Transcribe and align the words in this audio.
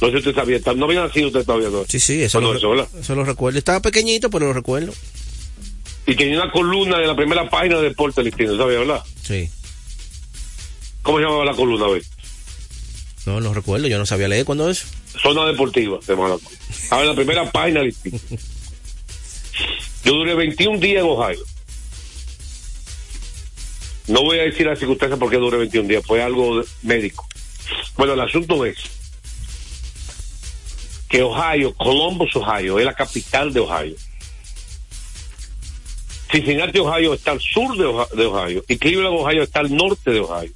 No 0.00 0.06
sé 0.08 0.12
si 0.12 0.16
usted 0.18 0.34
sabía, 0.34 0.58
no 0.74 0.84
había 0.86 1.02
nacido 1.04 1.28
usted 1.28 1.44
todavía. 1.44 1.68
¿no? 1.70 1.84
Sí, 1.88 2.00
sí, 2.00 2.22
eso, 2.22 2.40
Bueno, 2.40 2.58
lo, 2.74 2.88
eso, 3.00 3.14
lo 3.14 3.24
recuerdo. 3.24 3.58
Estaba 3.58 3.80
pequeñito, 3.80 4.30
pero 4.30 4.46
lo 4.46 4.52
recuerdo. 4.52 4.92
Y 6.06 6.16
tenía 6.16 6.42
una 6.42 6.50
columna 6.50 6.98
de 6.98 7.06
la 7.06 7.14
primera 7.14 7.48
página 7.48 7.76
de 7.76 7.84
Deporte 7.84 8.22
Listino, 8.24 8.56
¿sabía, 8.56 8.80
verdad? 8.80 9.02
Sí. 9.22 9.48
¿Cómo 11.02 11.18
se 11.18 11.24
llamaba 11.24 11.44
la 11.44 11.54
columna, 11.54 11.86
ve? 11.86 12.02
No, 13.26 13.40
no 13.40 13.54
recuerdo. 13.54 13.86
Yo 13.86 13.98
no 13.98 14.06
sabía 14.06 14.26
leer 14.26 14.44
cuando 14.44 14.68
eso. 14.68 14.86
Zona 15.22 15.46
Deportiva, 15.46 16.00
llamaba. 16.08 16.36
Estaba 16.70 17.02
en 17.02 17.08
la 17.08 17.14
primera 17.14 17.50
página 17.52 17.80
de 17.80 17.86
Listino. 17.86 18.18
Yo 20.04 20.14
duré 20.14 20.34
21 20.34 20.78
días 20.80 21.04
en 21.04 21.08
Ohio. 21.10 21.38
No 24.08 24.22
voy 24.22 24.38
a 24.40 24.42
decir 24.42 24.66
la 24.66 24.74
circunstancia 24.74 25.16
por 25.16 25.30
qué 25.30 25.36
duré 25.36 25.58
21 25.58 25.88
días, 25.88 26.02
fue 26.04 26.20
algo 26.22 26.58
de- 26.58 26.66
médico. 26.82 27.24
Bueno, 27.96 28.14
el 28.14 28.20
asunto 28.20 28.64
es 28.66 28.76
que 31.12 31.22
Ohio, 31.22 31.74
Columbus, 31.74 32.34
Ohio, 32.36 32.78
es 32.78 32.86
la 32.86 32.94
capital 32.94 33.52
de 33.52 33.60
Ohio. 33.60 33.94
Cincinnati, 36.30 36.78
Ohio 36.78 37.12
está 37.12 37.32
al 37.32 37.40
sur 37.40 37.76
de 37.76 37.84
Ohio, 37.84 38.30
Ohio 38.30 38.64
y 38.66 38.78
Cleveland, 38.78 39.18
Ohio 39.18 39.42
está 39.42 39.60
al 39.60 39.76
norte 39.76 40.10
de 40.10 40.20
Ohio 40.20 40.50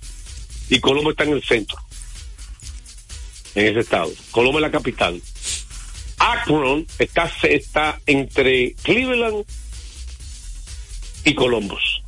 y 0.71 0.81
Columbus 0.81 1.11
está 1.11 1.25
en 1.25 1.33
el 1.33 1.43
centro, 1.43 1.77
en 3.55 3.67
ese 3.67 3.81
estado. 3.81 4.11
Columbus 4.31 4.61
es 4.61 4.63
la 4.63 4.71
capital. 4.71 5.21
Akron 6.19 6.87
está, 6.99 7.31
está 7.43 8.01
entre 8.07 8.73
Cleveland 8.83 9.45
y 11.27 11.35
Columbus, 11.35 12.03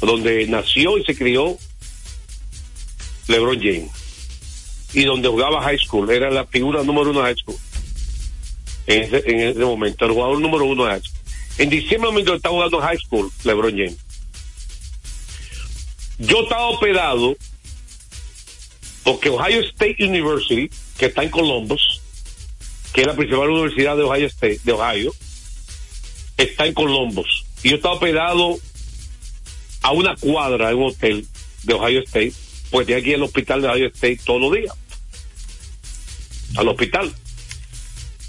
donde 0.00 0.48
nació 0.48 0.98
y 0.98 1.04
se 1.04 1.16
crió 1.16 1.56
LeBron 3.28 3.60
James 3.60 4.01
y 4.92 5.04
donde 5.04 5.28
jugaba 5.28 5.62
high 5.62 5.78
school, 5.78 6.10
era 6.10 6.30
la 6.30 6.46
figura 6.46 6.82
número 6.82 7.10
uno 7.10 7.20
de 7.20 7.26
high 7.26 7.36
school 7.36 7.56
en 8.86 9.02
ese, 9.02 9.22
en 9.30 9.40
ese 9.40 9.60
momento, 9.60 10.04
el 10.04 10.12
jugador 10.12 10.40
número 10.40 10.64
uno 10.64 10.84
de 10.84 10.90
high 10.90 11.02
school. 11.02 11.20
En 11.58 11.70
diciembre 11.70 12.10
mientras 12.12 12.36
estaba 12.36 12.54
jugando 12.54 12.80
high 12.80 12.98
school, 12.98 13.30
LeBron 13.44 13.70
James. 13.70 13.98
Yo 16.18 16.42
estaba 16.42 16.68
operado 16.68 17.36
porque 19.04 19.28
Ohio 19.28 19.60
State 19.60 19.96
University, 20.00 20.70
que 20.96 21.06
está 21.06 21.22
en 21.22 21.30
Columbus, 21.30 22.00
que 22.92 23.02
es 23.02 23.06
la 23.06 23.16
principal 23.16 23.50
universidad 23.50 23.96
de 23.96 24.02
Ohio 24.02 24.26
State, 24.26 24.60
de 24.64 24.72
Ohio, 24.72 25.12
está 26.36 26.66
en 26.66 26.74
Columbus. 26.74 27.44
Y 27.62 27.70
yo 27.70 27.76
estaba 27.76 27.94
operado 27.94 28.58
a 29.82 29.92
una 29.92 30.14
cuadra 30.16 30.70
en 30.70 30.76
un 30.76 30.90
hotel 30.90 31.26
de 31.64 31.74
Ohio 31.74 32.00
State, 32.00 32.32
pues 32.70 32.86
que 32.86 33.00
ir 33.00 33.14
al 33.16 33.22
hospital 33.24 33.62
de 33.62 33.68
Ohio 33.68 33.86
State 33.88 34.20
todos 34.24 34.40
los 34.40 34.52
días. 34.52 34.72
Al 36.56 36.68
hospital 36.68 37.12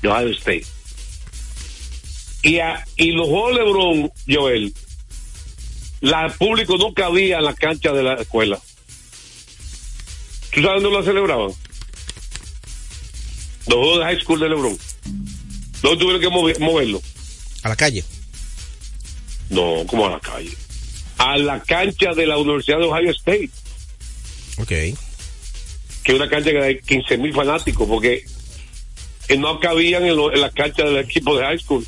de 0.01 0.07
Ohio 0.09 0.29
State. 0.29 0.65
Y, 2.43 2.59
a- 2.59 2.85
y 2.97 3.11
los 3.11 3.27
juegos 3.27 3.55
de 3.55 3.63
LeBron, 3.63 4.11
Joel, 4.27 4.73
la 6.01 6.25
el 6.25 6.33
público 6.33 6.77
no 6.77 6.93
cabía 6.93 7.37
en 7.37 7.45
la 7.45 7.53
cancha 7.53 7.91
de 7.93 8.03
la 8.03 8.15
escuela. 8.15 8.59
¿Tú 10.53 10.61
sabes 10.61 10.83
dónde 10.83 10.97
lo 10.99 11.03
celebraban? 11.03 11.51
Los 13.67 13.77
juegos 13.77 13.99
de 13.99 14.03
high 14.05 14.19
school 14.21 14.39
de 14.39 14.49
LeBron. 14.49 14.77
¿Dónde 15.81 15.97
tuvieron 15.99 16.21
que 16.21 16.27
mover- 16.29 16.59
moverlo? 16.59 17.01
A 17.63 17.69
la 17.69 17.75
calle. 17.75 18.03
No, 19.49 19.85
como 19.87 20.07
a 20.07 20.11
la 20.11 20.19
calle. 20.19 20.51
A 21.17 21.37
la 21.37 21.61
cancha 21.61 22.13
de 22.13 22.25
la 22.27 22.37
Universidad 22.37 22.79
de 22.79 22.85
Ohio 22.85 23.11
State, 23.11 23.49
Ok. 24.57 24.71
Que 26.03 26.13
una 26.13 26.29
cancha 26.29 26.51
que 26.51 26.61
hay 26.61 26.79
15 26.79 27.17
mil 27.17 27.33
fanáticos, 27.33 27.87
porque 27.87 28.23
no 29.37 29.59
cabían 29.59 30.05
en, 30.05 30.17
la 30.39 30.51
cancha 30.51 30.83
del 30.83 30.97
equipo 30.97 31.35
de 31.37 31.45
high 31.45 31.59
school. 31.59 31.85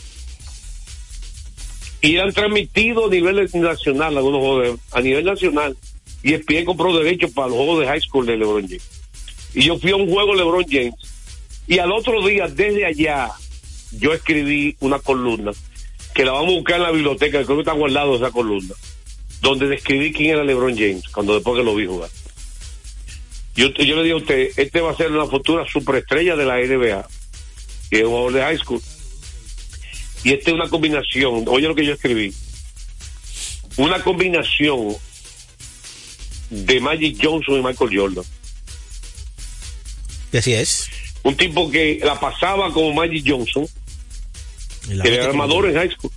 Y 2.02 2.16
eran 2.16 2.34
transmitidos 2.34 3.06
a 3.06 3.10
nivel 3.10 3.50
nacional, 3.54 4.18
algunos 4.18 4.42
juegos 4.42 4.80
a 4.92 5.02
nivel 5.02 5.26
nacional. 5.26 5.76
Y 6.24 6.34
ESPN 6.34 6.66
compró 6.66 6.96
derechos 6.98 7.32
para 7.32 7.50
los 7.50 7.58
juegos 7.58 7.82
de 7.82 7.88
high 7.88 8.02
school 8.02 8.26
de 8.26 8.38
LeBron 8.38 8.68
James. 8.68 8.88
Y 9.54 9.64
yo 9.64 9.78
fui 9.78 9.92
a 9.92 9.96
un 9.96 10.10
juego 10.10 10.34
LeBron 10.34 10.66
James. 10.70 10.96
Y 11.68 11.80
al 11.80 11.92
otro 11.92 12.26
día, 12.26 12.48
desde 12.48 12.86
allá, 12.86 13.32
yo 13.92 14.14
escribí 14.14 14.76
una 14.80 15.00
columna 15.00 15.52
que 16.14 16.24
la 16.24 16.32
vamos 16.32 16.54
a 16.54 16.56
buscar 16.58 16.76
en 16.78 16.84
la 16.84 16.92
biblioteca, 16.92 17.44
creo 17.44 17.58
que 17.58 17.62
está 17.62 17.74
guardado 17.74 18.16
esa 18.16 18.32
columna, 18.32 18.74
donde 19.42 19.68
describí 19.68 20.14
quién 20.14 20.32
era 20.32 20.44
LeBron 20.46 20.74
James, 20.74 21.08
cuando 21.10 21.34
después 21.34 21.58
que 21.58 21.64
lo 21.64 21.76
vi 21.76 21.86
jugar. 21.86 22.10
Yo, 23.56 23.70
yo 23.70 23.96
le 23.96 24.04
dije 24.04 24.14
a 24.14 24.18
usted, 24.18 24.50
este 24.58 24.82
va 24.82 24.92
a 24.92 24.98
ser 24.98 25.12
una 25.12 25.28
futura 25.28 25.66
superestrella 25.66 26.36
de 26.36 26.46
la 26.46 26.58
NBA, 26.58 27.08
que 27.90 27.98
es 27.98 28.04
un 28.04 28.10
jugador 28.10 28.34
de 28.34 28.42
high 28.42 28.58
school. 28.58 28.82
Y 30.24 30.34
esta 30.34 30.50
es 30.50 30.56
una 30.56 30.70
combinación, 30.70 31.46
oye 31.48 31.68
lo 31.68 31.76
que 31.76 31.86
yo 31.86 31.94
escribí, 31.94 32.34
una 33.78 34.04
combinación 34.04 34.96
de 36.50 36.80
Magic 36.80 37.18
Johnson 37.22 37.60
y 37.60 37.64
Michael 37.64 37.98
Jordan. 37.98 38.26
Y 40.34 40.38
así 40.38 40.54
es. 40.54 40.90
Un 41.24 41.36
tipo 41.38 41.72
que 41.72 42.00
la 42.04 42.20
pasaba 42.20 42.72
como 42.74 42.94
Magic 42.94 43.24
Johnson, 43.26 43.68
que 45.02 45.14
era 45.14 45.26
armador 45.26 45.70
en 45.70 45.76
high 45.76 45.92
school. 45.92 46.12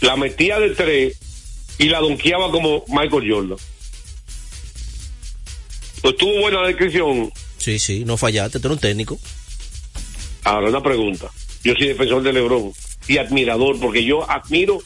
La 0.00 0.16
metía 0.16 0.58
de 0.58 0.70
tres 0.70 1.16
y 1.78 1.84
la 1.84 2.00
donkeaba 2.00 2.50
como 2.50 2.84
Michael 2.88 3.30
Jordan. 3.30 3.58
Pues 6.02 6.16
tuvo 6.16 6.40
buena 6.40 6.62
descripción. 6.66 7.32
Sí, 7.58 7.78
sí, 7.78 8.04
no 8.04 8.16
fallaste, 8.16 8.58
tú 8.60 8.68
eres 8.68 8.76
un 8.76 8.80
técnico. 8.80 9.18
Ahora 10.44 10.68
una 10.68 10.82
pregunta. 10.82 11.30
Yo 11.62 11.74
soy 11.74 11.88
defensor 11.88 12.22
de 12.22 12.32
LeBron 12.32 12.72
y 13.06 13.18
admirador 13.18 13.78
porque 13.80 14.04
yo 14.04 14.28
admiro 14.28 14.78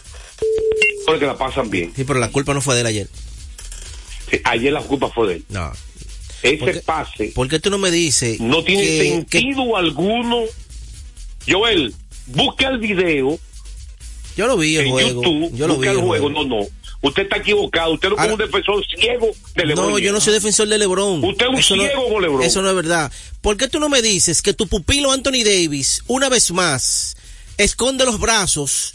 porque 1.07 1.25
la 1.25 1.39
pasan 1.39 1.71
bien. 1.71 1.93
Sí, 1.97 2.05
pero 2.05 2.19
la 2.19 2.31
culpa 2.31 2.53
no 2.53 2.61
fue 2.61 2.75
de 2.75 2.83
él 2.83 2.87
ayer. 2.87 3.09
Sí, 4.31 4.41
ayer 4.45 4.73
la 4.73 4.83
culpa 4.83 5.09
fue 5.09 5.29
de 5.29 5.35
él. 5.37 5.45
No. 5.49 5.73
Ese 6.43 6.59
¿Por 6.59 6.73
qué? 6.73 6.81
pase 6.81 7.33
¿Por 7.35 7.49
qué 7.49 7.59
tú 7.61 7.71
no 7.71 7.79
me 7.79 7.91
dices 7.91 8.39
no 8.41 8.63
tiene 8.63 8.83
que- 8.83 8.99
que- 9.31 9.39
sentido 9.41 9.77
alguno. 9.77 10.43
Joel, 11.49 11.95
busca 12.27 12.69
el 12.69 12.79
video 12.79 13.39
yo 14.37 14.47
lo 14.47 14.57
vi 14.59 14.77
el 14.77 14.85
en 14.87 14.91
juego. 14.91 15.23
YouTube, 15.23 15.57
yo 15.57 15.67
lo 15.67 15.79
vi 15.79 15.89
el 15.89 15.95
el 15.95 16.01
juego. 16.03 16.29
juego. 16.29 16.45
No, 16.45 16.45
no. 16.61 16.67
Usted 17.03 17.23
está 17.25 17.37
equivocado. 17.37 17.93
Usted 17.95 18.09
no 18.11 18.23
es 18.25 18.31
un 18.33 18.39
defensor 18.39 18.85
ciego 18.99 19.29
de 19.55 19.65
LeBron. 19.67 19.91
No, 19.91 19.99
yo 19.99 20.13
no 20.13 20.21
soy 20.21 20.33
defensor 20.33 20.67
de 20.69 20.79
LeBron. 20.79 21.25
Usted 21.25 21.45
es 21.47 21.51
un 21.51 21.57
Eso 21.59 21.77
no- 21.77 21.83
ciego 21.85 22.09
con 22.09 22.23
LeBron. 22.23 22.43
Eso 22.43 22.63
no 22.63 22.71
es 22.71 22.77
verdad. 22.77 23.13
¿Por 23.43 23.57
qué 23.57 23.69
tú 23.69 23.79
no 23.81 23.89
me 23.89 24.03
dices 24.03 24.43
que 24.43 24.55
tu 24.55 24.67
pupilo 24.67 25.13
Anthony 25.13 25.45
Davis, 25.45 26.03
una 26.07 26.29
vez 26.29 26.51
más, 26.51 27.17
esconde 27.59 28.05
los 28.05 28.19
brazos 28.19 28.95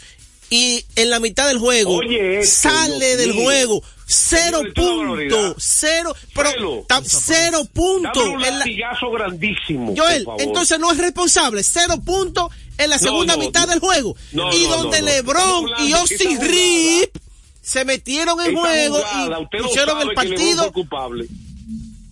y 0.50 0.84
en 0.96 1.08
la 1.10 1.18
mitad 1.20 1.46
del 1.48 1.58
juego 1.58 1.96
Oye, 1.96 2.40
esto, 2.40 2.68
sale 2.68 3.06
Dios 3.06 3.18
del 3.18 3.34
mío. 3.34 3.44
juego? 3.44 3.82
Cero 4.06 4.60
puntos. 4.74 5.54
Cero. 5.58 6.14
Pero, 6.34 6.50
Cero. 6.50 6.84
ta- 6.86 7.02
cero 7.02 7.58
Dame 7.58 7.68
puntos. 7.72 8.26
un 8.26 8.42
la- 8.42 8.64
grandísimo. 9.10 9.94
Joel, 9.96 10.26
entonces 10.38 10.78
no 10.78 10.92
es 10.92 10.98
responsable. 10.98 11.62
Cero 11.62 11.94
puntos 12.04 12.50
en 12.76 12.90
la 12.90 12.96
No, 12.96 13.02
segunda 13.02 13.36
no, 13.36 13.40
mitad 13.42 13.62
no. 13.62 13.66
del 13.68 13.78
juego. 13.78 14.14
No, 14.32 14.52
y 14.52 14.64
no, 14.64 14.76
donde 14.76 15.00
no, 15.00 15.06
no. 15.06 15.12
LeBron 15.12 15.66
y 15.86 15.92
Austin 15.92 16.38
Rip 16.40 17.16
se 17.62 17.84
metieron 17.86 18.38
en 18.40 18.48
Esta 18.48 18.60
juego 18.60 18.96
jugada, 18.96 19.40
y 19.40 19.62
pusieron 19.62 20.00
el 20.02 20.14
partido. 20.14 20.72
culpable. 20.72 21.26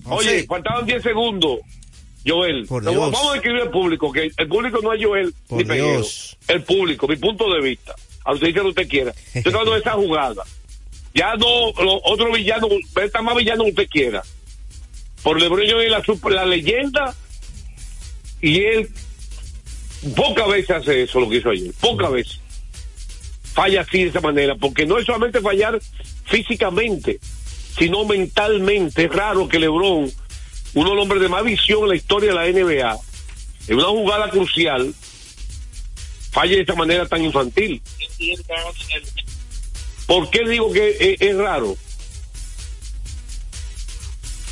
No 0.07 0.15
Oye, 0.15 0.45
faltaban 0.45 0.87
10 0.87 1.03
segundos. 1.03 1.59
Joel, 2.27 2.67
Por 2.67 2.83
Vamos- 2.85 3.01
Dios. 3.01 3.13
vamos 3.13 3.33
a 3.33 3.37
escribir 3.37 3.63
al 3.63 3.71
público, 3.71 4.13
que 4.13 4.31
el 4.37 4.49
público 4.49 4.79
no 4.83 4.93
es 4.93 5.05
Joel 5.05 5.35
Por 5.49 5.59
ni 5.59 5.65
Peguero. 5.65 5.89
Dios. 5.93 6.37
El 6.49 6.63
público, 6.63 7.07
mi 7.09 7.17
punto 7.17 7.53
de 7.53 7.61
vista. 7.61 7.95
A 8.25 8.33
usted 8.33 8.47
dice 8.49 8.59
lo 8.59 8.65
que 8.65 8.69
usted 8.83 8.89
quiera. 8.89 9.15
Estoy 9.35 9.53
hablando 9.53 9.73
de 9.73 9.81
esa 9.81 9.93
jugada. 9.93 10.43
Ya 11.15 11.35
no, 11.37 11.73
lo- 11.83 12.01
otro 12.05 12.31
villano, 12.33 12.69
está 13.03 13.21
más 13.23 13.35
villano 13.37 13.65
que 13.65 13.71
usted 13.71 13.89
quiera. 13.89 14.23
Por 15.23 15.41
LeBron 15.41 15.63
es 15.63 15.91
la, 15.91 16.05
super- 16.05 16.33
la 16.33 16.45
leyenda 16.47 17.15
y 18.43 18.61
él 18.63 18.89
pocas 20.17 20.49
veces 20.49 20.71
hace 20.71 21.03
eso 21.03 21.21
lo 21.21 21.29
que 21.29 21.37
hizo 21.37 21.51
ayer. 21.51 21.73
Pocas 21.81 22.11
veces. 22.13 22.41
Falla 23.61 23.83
así 23.83 24.05
de 24.05 24.09
esa 24.09 24.23
manera, 24.23 24.55
porque 24.55 24.87
no 24.87 24.97
es 24.97 25.05
solamente 25.05 25.43
fallar 25.43 25.79
físicamente, 26.25 27.21
sino 27.79 28.07
mentalmente. 28.07 29.05
Es 29.05 29.13
raro 29.13 29.47
que 29.49 29.59
LeBron, 29.59 30.11
uno 30.73 30.89
de 30.89 30.97
los 30.97 31.03
hombres 31.03 31.21
de 31.21 31.29
más 31.29 31.45
visión 31.45 31.83
en 31.83 31.89
la 31.91 31.95
historia 31.95 32.31
de 32.31 32.37
la 32.37 32.47
NBA, 32.47 32.97
en 33.69 33.77
una 33.77 33.89
jugada 33.89 34.31
crucial, 34.31 34.95
falle 36.31 36.55
de 36.55 36.63
esta 36.63 36.75
manera 36.75 37.07
tan 37.07 37.23
infantil. 37.23 37.83
¿Por 40.07 40.31
qué 40.31 40.49
digo 40.49 40.73
que 40.73 40.97
es, 40.99 41.21
es 41.21 41.37
raro? 41.37 41.77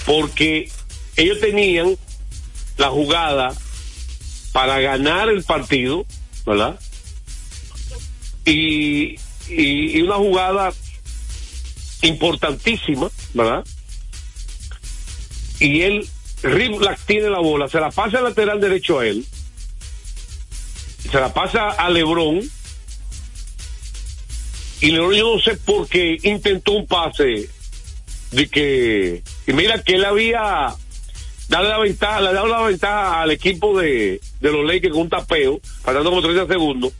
Porque 0.05 0.70
ellos 1.16 1.40
tenían 1.40 1.96
la 2.76 2.90
jugada 2.90 3.55
para 4.52 4.78
ganar 4.81 5.31
el 5.31 5.44
partido, 5.44 6.05
¿verdad? 6.44 6.78
Y, 8.49 9.19
una 10.03 10.17
jugada 10.17 10.73
importantísima, 12.03 13.11
¿verdad? 13.35 13.65
Y 15.61 15.83
él 15.83 16.09
Riblack 16.43 17.00
tiene 17.05 17.29
la 17.31 17.41
bola, 17.41 17.69
se 17.69 17.81
la 17.81 17.91
pasa 17.91 18.19
al 18.19 18.25
lateral 18.25 18.61
derecho 18.61 19.00
a 19.00 19.06
él, 19.06 19.25
se 21.11 21.21
la 21.21 21.33
pasa 21.33 21.71
a 21.71 21.91
Lebron, 21.91 22.41
y 24.81 24.91
Lebron 24.93 25.15
yo 25.15 25.35
no 25.35 25.41
sé 25.43 25.56
por 25.56 25.89
qué 25.89 26.19
intentó 26.23 26.73
un 26.73 26.87
pase 26.87 27.49
de 28.31 28.49
que, 28.49 29.23
y 29.47 29.53
mira 29.53 29.83
que 29.83 29.94
él 29.94 30.05
había 30.05 30.75
dado 31.49 31.69
la 31.69 31.79
ventaja, 31.79 32.21
le 32.21 32.33
dado 32.33 32.47
la 32.47 32.62
ventaja 32.62 33.23
al 33.23 33.31
equipo 33.31 33.79
de, 33.79 34.21
de 34.41 34.53
los 34.53 34.65
Lakers 34.65 34.93
con 34.93 35.03
un 35.03 35.09
tapeo, 35.09 35.61
faltando 35.83 36.11
como 36.11 36.23
30 36.23 36.47
segundos, 36.47 36.93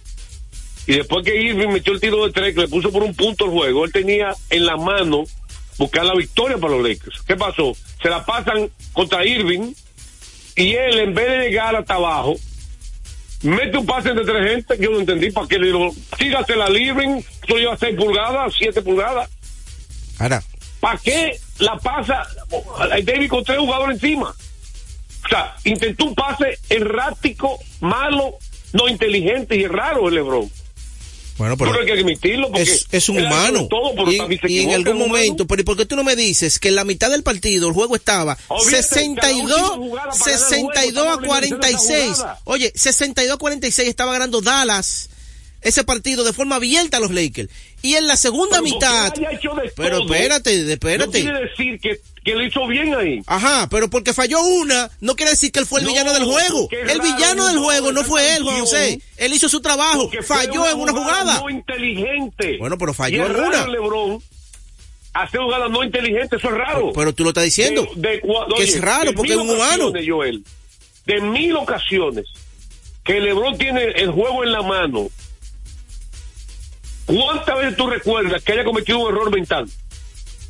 y 0.89 0.97
después 0.97 1.23
que 1.23 1.37
Irving 1.37 1.69
metió 1.69 1.93
el 1.93 2.01
tiro 2.01 2.25
de 2.25 2.33
tres, 2.33 2.55
que 2.55 2.63
le 2.63 2.69
puso 2.69 2.91
por 2.91 3.03
un 3.03 3.15
punto 3.15 3.45
el 3.45 3.51
juego, 3.51 3.85
él 3.85 3.93
tenía 3.93 4.35
en 4.49 4.65
la 4.65 4.79
mano 4.79 5.25
buscar 5.77 6.07
la 6.07 6.15
victoria 6.15 6.57
para 6.57 6.77
los 6.77 6.89
Lakers. 6.89 7.21
¿Qué 7.27 7.37
pasó? 7.37 7.77
Se 8.03 8.09
la 8.09 8.25
pasan 8.25 8.71
contra 8.95 9.23
Irving 9.27 9.75
y 10.57 10.73
él, 10.73 10.99
en 10.99 11.13
vez 11.13 11.29
de 11.29 11.51
llegar 11.51 11.77
hasta 11.77 11.97
abajo, 11.97 12.37
mete 13.43 13.77
un 13.77 13.85
pase 13.85 14.09
entre 14.09 14.25
tres 14.25 14.51
gente, 14.51 14.79
yo 14.81 14.91
no 14.91 15.01
entendí, 15.01 15.31
para 15.31 15.47
que 15.47 15.59
le 15.59 15.67
digo, 15.67 15.95
tígasela 16.17 16.65
al 16.65 16.81
Irving, 16.81 17.21
esto 17.43 17.57
lleva 17.57 17.77
6 17.77 17.95
pulgadas, 17.95 18.55
7 18.59 18.81
pulgadas. 18.81 19.29
Ahora, 20.19 20.43
¿Para 20.81 20.99
qué 21.01 21.39
la 21.59 21.77
pasa 21.77 22.27
David 23.05 23.29
con 23.29 23.45
tres 23.45 23.59
jugadores 23.59 23.97
encima? 23.97 24.31
O 24.31 25.29
sea, 25.29 25.55
intentó 25.65 26.07
un 26.07 26.15
pase 26.15 26.59
errático, 26.71 27.59
malo, 27.81 28.37
no 28.73 28.89
inteligente 28.89 29.55
y 29.55 29.67
raro 29.67 30.09
el 30.09 30.15
Lebron. 30.15 30.51
Bueno, 31.39 31.57
pero 31.57 31.71
Pero 31.71 31.81
hay 31.81 31.87
que 31.87 32.01
admitirlo 32.01 32.49
porque 32.49 32.63
es, 32.63 32.87
es 32.91 33.09
un 33.09 33.19
humano. 33.19 33.67
todo, 33.69 33.95
pero 33.95 34.13
y, 34.13 34.19
también 34.19 34.41
se 34.41 34.51
y 34.51 34.61
en 34.61 34.73
algún 34.73 34.99
momento, 34.99 35.47
pero 35.47 35.63
¿y 35.63 35.65
por 35.65 35.77
qué 35.77 35.87
tú 35.87 35.97
no 35.97 36.05
me 36.05 36.17
dices 36.17 36.59
que 36.59 36.69
en 36.69 36.75
la 36.75 36.85
mitad 36.85 37.11
del 37.11 37.23
partido 37.23 37.69
el 37.69 37.75
juego 37.75 37.97
estaba 37.97 38.37
Olvídate, 38.49 38.83
62, 38.83 39.17
cada 39.49 39.63
última 39.73 39.77
jugada 39.77 40.11
para 40.19 40.31
ganar 40.31 40.53
el 40.53 40.59
juego, 40.59 40.73
62 40.73 41.07
a 41.07 41.11
estamos 41.11 41.17
hablando 41.17 41.59
de 41.61 41.69
esa 41.69 41.79
46? 41.79 42.17
jugada. 42.17 42.41
Oye, 42.45 42.73
62 42.75 43.35
a 43.35 43.39
46 43.39 43.89
estaba 43.89 44.13
ganando 44.13 44.41
Dallas 44.41 45.09
ese 45.63 45.85
partido 45.85 46.25
de 46.25 46.33
forma 46.33 46.57
abierta 46.57 46.97
a 46.99 47.01
los 47.01 47.11
Lakers. 47.11 47.51
Y 47.83 47.95
en 47.95 48.07
la 48.07 48.17
segunda 48.17 48.61
Pero 48.61 48.63
mitad, 48.63 49.13
pero 49.77 49.99
espérate, 50.05 50.63
No 50.65 50.73
espérate. 50.73 51.21
quiere 51.23 51.41
decir 51.49 51.81
que, 51.81 52.01
que 52.25 52.35
le 52.35 52.47
hizo 52.47 52.67
bien 52.67 52.95
ahí. 52.95 53.21
Ajá, 53.27 53.69
pero 53.71 53.89
porque 53.89 54.13
falló 54.13 54.41
una, 54.43 54.91
no 55.01 55.15
quiere 55.15 55.31
decir 55.31 55.53
que 55.53 55.61
él 55.61 55.67
fue 55.67 55.81
el 55.81 55.87
No, 55.87 55.93
villano 55.93 56.13
del 56.13 56.25
juego. 56.25 56.69
El 56.71 57.01
villano 57.01 57.47
del 57.47 57.59
juego 57.59 57.93
no 57.93 58.03
fue 58.05 58.35
él, 58.37 58.43
Juan. 58.43 58.61
José. 58.61 59.01
Él 59.17 59.33
hizo 59.33 59.49
su 59.49 59.61
trabajo, 59.61 60.11
falló 60.25 60.69
en 60.69 60.79
una 60.81 60.93
jugada. 60.93 61.41
No 61.41 61.49
inteligente. 61.51 62.57
Bueno, 62.59 62.77
pero 62.79 62.93
falló 62.95 63.27
en 63.27 63.37
una. 63.37 63.67
LeBron 63.69 64.21
hacer 65.15 65.41
jugadas 65.41 65.71
no 65.71 65.83
inteligentes, 65.83 66.39
eso 66.39 66.49
es 66.49 66.55
raro. 66.55 66.93
Pero 66.95 67.13
tú 67.13 67.25
lo 67.25 67.31
estás 67.31 67.45
diciendo. 67.45 67.89
De- 67.97 68.21
que 68.57 68.63
es 68.65 68.81
raro 68.81 69.13
porque 69.15 69.33
es 69.33 69.39
un 69.39 69.51
humano. 69.51 69.93
Joel, 70.07 70.45
de 71.07 71.21
mil 71.21 71.57
ocasiones 71.57 72.25
que 73.05 73.21
LeBron 73.21 73.57
tiene 73.57 73.85
el 73.97 74.11
juego 74.11 74.45
en 74.45 74.53
la 74.53 74.63
mano, 74.63 75.09
¿cuántas 77.09 77.57
veces 77.57 77.77
tú 77.77 77.87
recuerdas 77.89 78.43
que 78.45 78.53
haya 78.53 78.63
cometido 78.65 78.99
un 79.01 79.09
error 79.13 79.35
mental? 79.35 79.69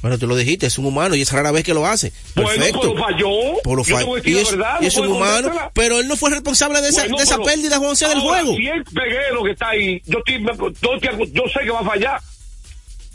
Bueno, 0.02 0.16
tú 0.16 0.28
lo 0.28 0.36
dijiste, 0.36 0.66
es 0.66 0.78
un 0.78 0.84
humano 0.86 1.16
y 1.16 1.22
es 1.22 1.32
rara 1.32 1.50
vez 1.50 1.64
que 1.64 1.74
lo 1.74 1.84
hace. 1.86 2.12
Bueno, 2.36 2.50
Perfecto. 2.50 2.80
pero 2.82 2.96
falló. 3.02 3.28
Pero 3.64 3.82
Yo 3.82 3.94
fa- 3.96 3.98
te 3.98 4.04
voy 4.04 4.20
a 4.20 4.22
decir 4.22 4.36
y 4.36 4.38
es, 4.38 4.50
verdad, 4.52 4.76
y 4.78 4.82
no 4.82 4.88
es 4.88 4.96
un 4.96 5.06
humano, 5.08 5.52
pero 5.74 5.98
él 5.98 6.06
no 6.06 6.16
fue 6.16 6.30
responsable 6.30 6.80
de 6.80 6.88
esa, 6.90 7.00
Bueno, 7.02 7.16
de 7.16 7.22
esa 7.24 7.38
pérdida, 7.38 7.78
Juan 7.78 7.90
José, 7.90 8.08
del 8.08 8.20
juego. 8.20 8.54
Si 8.54 8.68
es 8.68 8.84
peguero 8.94 9.42
que 9.42 9.50
está 9.50 9.70
ahí, 9.70 10.00
yo, 10.06 10.18
estoy- 10.24 11.32
yo, 11.32 11.42
sé 11.52 11.60
que 11.64 11.70
va 11.70 11.80
a 11.80 11.84
fallar. 11.84 12.20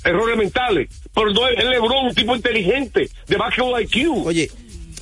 Errores 0.03 0.37
mentales. 0.37 0.89
Pero 1.15 1.31
no 1.31 1.47
es 1.47 1.57
es 1.57 1.63
LeBron, 1.63 2.07
un 2.07 2.15
tipo 2.15 2.35
inteligente, 2.35 3.09
de 3.27 3.37
basketball 3.37 3.81
IQ. 3.81 4.25
Oye, 4.27 4.51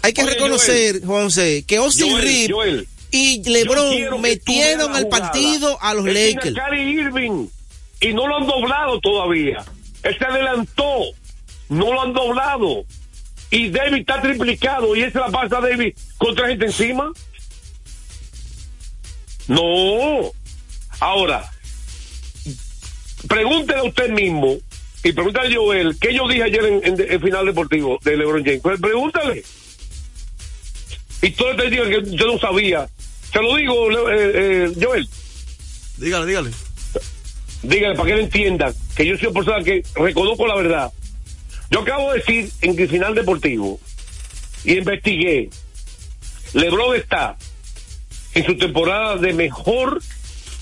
hay 0.03 0.13
que 0.13 0.21
Oye, 0.21 0.33
reconocer, 0.35 1.01
Juan 1.03 1.23
José, 1.23 1.63
que 1.65 1.77
Austin 1.77 2.11
Joel, 2.11 2.51
Joel, 2.51 2.87
y 3.09 3.41
LeBron 3.49 4.21
metieron 4.21 4.95
al 4.95 5.07
partido 5.07 5.79
a 5.81 5.95
los 5.95 6.05
Lakers. 6.05 6.55
Irving 6.77 7.47
y 8.01 8.13
no 8.13 8.27
lo 8.27 8.37
han 8.37 8.47
doblado 8.47 8.99
todavía. 8.99 9.63
Él 10.03 10.17
se 10.17 10.25
adelantó, 10.25 10.99
no 11.69 11.93
lo 11.93 12.01
han 12.01 12.13
doblado. 12.13 12.83
Y 13.51 13.69
David 13.69 14.01
está 14.01 14.21
triplicado 14.21 14.95
y 14.95 15.01
esa 15.03 15.19
la 15.21 15.29
pasa 15.29 15.59
David 15.61 15.93
con 16.17 16.35
tres 16.35 16.49
gente 16.49 16.65
encima. 16.65 17.11
No. 19.47 20.31
Ahora, 20.99 21.49
pregúntele 23.27 23.79
a 23.79 23.83
usted 23.83 24.09
mismo 24.09 24.57
y 25.03 25.11
pregúntale 25.13 25.49
a 25.53 25.57
Joel 25.57 25.97
qué 25.99 26.13
yo 26.13 26.27
dije 26.27 26.43
ayer 26.43 26.63
en, 26.65 26.99
en- 26.99 27.21
final 27.21 27.45
deportivo 27.45 27.99
de 28.03 28.17
LeBron 28.17 28.43
James. 28.43 28.61
Pues 28.61 28.79
pregúntale. 28.79 29.43
Y 31.23 31.31
todo 31.31 31.55
te 31.55 31.69
digo 31.69 31.83
que 31.85 32.03
yo 32.15 32.25
no 32.27 32.39
sabía. 32.39 32.87
Se 33.31 33.41
lo 33.41 33.55
digo, 33.55 33.91
eh, 34.11 34.31
eh, 34.33 34.73
Joel. 34.81 35.07
Dígale, 35.97 36.25
dígale. 36.25 36.51
Dígale 37.63 37.95
para 37.95 38.07
que 38.07 38.13
él 38.13 38.19
entienda 38.21 38.73
que 38.95 39.05
yo 39.05 39.17
soy 39.17 39.27
una 39.27 39.39
persona 39.39 39.63
que 39.63 39.83
reconozco 39.95 40.47
la 40.47 40.55
verdad. 40.55 40.91
Yo 41.69 41.81
acabo 41.81 42.11
de 42.11 42.19
decir 42.19 42.49
en 42.61 42.79
el 42.79 42.89
final 42.89 43.15
deportivo 43.15 43.79
y 44.63 44.77
investigué. 44.77 45.49
LeBron 46.53 46.95
está 46.95 47.37
en 48.33 48.45
su 48.45 48.57
temporada 48.57 49.17
de 49.17 49.33
mejor 49.33 50.01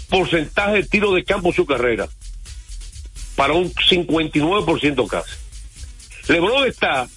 porcentaje 0.09 0.73
de 0.73 0.83
tiro 0.83 1.13
de 1.13 1.23
campo 1.23 1.49
en 1.49 1.55
su 1.55 1.65
carrera. 1.65 2.07
Para 3.35 3.53
un 3.53 3.73
59% 3.73 5.07
casi. 5.07 5.31
LeBron 6.27 6.67
está 6.67 7.07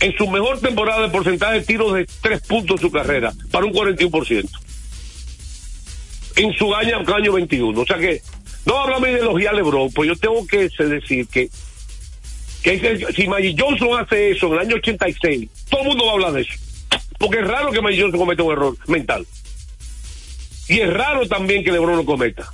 en 0.00 0.16
su 0.16 0.28
mejor 0.28 0.60
temporada 0.60 1.02
de 1.02 1.08
porcentaje 1.08 1.60
de 1.60 1.66
tiros 1.66 1.94
de 1.94 2.06
tres 2.20 2.40
puntos 2.42 2.76
en 2.76 2.82
su 2.82 2.90
carrera. 2.90 3.32
Para 3.50 3.64
un 3.64 3.72
41% 3.72 4.66
en 6.36 6.52
su 6.52 6.74
año, 6.74 6.98
año 7.14 7.32
21. 7.32 7.80
O 7.80 7.86
sea 7.86 7.98
que, 7.98 8.20
no 8.66 8.78
háblame 8.78 9.08
de 9.08 9.20
elogiar 9.20 9.54
a 9.54 9.56
LeBron, 9.56 9.92
pues 9.92 10.08
yo 10.08 10.16
tengo 10.16 10.44
que 10.46 10.68
decir 10.68 11.26
que, 11.28 11.48
que 12.62 13.06
si 13.14 13.28
Magic 13.28 13.56
Johnson 13.58 13.98
hace 13.98 14.32
eso 14.32 14.48
en 14.48 14.52
el 14.54 14.58
año 14.58 14.76
86, 14.76 15.48
todo 15.70 15.82
el 15.82 15.88
mundo 15.88 16.04
va 16.04 16.10
a 16.10 16.14
hablar 16.14 16.32
de 16.32 16.40
eso. 16.42 16.54
Porque 17.18 17.38
es 17.38 17.46
raro 17.46 17.70
que 17.70 17.80
Magic 17.80 18.00
Johnson 18.02 18.20
cometa 18.20 18.42
un 18.42 18.52
error 18.52 18.76
mental. 18.88 19.26
Y 20.68 20.80
es 20.80 20.92
raro 20.92 21.28
también 21.28 21.62
que 21.62 21.70
LeBron 21.70 21.96
lo 21.96 22.04
cometa. 22.04 22.52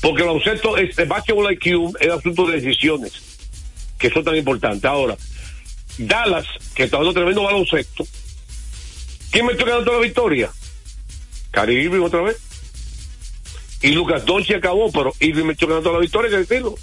Porque 0.00 0.22
el 0.22 0.30
asunto 0.30 0.76
es 0.76 0.98
el 0.98 1.06
basketball 1.06 1.52
IQ 1.52 1.96
es 2.00 2.08
asunto 2.08 2.46
de 2.46 2.60
decisiones, 2.60 3.12
que 3.96 4.10
son 4.10 4.24
tan 4.24 4.34
importantes. 4.34 4.84
Ahora, 4.84 5.16
Dallas, 5.98 6.46
que 6.74 6.84
está 6.84 6.96
dando 6.96 7.12
tremendo 7.12 7.44
baloncesto, 7.44 8.04
¿quién 9.30 9.46
me 9.46 9.52
está 9.52 9.66
ganando 9.66 9.92
la 9.92 10.00
victoria? 10.00 10.50
Irving 11.54 12.00
otra 12.00 12.22
vez. 12.22 12.49
Y 13.82 13.88
Lucas 13.92 14.24
Doncic 14.26 14.56
acabó, 14.56 14.90
pero 14.92 15.12
Irving 15.20 15.44
me 15.44 15.52
echó 15.54 15.66
ganando 15.66 15.92
la 15.92 15.98
victoria, 16.00 16.26
hay 16.28 16.44
que 16.44 16.54
decirlo. 16.54 16.74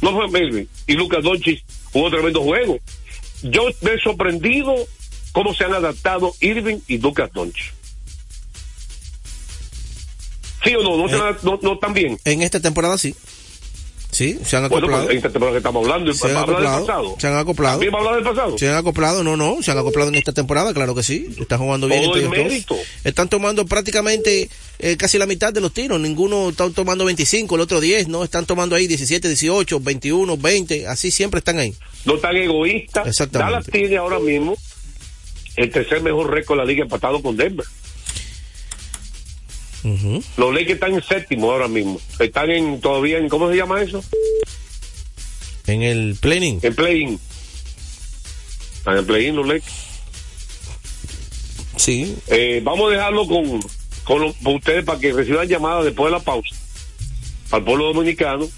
No 0.00 0.12
fue 0.28 0.40
Irving. 0.42 0.66
Y 0.86 0.92
Lucas 0.94 1.22
Doncic 1.24 1.64
jugó 1.92 2.10
tremendo 2.10 2.42
juego. 2.42 2.78
Yo 3.42 3.62
me 3.80 3.92
he 3.94 3.98
sorprendido 4.00 4.74
cómo 5.32 5.54
se 5.54 5.64
han 5.64 5.74
adaptado 5.74 6.34
Irving 6.40 6.78
y 6.86 6.98
Lucas 6.98 7.30
Doncic. 7.32 7.72
¿Sí 10.64 10.74
o 10.74 10.82
no? 10.82 10.96
¿No, 10.96 11.08
se 11.08 11.16
Eh. 11.16 11.20
han- 11.20 11.38
no, 11.42 11.58
no 11.62 11.78
tan 11.78 11.92
bien? 11.94 12.18
En 12.24 12.42
esta 12.42 12.60
temporada 12.60 12.98
sí. 12.98 13.14
Sí, 14.16 14.38
se 14.46 14.56
han 14.56 14.64
acoplado. 14.64 15.04
pues, 15.04 15.16
esta 15.16 15.28
temporada 15.28 15.52
que 15.52 15.58
estamos 15.58 15.82
hablando, 15.84 16.14
se 16.14 16.26
han 16.26 16.34
¿va 16.36 16.38
a 16.38 16.42
hablar 16.44 16.56
del 16.58 16.66
acoplado. 16.68 16.86
pasado? 16.86 17.16
Se 17.20 17.26
han 17.26 17.36
acoplado. 17.36 17.74
¿También 17.74 17.92
va 17.92 17.98
a 17.98 18.00
hablar 18.00 18.14
del 18.14 18.24
pasado? 18.24 18.58
Se 18.58 18.68
han 18.70 18.76
acoplado, 18.76 19.22
no, 19.24 19.36
no, 19.36 19.62
se 19.62 19.70
han 19.70 19.76
acoplado 19.78 20.08
en 20.08 20.14
esta 20.14 20.32
temporada, 20.32 20.72
claro 20.72 20.94
que 20.94 21.02
sí. 21.02 21.28
Están 21.38 21.58
jugando 21.58 21.86
bien 21.86 22.02
Todo 22.04 22.16
ellos 22.16 22.30
dos. 22.30 22.38
mérito. 22.38 22.76
Están 23.04 23.28
tomando 23.28 23.66
prácticamente 23.66 24.48
eh, 24.78 24.96
casi 24.96 25.18
la 25.18 25.26
mitad 25.26 25.52
de 25.52 25.60
los 25.60 25.74
tiros. 25.74 26.00
Ninguno 26.00 26.48
está 26.48 26.70
tomando 26.70 27.04
25, 27.04 27.54
el 27.56 27.60
otro 27.60 27.78
10, 27.78 28.08
¿no? 28.08 28.24
Están 28.24 28.46
tomando 28.46 28.74
ahí 28.74 28.86
17, 28.86 29.28
18, 29.28 29.80
21, 29.80 30.36
20, 30.38 30.86
así 30.86 31.10
siempre 31.10 31.38
están 31.40 31.58
ahí. 31.58 31.74
no 32.06 32.16
tan 32.16 32.34
egoísta. 32.36 33.02
Exactamente. 33.02 33.52
Dallas 33.52 33.66
tiene 33.70 33.98
ahora 33.98 34.18
mismo 34.18 34.56
el 35.56 35.70
tercer 35.70 36.00
mejor 36.00 36.30
récord 36.30 36.56
de 36.58 36.64
la 36.64 36.68
liga 36.70 36.82
empatado 36.84 37.20
con 37.20 37.36
Denver. 37.36 37.66
Los 40.36 40.52
Lakers 40.52 40.70
están 40.74 40.94
en 40.94 41.02
séptimo 41.02 41.50
ahora 41.52 41.68
mismo. 41.68 42.00
Están 42.18 42.50
en 42.50 42.80
todavía 42.80 43.18
en, 43.18 43.28
¿cómo 43.28 43.48
se 43.50 43.56
llama 43.56 43.80
eso? 43.82 44.02
En 45.66 45.82
el 45.82 46.16
planning. 46.20 46.58
En 46.62 46.74
play-in. 46.74 47.20
Están 48.78 48.98
en 48.98 49.06
play-in 49.06 49.36
los 49.36 49.46
Lakers. 49.46 49.74
Sí. 51.76 52.16
Eh, 52.28 52.60
vamos 52.64 52.88
a 52.90 52.94
dejarlo 52.94 53.26
con, 53.26 53.60
con, 54.04 54.22
lo- 54.22 54.32
con 54.42 54.54
ustedes 54.56 54.84
para 54.84 54.98
que 54.98 55.12
reciban 55.12 55.46
llamadas 55.46 55.84
después 55.84 56.06
de 56.12 56.18
la 56.18 56.24
pausa 56.24 56.54
al 57.50 57.62
pueblo 57.64 57.86
dominicano. 57.92 58.48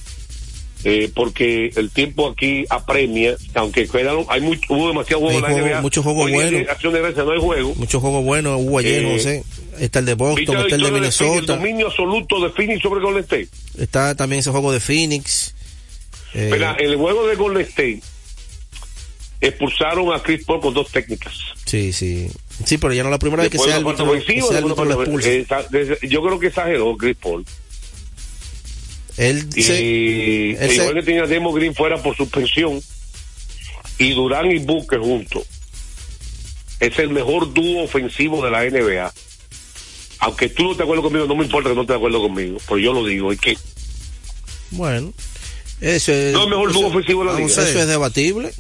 eh, 0.85 1.11
porque 1.15 1.73
el 1.75 1.91
tiempo 1.91 2.29
aquí 2.29 2.65
apremia, 2.71 3.37
aunque 3.55 3.89
quedaron, 3.89 4.25
hay 4.29 4.41
mucho, 4.41 4.63
hubo 4.73 4.89
demasiado 4.89 5.23
juego 5.23 5.39
en 5.39 5.43
la 5.43 5.51
NBA. 5.61 5.81
mucho 5.83 6.03
juego 6.05 6.23
Hoy 6.23 6.33
día 6.33 6.43
bueno. 6.43 6.59
de 6.59 6.71
Acción 6.71 6.93
de 6.93 7.01
gracia 7.01 7.25
no 7.25 7.33
hay 7.33 7.41
juego. 7.41 7.75
Muchos 7.75 8.01
juegos 8.01 8.25
buenos 8.25 8.61
hubo 8.61 8.79
ayer, 8.79 9.03
Eh, 9.05 9.13
José. 9.17 9.45
Está 9.81 9.99
el 10.01 10.07
de 10.07 10.15
¿Viste 10.15 10.25
Boston, 10.25 10.43
está 10.43 10.53
el 10.53 10.69
de 10.69 10.77
victoria 10.77 11.01
de 11.01 11.13
Phoenix, 11.13 11.21
Minnesota. 11.33 11.53
el 11.55 11.59
dominio 11.59 11.87
absoluto 11.89 12.41
de 12.41 12.51
Phoenix 12.51 12.83
sobre 12.83 13.01
Golden 13.01 13.23
State. 13.25 13.49
Está 13.79 14.15
también 14.15 14.41
ese 14.41 14.51
juego 14.51 14.73
de 14.73 14.81
Phoenix. 14.81 15.55
Eh, 16.35 16.51
el 16.79 16.97
juego 16.97 17.27
de 17.27 17.37
Golden 17.37 17.63
State, 17.67 18.01
expulsaron 19.41 20.13
a 20.13 20.23
Chris 20.23 20.45
Paul 20.45 20.61
con 20.61 20.75
dos 20.75 20.91
técnicas. 20.91 21.33
Sí, 21.65 21.93
sí. 21.93 22.29
Sí, 22.65 22.77
pero 22.79 22.93
ya 22.93 23.03
no 23.03 23.09
es 23.09 23.13
la 23.13 23.19
primera 23.19 23.43
vez 23.43 23.51
que 23.53 23.59
Después 23.59 23.75
después 23.75 23.97
de 23.97 24.03
una 24.03 24.15
falta- 25.47 25.79
eh, 25.79 26.09
yo 26.09 26.23
creo 26.23 26.39
que 26.41 26.47
exageró 26.49 26.97
Chris 26.97 27.17
Paul. 27.21 27.45
Él 29.17 29.49
Y 29.57 29.63
se, 29.63 30.51
él 30.51 30.73
igual 30.73 30.89
se- 30.89 30.95
que 30.95 31.03
tenía 31.03 31.27
Demo 31.27 31.53
Green 31.53 31.75
fuera 31.75 32.01
por 32.03 32.17
suspensión 32.17 32.81
y 33.99 34.13
Durán 34.15 34.51
y 34.51 34.59
Booker 34.59 35.01
juntos. 35.01 35.45
Es 36.81 36.97
el 37.01 37.11
mejor 37.11 37.53
dúo 37.53 37.83
ofensivo 37.85 38.45
de 38.45 38.51
la 38.53 38.65
NBA. 38.65 39.13
Aunque 40.21 40.49
tú 40.49 40.65
no 40.65 40.77
te 40.77 40.83
acuerdas 40.83 41.05
conmigo, 41.05 41.27
no 41.27 41.37
me 41.37 41.45
importa 41.45 41.69
que 41.71 41.75
no 41.77 41.87
te 41.87 41.95
acuerdes 41.95 42.21
conmigo, 42.21 42.59
pero 42.67 42.79
yo 42.79 42.93
lo 42.93 43.05
digo, 43.05 43.31
es 43.33 43.41
que 43.41 43.57
bueno, 44.71 45.13
eso 45.81 46.13
es, 46.13 46.33
no 46.33 46.47
mejor 46.49 46.73
dúo 46.73 46.89
ofensivo 46.89 47.25
de 47.25 47.33
la 47.33 47.41
eso 47.47 47.63
es 47.63 47.87
debatible. 47.87 48.51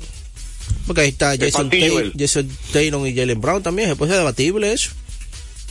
Porque 0.86 1.02
ahí 1.02 1.08
está 1.08 1.36
Jason, 1.36 1.66
patillo, 1.66 1.94
Tay- 1.96 2.02
él. 2.06 2.12
Jason 2.18 2.48
Tatum 2.72 3.06
y 3.06 3.14
Jalen 3.14 3.40
Brown 3.40 3.62
también, 3.62 3.88
después 3.88 4.10
es 4.10 4.16
debatible 4.16 4.72
eso. 4.72 4.90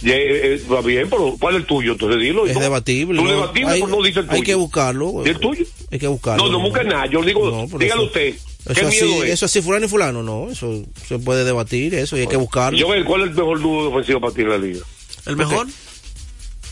Ya, 0.03 0.13
eh, 0.13 0.53
eh, 0.55 0.61
va 0.71 0.81
bien, 0.81 1.09
pero 1.09 1.35
¿cuál 1.39 1.55
es 1.55 1.61
el 1.61 1.65
tuyo? 1.67 1.93
Entonces 1.93 2.21
dilo. 2.21 2.45
Es 2.45 2.53
No, 2.53 2.59
debatible. 2.59 3.17
Tú 3.17 3.23
¿no? 3.25 3.31
debatible, 3.31 3.71
hay, 3.71 3.81
no 3.81 4.03
dice 4.03 4.19
el 4.19 4.25
tuyo. 4.27 4.35
hay 4.37 4.43
que 4.43 4.53
buscarlo. 4.55 5.23
¿Y 5.25 5.29
el 5.29 5.39
tuyo? 5.39 5.65
Hay 5.91 5.97
que 5.97 6.07
buscarlo. 6.07 6.45
No, 6.45 6.51
no 6.51 6.59
busques 6.59 6.85
nada. 6.85 7.07
Yo 7.07 7.23
digo, 7.23 7.49
No, 7.49 7.79
dígalo 7.79 8.03
eso- 8.03 8.07
usted. 8.07 8.35
¿Qué 8.67 8.73
Eso 8.73 8.89
miedo 8.89 9.05
así, 9.05 9.21
es? 9.23 9.29
eso 9.29 9.45
así, 9.45 9.61
fulano 9.61 9.85
y 9.85 9.89
fulano, 9.89 10.21
no, 10.23 10.51
eso 10.51 10.83
se 11.07 11.17
puede 11.19 11.45
debatir, 11.45 11.95
eso, 11.95 12.17
y 12.17 12.21
hay 12.21 12.27
que 12.27 12.35
buscarlo. 12.35 12.77
Yo, 12.77 12.87
¿cuál 13.05 13.21
es 13.21 13.29
el 13.29 13.33
mejor 13.35 13.61
dúo 13.61 13.89
ofensivo 13.89 14.19
para 14.19 14.33
ti 14.33 14.41
en 14.41 14.49
la 14.49 14.57
liga? 14.57 14.81
¿El 15.27 15.37
mejor? 15.37 15.67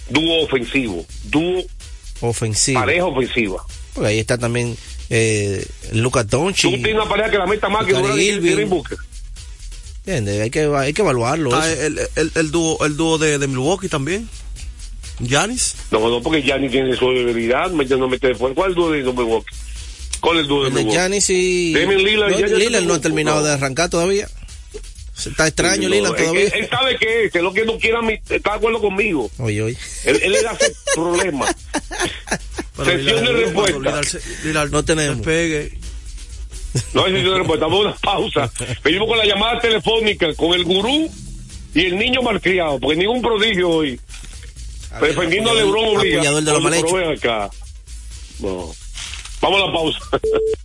Dúo 0.10 0.44
ofensivo. 0.44 1.06
Dúo 1.26 1.64
Ofensivo. 2.22 2.80
pareja 2.80 3.06
ofensiva. 3.06 3.64
Porque 3.94 4.10
ahí 4.10 4.20
está 4.20 4.38
también 4.38 4.78
eh, 5.10 5.66
Luca 5.94 6.24
Tú 6.24 6.38
Doncic. 6.38 6.72
tienes 6.72 6.96
una 6.96 7.10
pareja 7.10 7.30
que 7.32 7.38
la 7.38 7.46
meta 7.48 7.70
más 7.70 7.86
que 7.86 7.94
Booker. 7.94 8.98
¿Entiendes? 10.06 10.42
Hay 10.42 10.50
que, 10.52 10.70
hay 10.76 10.94
que 10.94 11.02
evaluarlo. 11.02 11.56
Ah, 11.56 11.68
el, 11.70 12.00
el, 12.16 12.32
el 12.36 12.52
dúo, 12.52 12.86
el 12.86 12.96
dúo 12.96 13.18
de, 13.18 13.40
de 13.40 13.48
Milwaukee 13.48 13.90
también. 13.90 14.30
Giannis. 15.20 15.76
No, 15.92 16.00
no, 16.10 16.22
porque 16.22 16.42
Gianni 16.44 16.70
tiene 16.70 16.96
su 16.96 17.10
debilidad, 17.12 17.72
no 17.72 18.08
mete 18.08 18.28
de 18.28 18.36
fuera. 18.36 18.54
¿Cuál 18.54 18.72
es 18.72 18.78
el 18.78 18.84
dúo 18.84 18.92
de 18.92 19.04
Milwaukee? 19.04 19.56
¿Cuál 20.20 20.38
es 20.38 20.42
el 20.44 20.48
dúo 20.48 20.62
de 20.64 20.68
El 20.70 20.74
de 20.74 20.80
Milwaukee? 20.82 20.98
Giannis 20.98 21.30
y. 21.30 21.74
Damian 21.74 22.04
Lillard, 22.04 22.32
no, 22.32 22.58
Lillard 22.58 22.84
no 22.84 22.94
ha 22.94 23.02
terminado 23.02 23.40
no. 23.40 23.46
de 23.46 23.52
arrancar 23.54 23.90
todavía. 23.90 24.28
Está 25.24 25.48
extraño, 25.48 25.88
No, 25.90 25.96
él- 25.96 26.04
todavía. 26.04 26.42
Él, 26.44 26.52
él 26.56 26.70
sabe 26.70 26.98
que 26.98 27.26
es, 27.26 27.36
es 27.36 27.42
lo 27.42 27.54
que 27.54 27.66
no 27.66 27.78
quiera, 27.80 28.02
mi- 28.02 28.14
está 28.30 28.52
de 28.52 28.58
acuerdo 28.58 28.82
conmigo. 28.82 29.32
Oye, 29.38 29.62
oye. 29.62 29.78
Él, 30.04 30.20
él 30.24 30.32
le 30.34 30.48
hace 30.48 30.74
problema. 30.96 31.46
Pero 32.76 32.92
Sesión 32.92 33.24
de 33.26 33.32
respuesta. 33.34 33.78
Lillard 33.80 34.06
se- 34.06 34.22
Lillard 34.44 34.70
No 34.72 34.84
tenemos. 34.84 35.18
despegue. 35.18 35.78
No 36.94 37.06
hay 37.06 37.14
sesión 37.14 37.32
de 37.32 37.38
respuesta, 37.40 37.66
vamos 37.66 37.86
a 37.86 37.90
una 37.90 37.96
pausa. 37.98 38.52
Venimos 38.84 39.08
con 39.08 39.18
la 39.18 39.26
llamada 39.26 39.60
telefónica 39.62 40.34
con 40.36 40.54
el 40.54 40.66
gurú 40.66 41.10
y 41.74 41.86
el 41.86 41.98
niño 41.98 42.22
malcriado, 42.22 42.80
porque 42.80 42.98
ningún 42.98 43.22
prodigio 43.22 43.70
hoy. 43.70 44.00
Defendiendo 45.02 45.52
a 45.52 45.54
Lebron 45.54 45.98
obliga. 45.98 46.22
De 46.32 46.42
lo 46.42 47.10
acá. 47.12 47.50
No. 48.40 48.74
Vamos 49.42 49.62
a 49.62 49.66
la 49.66 49.74
pausa. 49.74 50.00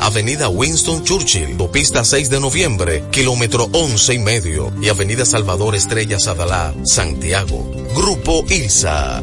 Avenida 0.00 0.48
Winston 0.48 1.04
Churchill, 1.04 1.52
Autopista 1.52 2.04
6 2.04 2.30
de 2.30 2.40
Noviembre, 2.40 3.04
kilómetro 3.10 3.68
11 3.72 4.14
y 4.14 4.18
medio, 4.18 4.72
y 4.80 4.88
Avenida 4.88 5.24
Salvador 5.24 5.74
Estrella 5.74 6.18
Sadalá, 6.18 6.74
Santiago. 6.84 7.70
Grupo 7.94 8.44
ILSA. 8.48 9.22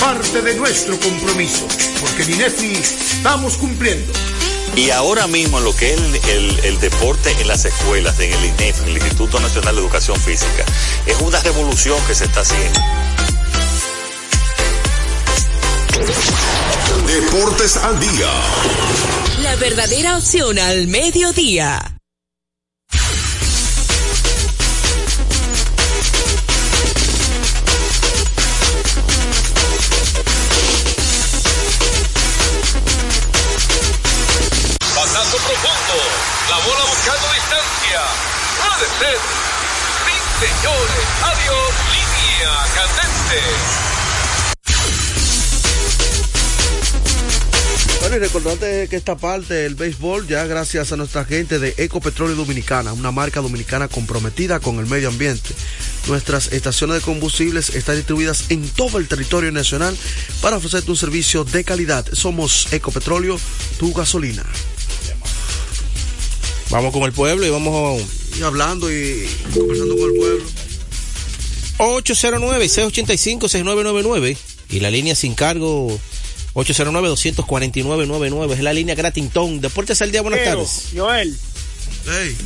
parte 0.00 0.42
de 0.42 0.54
nuestro 0.54 0.98
compromiso, 1.00 1.66
porque 2.00 2.22
en 2.22 2.34
INEFI 2.34 2.72
estamos 2.74 3.56
cumpliendo. 3.56 4.12
Y 4.76 4.90
ahora 4.90 5.26
mismo 5.26 5.58
lo 5.60 5.74
que 5.74 5.92
es 5.94 5.98
el, 6.00 6.14
el- 6.28 6.60
el 6.64 6.80
deporte 6.80 7.34
en 7.40 7.48
las 7.48 7.64
escuelas, 7.64 8.18
en 8.20 8.32
el 8.32 8.44
INEF, 8.44 8.80
en 8.82 8.88
el 8.88 8.96
Instituto 8.98 9.40
Nacional 9.40 9.74
de 9.74 9.80
Educación 9.80 10.20
Física, 10.20 10.64
es 11.06 11.16
una 11.20 11.40
revolución 11.40 11.98
que 12.06 12.14
se 12.14 12.24
está 12.26 12.40
haciendo. 12.42 12.80
Deportes 17.06 17.76
al 17.76 17.98
día. 17.98 18.30
La 19.42 19.56
verdadera 19.56 20.16
opción 20.18 20.58
al 20.58 20.86
mediodía. 20.86 21.97
Profundo. 35.40 35.96
La 36.50 36.56
bola 36.58 36.84
buscando 36.84 37.26
distancia. 37.32 38.00
Puede 38.58 38.86
ser. 38.98 39.18
Sí, 40.04 40.14
señores. 40.46 41.06
Adiós. 41.22 41.70
Línea 41.92 42.52
candente. 42.74 43.40
Bueno, 48.00 48.16
y 48.16 48.18
recordarte 48.20 48.88
que 48.88 48.96
esta 48.96 49.16
parte 49.16 49.54
del 49.54 49.74
béisbol, 49.74 50.26
ya 50.28 50.44
gracias 50.46 50.92
a 50.92 50.96
nuestra 50.96 51.24
gente 51.24 51.58
de 51.58 51.74
Ecopetróleo 51.76 52.36
Dominicana, 52.36 52.92
una 52.92 53.10
marca 53.10 53.40
dominicana 53.40 53.88
comprometida 53.88 54.60
con 54.60 54.78
el 54.78 54.86
medio 54.86 55.08
ambiente. 55.08 55.50
Nuestras 56.06 56.52
estaciones 56.52 56.96
de 56.96 57.02
combustibles 57.02 57.70
están 57.70 57.96
distribuidas 57.96 58.46
en 58.50 58.66
todo 58.70 58.98
el 58.98 59.08
territorio 59.08 59.52
nacional 59.52 59.96
para 60.40 60.56
ofrecerte 60.56 60.90
un 60.90 60.96
servicio 60.96 61.44
de 61.44 61.64
calidad. 61.64 62.06
Somos 62.12 62.72
Ecopetróleo, 62.72 63.38
tu 63.78 63.92
gasolina. 63.92 64.44
Vamos 66.70 66.92
con 66.92 67.02
el 67.04 67.12
pueblo 67.12 67.46
y 67.46 67.50
vamos 67.50 68.02
Y 68.38 68.42
hablando 68.42 68.92
y 68.92 69.26
conversando 69.54 69.96
con 69.96 70.10
el 70.10 70.16
pueblo. 70.18 70.44
809-685-6999 71.78 74.36
y 74.70 74.80
la 74.80 74.90
línea 74.90 75.14
sin 75.14 75.34
cargo 75.34 75.98
809-249-99 76.54 78.52
es 78.52 78.60
la 78.60 78.72
línea 78.72 78.94
Gratintón. 78.94 79.60
Deportes 79.60 80.00
al 80.02 80.10
día, 80.10 80.22
buenas 80.22 80.40
Pero, 80.40 80.52
tardes. 80.58 80.84
Joel, 80.94 81.36
Hey, 82.06 82.36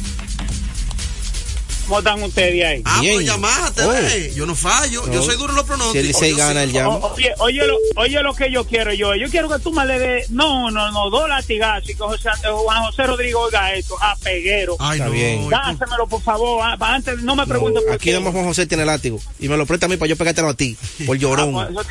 ¿Cómo 1.92 1.98
están 1.98 2.22
ustedes 2.22 2.64
ahí? 2.64 2.82
Ah, 2.86 3.00
Bien. 3.02 3.14
pues 3.16 3.26
llamaste, 3.26 3.86
ve. 3.86 4.32
Yo 4.34 4.46
no 4.46 4.54
fallo. 4.54 5.12
Yo 5.12 5.22
soy 5.22 5.36
duro 5.36 5.50
en 5.52 5.56
los 5.58 5.66
Si 5.66 5.72
el 5.72 5.78
pronósticos. 5.78 6.06
Licey 6.06 6.30
Yo 6.30 6.36
gana, 6.38 6.60
sí. 6.62 6.64
él 6.68 6.72
llama. 6.72 6.96
Oye, 6.96 7.34
oye, 7.38 7.66
lo, 7.66 7.76
oye 7.96 8.22
lo 8.22 8.34
que 8.34 8.50
yo 8.50 8.64
quiero 8.64 8.94
yo. 8.94 9.14
Yo 9.14 9.28
quiero 9.28 9.50
que 9.50 9.58
tú 9.58 9.72
me 9.74 9.84
le 9.84 9.98
des, 9.98 10.30
no, 10.30 10.70
no, 10.70 10.90
no, 10.90 11.10
dos 11.10 11.28
latigazos 11.28 11.90
y 11.90 11.94
que 11.94 11.98
José, 12.02 12.30
eh, 12.30 12.48
Juan 12.50 12.82
José 12.84 13.02
Rodrigo 13.02 13.40
oiga 13.40 13.74
esto, 13.74 13.94
a 14.00 14.16
Peguero. 14.16 14.76
Ay, 14.80 14.92
Está 15.00 15.04
no. 15.04 15.12
bien. 15.12 15.42
¿y 15.42 15.50
Dásemelo, 15.50 16.06
por 16.06 16.22
favor. 16.22 16.62
ah, 16.64 16.78
Antes, 16.80 17.18
no 17.20 17.36
me 17.36 17.46
preguntes 17.46 17.82
por 17.82 17.92
Aquí 17.92 18.10
qué. 18.10 18.16
Juan 18.16 18.32
José 18.46 18.64
tiene 18.64 18.86
látigo. 18.86 19.20
Y 19.38 19.50
me 19.50 19.58
lo 19.58 19.66
presta 19.66 19.84
a 19.84 19.88
mí 19.90 19.98
para 19.98 20.08
yo 20.08 20.16
pegártelo 20.16 20.48
a 20.48 20.54
ti. 20.54 20.74
Por 21.04 21.18
llorón. 21.18 21.54
Ah, 21.58 21.68
pues, 21.74 21.86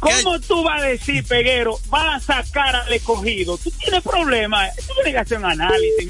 ¿Cómo 0.24 0.40
tú 0.40 0.62
vas 0.64 0.80
a 0.80 0.86
decir, 0.86 1.22
Peguero, 1.26 1.78
vas 1.90 2.30
a 2.30 2.42
sacar 2.44 2.76
al 2.76 2.92
escogido? 2.94 3.58
Tú 3.58 3.70
tienes 3.72 4.02
problemas. 4.02 4.74
Tú 4.76 4.94
tienes 4.94 5.12
que 5.12 5.18
hacer 5.18 5.36
un 5.36 5.44
análisis. 5.44 6.08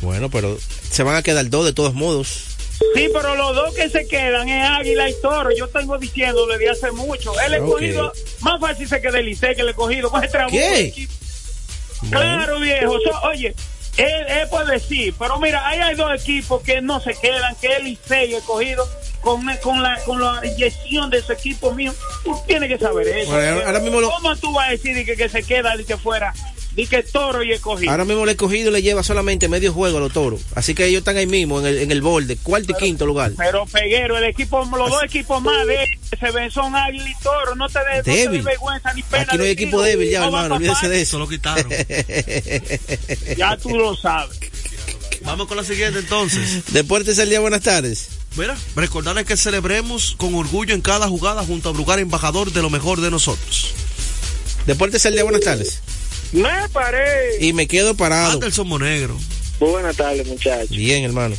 Bueno, 0.00 0.30
pero 0.30 0.58
se 0.94 1.02
van 1.02 1.16
a 1.16 1.22
quedar 1.22 1.48
dos 1.50 1.64
de 1.64 1.72
todos 1.72 1.94
modos. 1.94 2.28
Sí, 2.94 3.08
pero 3.12 3.34
los 3.36 3.54
dos 3.54 3.74
que 3.74 3.88
se 3.88 4.06
quedan 4.06 4.48
es 4.48 4.68
Águila 4.68 5.08
y 5.08 5.14
Toro. 5.20 5.50
Yo 5.56 5.68
tengo 5.68 5.98
diciendo 5.98 6.46
desde 6.46 6.70
hace 6.70 6.90
mucho. 6.92 7.32
El 7.40 7.54
escogido, 7.54 8.12
más 8.40 8.60
fácil 8.60 8.88
se 8.88 9.00
queda 9.00 9.18
el 9.18 9.26
Licey 9.26 9.54
que 9.54 9.62
el 9.62 9.68
escogido. 9.70 10.10
El 10.22 10.30
trabajo 10.30 10.52
¿Qué? 10.56 11.08
Claro, 12.10 12.60
viejo. 12.60 12.98
So- 13.00 13.28
oye, 13.28 13.54
él, 13.96 14.26
él 14.28 14.48
puede 14.50 14.72
decir, 14.74 15.14
pero 15.18 15.38
mira, 15.40 15.66
ahí 15.66 15.78
hay 15.80 15.94
dos 15.94 16.10
equipos 16.20 16.62
que 16.62 16.80
no 16.82 17.00
se 17.00 17.14
quedan, 17.14 17.54
que 17.56 17.68
el 17.76 17.84
Licey 17.84 18.30
y 18.32 18.34
escogido. 18.34 18.86
Con, 19.20 19.42
con, 19.62 19.82
la, 19.82 19.98
con 20.04 20.20
la 20.20 20.42
inyección 20.44 21.08
de 21.08 21.16
ese 21.16 21.32
equipo 21.32 21.72
mío, 21.72 21.94
tú 22.24 22.38
tienes 22.46 22.68
que 22.68 22.78
saber 22.78 23.08
eso. 23.08 23.30
Bueno, 23.32 23.62
ahora- 23.64 23.80
mismo 23.80 23.98
lo- 24.02 24.10
¿Cómo 24.10 24.36
tú 24.36 24.52
vas 24.52 24.68
a 24.68 24.72
decir 24.72 24.94
de 24.94 25.06
que, 25.06 25.16
que 25.16 25.30
se 25.30 25.42
queda, 25.42 25.74
de 25.78 25.84
que 25.86 25.96
fuera, 25.96 26.34
de 26.74 26.86
que 26.86 27.02
Toro 27.02 27.42
y 27.42 27.52
escogido? 27.52 27.90
Ahora 27.90 28.04
mismo 28.04 28.24
el 28.24 28.30
escogido 28.30 28.70
le 28.70 28.82
lleva 28.82 29.02
solamente 29.02 29.48
medio 29.48 29.72
juego 29.72 29.98
a 29.98 30.00
los 30.00 30.12
toros. 30.12 30.40
Así 30.54 30.74
que 30.74 30.86
ellos 30.86 31.00
están 31.00 31.16
ahí 31.16 31.26
mismo, 31.26 31.60
en 31.60 31.66
el, 31.66 31.78
en 31.78 31.90
el 31.90 32.02
borde, 32.02 32.36
cuarto 32.36 32.72
y 32.72 32.74
quinto 32.74 33.06
lugar. 33.06 33.32
Pero 33.36 33.66
Peguero, 33.66 34.18
el 34.18 34.24
equipo, 34.24 34.64
los 34.64 34.90
dos 34.90 35.02
equipos 35.04 35.42
más 35.42 35.66
débiles 35.66 35.98
que 36.10 36.16
se 36.16 36.30
ven 36.30 36.50
son 36.50 36.74
Águila 36.74 37.08
y 37.08 37.22
Toro. 37.22 37.54
No 37.54 37.68
te 37.68 37.78
dé 38.02 38.26
no 38.26 38.42
vergüenza 38.42 38.92
ni 38.94 39.02
pena. 39.02 39.24
Aquí 39.24 39.36
no 39.38 39.44
hay 39.44 39.50
equipo 39.50 39.82
débil 39.82 40.10
ya, 40.10 40.20
No 40.20 40.26
hermano. 40.26 40.56
Olvídese 40.56 40.88
de 40.88 41.02
eso. 41.02 41.18
lo 41.18 41.28
quitaron. 41.28 41.72
Ya 43.36 43.56
tú 43.56 43.70
lo 43.70 43.96
sabes. 43.96 44.38
Vamos 45.22 45.48
con 45.48 45.56
la 45.56 45.64
siguiente 45.64 46.00
entonces. 46.00 46.64
Deportes 46.72 47.18
el 47.18 47.28
día, 47.28 47.40
buenas 47.40 47.62
tardes. 47.62 48.08
Mira, 48.36 48.56
recordarles 48.74 49.26
que 49.26 49.36
celebremos 49.36 50.14
con 50.16 50.34
orgullo 50.34 50.74
en 50.74 50.80
cada 50.80 51.08
jugada 51.08 51.44
junto 51.44 51.68
a 51.68 51.72
Brugar, 51.72 51.98
embajador 51.98 52.52
de 52.52 52.62
lo 52.62 52.70
mejor 52.70 53.00
de 53.00 53.10
nosotros. 53.10 53.72
Deportes 54.66 55.04
el 55.06 55.14
día, 55.14 55.22
buenas 55.22 55.42
tardes. 55.42 55.80
Me 56.34 56.68
paré. 56.72 57.36
Y 57.40 57.52
me 57.52 57.66
quedo 57.68 57.94
parado. 57.94 58.32
Anderson 58.32 58.66
Monegro. 58.68 59.16
Buenas 59.60 59.96
tardes, 59.96 60.26
muchachos. 60.26 60.68
Bien, 60.70 61.04
hermano. 61.04 61.36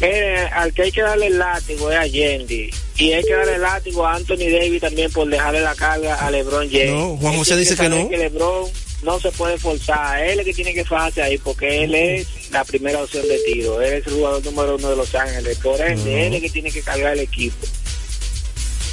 Mire, 0.00 0.38
al 0.48 0.72
que 0.74 0.82
hay 0.82 0.92
que 0.92 1.00
darle 1.00 1.28
el 1.28 1.38
látigo 1.38 1.90
es 1.90 1.98
a 1.98 2.06
Yendi. 2.06 2.68
Y 2.98 3.12
hay 3.12 3.24
que 3.24 3.32
darle 3.32 3.54
el 3.54 3.62
látigo 3.62 4.06
a 4.06 4.14
Anthony 4.16 4.50
Davis 4.52 4.80
también 4.82 5.10
por 5.10 5.28
dejarle 5.28 5.60
la 5.60 5.74
carga 5.74 6.16
a 6.16 6.30
LeBron 6.30 6.68
James. 6.70 6.90
No, 6.90 7.16
Juan 7.16 7.36
José 7.36 7.56
dice 7.56 7.74
que 7.76 7.88
no. 7.88 8.08
que 8.08 8.18
LeBron 8.18 8.68
no 9.02 9.18
se 9.18 9.30
puede 9.32 9.56
forzar. 9.56 10.22
Él 10.24 10.32
es 10.32 10.38
el 10.40 10.44
que 10.44 10.54
tiene 10.54 10.74
que 10.74 10.84
fajarse 10.84 11.22
ahí 11.22 11.38
porque 11.38 11.84
él 11.84 11.94
es 11.94 12.26
la 12.50 12.64
primera 12.64 13.02
opción 13.02 13.26
de 13.26 13.38
tiro. 13.46 13.80
Él 13.80 13.94
es 13.94 14.06
el 14.06 14.12
jugador 14.14 14.44
número 14.44 14.76
uno 14.76 14.90
de 14.90 14.96
Los 14.96 15.14
Ángeles. 15.14 15.58
Por 15.58 15.80
ende, 15.80 16.10
No. 16.10 16.16
él 16.18 16.26
es 16.28 16.34
el 16.34 16.40
que 16.42 16.50
tiene 16.50 16.70
que 16.70 16.82
cargar 16.82 17.14
el 17.14 17.20
equipo. 17.20 17.66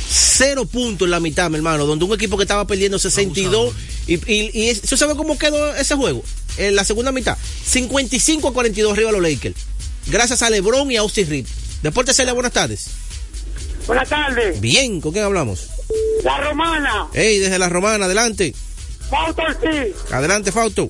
Cero 0.10 0.66
puntos 0.66 1.06
en 1.08 1.12
la 1.12 1.20
mitad, 1.20 1.50
mi 1.50 1.58
hermano, 1.58 1.86
donde 1.86 2.06
un 2.06 2.14
equipo 2.14 2.38
que 2.38 2.44
estaba 2.44 2.66
perdiendo 2.66 2.98
62. 3.00 3.74
Y, 4.08 4.16
y, 4.32 4.52
y 4.54 4.70
es- 4.70 4.82
¿tú 4.82 4.98
sabes 4.98 5.16
cómo 5.16 5.38
quedó 5.38 5.76
ese 5.76 5.96
juego? 5.96 6.24
En 6.58 6.76
la 6.76 6.84
segunda 6.84 7.12
mitad, 7.12 7.38
55 7.66 8.48
a 8.50 8.54
42 8.54 8.94
arriba 8.94 9.12
los 9.12 9.22
Lakers. 9.22 9.56
Gracias 10.08 10.42
a 10.42 10.50
LeBron 10.50 10.92
y 10.92 10.98
a 10.98 11.02
Austin 11.02 11.30
Reed. 11.30 11.46
Deportes 11.84 12.16
Celia, 12.18 12.34
buenas 12.34 12.52
tardes. 12.52 12.88
Buenas 13.88 14.10
tardes. 14.10 14.60
Bien, 14.60 15.00
¿con 15.02 15.12
quién 15.14 15.24
hablamos? 15.26 15.68
La 16.24 16.38
romana. 16.40 17.08
Hey, 17.14 17.40
desde 17.40 17.58
la 17.60 17.70
romana, 17.70 18.06
adelante. 18.06 18.54
Fausto 19.10 19.42
sí. 19.62 19.94
Adelante, 20.12 20.52
Fausto. 20.52 20.90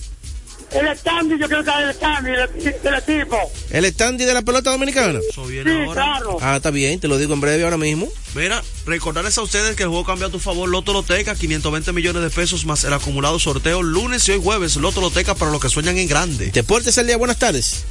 El 0.74 0.88
stand, 0.98 1.38
yo 1.38 1.48
creo 1.50 1.63
que 1.63 1.70
es 1.70 1.75
el 1.84 1.90
stand 1.90 2.28
del, 2.28 2.96
equipo. 2.96 3.38
El 3.72 3.86
standy 3.86 4.24
de 4.24 4.34
la 4.34 4.42
pelota 4.42 4.72
dominicana. 4.72 5.20
Eso 5.30 5.46
viene 5.46 5.70
Sí, 5.70 5.77
ahora. 5.81 5.94
claro. 5.94 6.38
Ah, 6.40 6.55
está 6.57 6.72
bien, 6.72 6.98
te 7.00 7.10
lo 7.10 7.18
digo 7.18 7.34
en 7.34 7.42
breve 7.42 7.64
ahora 7.64 7.77
mismo. 7.77 8.07
Mira, 8.36 8.64
recordarles 8.86 9.38
a 9.38 9.42
ustedes 9.42 9.75
que 9.75 9.84
el 9.84 9.90
juego 9.90 10.05
cambia 10.05 10.27
a 10.27 10.29
tu 10.29 10.40
favor. 10.40 10.70
Loto 10.70 10.94
Loteca, 10.94 11.36
520 11.36 11.92
millones 11.92 12.24
de 12.24 12.29
pesos 12.29 12.66
más 12.66 12.86
el 12.86 12.94
acumulado 12.94 13.38
sorteo 13.38 13.84
lunes 13.84 14.27
y 14.29 14.31
hoy 14.31 14.42
jueves. 14.42 14.77
Loto 14.77 15.01
Loteca 15.01 15.36
para 15.36 15.51
los 15.51 15.60
que 15.62 15.68
sueñan 15.70 15.98
en 15.98 16.07
grande. 16.07 16.51
Deportes 16.51 16.98
el 16.98 17.07
día, 17.07 17.18
buenas 17.18 17.38
tardes. 17.38 17.84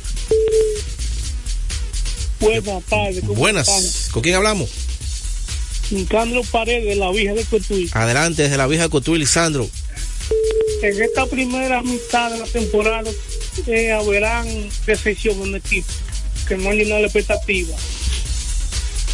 Buenas 2.41 2.83
tardes. 2.85 3.21
¿cómo 3.21 3.35
Buenas. 3.35 4.09
¿Con 4.11 4.23
quién 4.23 4.35
hablamos? 4.37 4.71
Nicandro 5.91 6.43
Paredes, 6.45 6.97
la 6.97 7.11
vieja 7.11 7.35
de 7.35 7.45
Cotuí. 7.45 7.91
Adelante, 7.93 8.45
desde 8.45 8.57
la 8.57 8.67
vieja 8.67 8.85
de 8.85 8.91
Cotuí, 8.91 9.19
Lisandro. 9.19 9.69
En 10.83 11.03
esta 11.03 11.27
primera 11.27 11.83
mitad 11.83 12.31
de 12.31 12.39
la 12.39 12.47
temporada 12.47 13.11
eh, 13.67 13.93
habrán 13.93 14.47
decepción 14.87 15.41
en 15.43 15.49
el 15.49 15.55
equipo 15.57 15.89
que 16.49 16.57
no 16.57 16.73
llenado 16.73 17.01
la 17.01 17.07
expectativa 17.07 17.77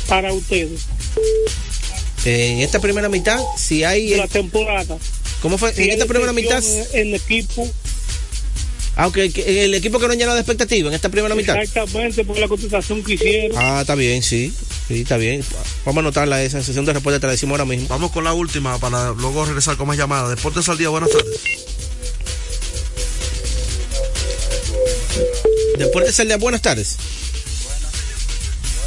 para 0.08 0.32
ustedes 0.32 0.86
En 2.24 2.60
esta 2.60 2.80
primera 2.80 3.08
mitad, 3.08 3.40
si 3.56 3.84
hay. 3.84 4.10
de 4.10 4.16
la 4.16 4.28
temporada. 4.28 4.96
¿Cómo 5.42 5.58
fue? 5.58 5.72
Si 5.74 5.82
En 5.82 5.90
hay 5.90 5.94
esta 5.94 6.06
primera 6.06 6.32
mitad. 6.32 6.62
En 6.92 7.08
el 7.08 7.14
equipo, 7.14 7.68
Aunque 8.96 9.30
el 9.64 9.74
equipo 9.74 9.98
que 9.98 10.08
no 10.08 10.14
llenado 10.14 10.34
de 10.34 10.40
expectativa 10.40 10.88
en 10.88 10.94
esta 10.94 11.10
primera 11.10 11.34
mitad. 11.34 11.54
exactamente 11.56 12.24
por 12.24 12.38
la 12.38 12.48
contestación 12.48 13.04
que 13.04 13.14
hicieron. 13.14 13.56
Ah, 13.58 13.82
está 13.82 13.94
bien, 13.94 14.22
sí. 14.22 14.52
Sí, 14.88 15.02
está 15.02 15.18
bien. 15.18 15.44
Vamos 15.84 15.98
a 15.98 16.00
anotarla 16.00 16.42
esa 16.42 16.62
sesión 16.62 16.86
de 16.86 16.94
respuesta, 16.94 17.20
te 17.20 17.26
la 17.26 17.32
decimos 17.32 17.52
ahora 17.52 17.66
mismo. 17.66 17.88
Vamos 17.88 18.10
con 18.10 18.24
la 18.24 18.32
última 18.32 18.78
para 18.78 19.10
luego 19.10 19.44
regresar 19.44 19.76
con 19.76 19.86
más 19.86 19.98
llamadas. 19.98 20.30
Deportes 20.30 20.66
al 20.70 20.78
día, 20.78 20.88
buenas 20.88 21.10
tardes. 21.10 21.40
Deportes 25.78 26.18
el 26.20 26.28
día, 26.28 26.38
buenas 26.38 26.62
tardes. 26.62 26.96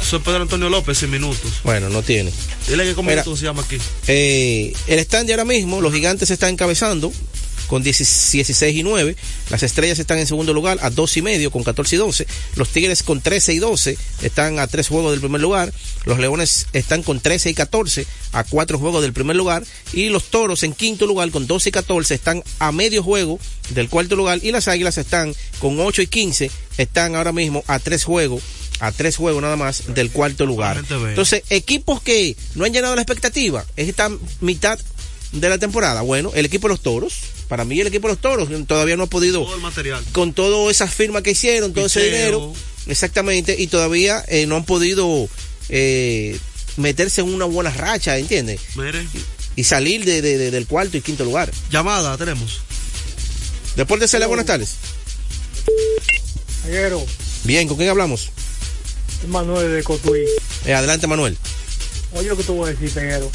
Soy 0.02 0.18
Pedro 0.18 0.42
Antonio 0.42 0.68
López, 0.68 0.98
sin 0.98 1.10
minutos. 1.10 1.60
Bueno, 1.62 1.88
no 1.88 2.02
tiene. 2.02 2.32
Dile 2.66 2.94
que 2.94 3.00
minutos 3.00 3.38
se 3.38 3.44
llama 3.44 3.62
aquí. 3.62 3.78
Eh, 4.08 4.72
el 4.88 4.98
stand 4.98 5.28
de 5.28 5.34
ahora 5.34 5.44
mismo, 5.44 5.80
los 5.80 5.92
gigantes 5.92 6.26
se 6.28 6.34
están 6.34 6.50
encabezando 6.50 7.12
con 7.70 7.84
16 7.84 8.74
y 8.74 8.82
9. 8.82 9.14
Las 9.48 9.62
estrellas 9.62 10.00
están 10.00 10.18
en 10.18 10.26
segundo 10.26 10.52
lugar 10.52 10.78
a 10.82 10.90
2 10.90 11.18
y 11.18 11.22
medio 11.22 11.52
con 11.52 11.62
14 11.62 11.94
y 11.94 11.98
12. 12.00 12.26
Los 12.56 12.70
tigres 12.70 13.04
con 13.04 13.20
13 13.20 13.54
y 13.54 13.58
12 13.60 13.96
están 14.22 14.58
a 14.58 14.66
3 14.66 14.88
juegos 14.88 15.12
del 15.12 15.20
primer 15.20 15.40
lugar. 15.40 15.72
Los 16.04 16.18
leones 16.18 16.66
están 16.72 17.04
con 17.04 17.20
13 17.20 17.50
y 17.50 17.54
14 17.54 18.08
a 18.32 18.42
4 18.42 18.76
juegos 18.76 19.02
del 19.02 19.12
primer 19.12 19.36
lugar. 19.36 19.62
Y 19.92 20.08
los 20.08 20.32
toros 20.32 20.64
en 20.64 20.72
quinto 20.72 21.06
lugar 21.06 21.30
con 21.30 21.46
12 21.46 21.68
y 21.68 21.72
14 21.72 22.12
están 22.12 22.42
a 22.58 22.72
medio 22.72 23.04
juego 23.04 23.38
del 23.68 23.88
cuarto 23.88 24.16
lugar. 24.16 24.40
Y 24.42 24.50
las 24.50 24.66
águilas 24.66 24.98
están 24.98 25.32
con 25.60 25.78
8 25.78 26.02
y 26.02 26.06
15. 26.08 26.50
Están 26.76 27.14
ahora 27.14 27.30
mismo 27.30 27.62
a 27.68 27.78
3 27.78 28.02
juegos 28.02 28.42
a 28.80 28.92
tres 28.92 29.18
juegos 29.18 29.42
nada 29.42 29.56
más 29.56 29.94
del 29.94 30.10
cuarto 30.10 30.46
lugar. 30.46 30.82
Entonces, 30.88 31.42
equipos 31.50 32.00
que 32.00 32.34
no 32.54 32.64
han 32.64 32.72
llenado 32.72 32.96
la 32.96 33.02
expectativa, 33.02 33.62
es 33.76 33.90
esta 33.90 34.10
mitad 34.40 34.78
de 35.32 35.48
la 35.50 35.58
temporada. 35.58 36.00
Bueno, 36.00 36.32
el 36.34 36.46
equipo 36.46 36.66
de 36.66 36.72
los 36.72 36.80
toros, 36.80 37.20
para 37.50 37.66
mí 37.66 37.78
el 37.80 37.88
equipo 37.88 38.08
de 38.08 38.14
los 38.14 38.20
toros 38.22 38.48
todavía 38.66 38.96
no 38.96 39.02
ha 39.02 39.06
podido, 39.08 39.42
Todo 39.44 39.56
el 39.56 39.60
material. 39.60 40.02
con 40.12 40.32
todas 40.32 40.74
esas 40.74 40.94
firmas 40.94 41.22
que 41.22 41.32
hicieron, 41.32 41.74
todo 41.74 41.84
ese 41.86 42.02
dinero, 42.04 42.54
exactamente, 42.86 43.56
y 43.58 43.66
todavía 43.66 44.24
eh, 44.28 44.46
no 44.46 44.56
han 44.56 44.64
podido 44.64 45.28
eh, 45.68 46.38
meterse 46.78 47.20
en 47.20 47.28
una 47.34 47.44
buena 47.44 47.70
racha, 47.70 48.16
¿entiendes? 48.16 48.60
Mire. 48.76 49.06
Y 49.56 49.64
salir 49.64 50.04
de, 50.06 50.22
de- 50.22 50.38
de- 50.38 50.50
del 50.50 50.66
cuarto 50.66 50.96
y 50.96 51.00
quinto 51.02 51.24
lugar. 51.24 51.50
Llamada, 51.70 52.16
tenemos. 52.16 52.60
Después 53.76 54.00
de 54.00 54.08
Celia, 54.08 54.26
buenas 54.28 54.46
tardes. 54.46 54.76
Pero, 56.64 57.04
Bien, 57.44 57.66
¿con 57.68 57.76
quién 57.76 57.88
hablamos? 57.88 58.30
Manuel 59.28 59.74
de 59.74 59.82
Cotuí. 59.82 60.24
Eh, 60.66 60.72
adelante, 60.74 61.06
Manuel. 61.06 61.36
Oye 62.12 62.28
lo 62.28 62.36
que 62.36 62.42
te 62.44 62.52
voy 62.52 62.68
a 62.68 62.72
decir, 62.72 62.90
Peguero. 62.90 63.30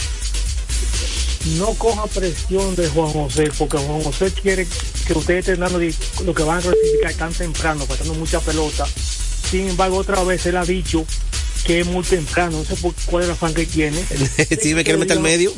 No 1.58 1.74
coja 1.76 2.08
presión 2.08 2.76
de 2.76 2.90
Juan 2.90 3.12
José, 3.12 3.52
porque 3.58 3.78
Juan 3.78 4.02
José 4.02 4.32
quiere 4.32 4.68
que 5.06 5.14
ustedes 5.14 5.42
estén 5.42 5.60
dando 5.60 5.80
lo 6.26 6.34
que 6.34 6.44
van 6.44 6.60
a 6.60 6.62
clasificar 6.62 7.14
tan 7.14 7.34
temprano, 7.34 7.86
faltando 7.86 8.16
mucha 8.16 8.40
pelota. 8.40 8.86
Sin 9.50 9.70
embargo, 9.70 9.98
otra 9.98 10.24
vez 10.24 10.46
él 10.48 10.58
ha 10.58 10.66
dicho 10.66 11.06
que 11.64 11.82
es 11.82 11.86
muy 11.86 12.04
temprano. 12.04 12.58
No 12.58 12.66
sé 12.66 12.76
por 12.82 12.94
cuál 13.06 13.24
es 13.24 13.30
la 13.30 13.36
fan 13.36 13.54
que 13.54 13.66
tiene. 13.66 14.04
sí, 14.62 14.74
me 14.74 14.84
quiere 14.84 14.98
meter 14.98 15.18
al 15.18 15.24
medio. 15.24 15.52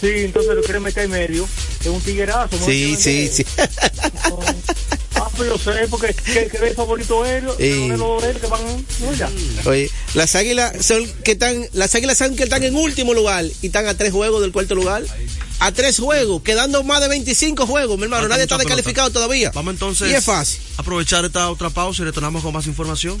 Sí, 0.00 0.10
entonces 0.10 0.54
lo 0.54 0.62
quiere 0.62 0.80
meter 0.80 1.04
en 1.04 1.10
medio. 1.10 1.48
Es 1.80 1.86
un 1.86 2.00
tiguerazo. 2.00 2.56
¿no? 2.56 2.66
Sí, 2.66 2.94
sí, 2.96 3.28
sí. 3.32 3.44
Ah, 5.20 5.28
pero 5.36 5.56
yo 5.56 5.58
sé, 5.58 5.86
porque 5.88 6.14
que, 6.14 6.46
que 6.48 6.68
el 6.68 6.74
favorito 6.74 7.24
es 7.24 7.42
él, 7.42 7.48
que 8.40 8.46
van. 8.46 8.60
No, 9.00 9.14
ya. 9.14 9.30
Oye, 9.66 9.90
las 10.14 10.34
águilas 10.34 10.84
son 10.84 11.06
que 11.24 11.32
están, 11.32 11.66
las 11.72 11.94
águilas 11.94 12.18
saben 12.18 12.36
que 12.36 12.44
están 12.44 12.62
en 12.64 12.74
último 12.76 13.14
lugar 13.14 13.44
y 13.62 13.66
están 13.66 13.86
a 13.86 13.94
tres 13.94 14.12
juegos 14.12 14.40
del 14.42 14.52
cuarto 14.52 14.74
lugar. 14.74 15.02
A 15.60 15.72
tres 15.72 15.98
juegos, 15.98 16.42
quedando 16.42 16.84
más 16.84 17.00
de 17.00 17.08
25 17.08 17.66
juegos, 17.66 17.96
mi 17.98 18.04
hermano. 18.04 18.22
Falta 18.22 18.34
Nadie 18.36 18.44
está 18.44 18.56
pelota. 18.58 18.74
descalificado 18.76 19.10
todavía. 19.10 19.50
Vamos 19.52 19.74
entonces 19.74 20.08
Y 20.08 20.14
es 20.14 20.24
fácil. 20.24 20.60
aprovechar 20.76 21.24
esta 21.24 21.50
otra 21.50 21.68
pausa 21.70 22.02
y 22.02 22.04
retornamos 22.04 22.44
con 22.44 22.52
más 22.52 22.66
información. 22.68 23.20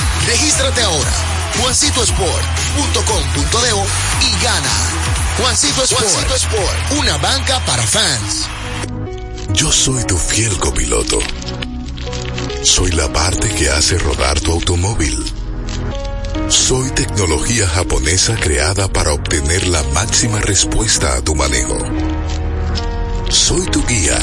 Regístrate 0.27 0.81
ahora, 0.81 1.11
juancitosport.com.de 1.59 4.27
y 4.27 4.43
gana. 4.43 4.69
Juancito 5.37 5.83
Sport, 5.83 6.03
Juancito 6.03 6.35
Sport, 6.35 6.91
una 6.99 7.17
banca 7.17 7.59
para 7.65 7.83
fans. 7.83 8.47
Yo 9.53 9.71
soy 9.71 10.03
tu 10.05 10.17
fiel 10.17 10.57
copiloto. 10.59 11.19
Soy 12.63 12.91
la 12.91 13.11
parte 13.11 13.49
que 13.49 13.69
hace 13.69 13.97
rodar 13.97 14.39
tu 14.39 14.51
automóvil. 14.51 15.17
Soy 16.47 16.89
tecnología 16.91 17.67
japonesa 17.67 18.35
creada 18.35 18.87
para 18.87 19.13
obtener 19.13 19.67
la 19.67 19.81
máxima 19.93 20.39
respuesta 20.39 21.15
a 21.15 21.21
tu 21.21 21.33
manejo. 21.33 21.77
Soy 23.29 23.65
tu 23.67 23.83
guía 23.85 24.17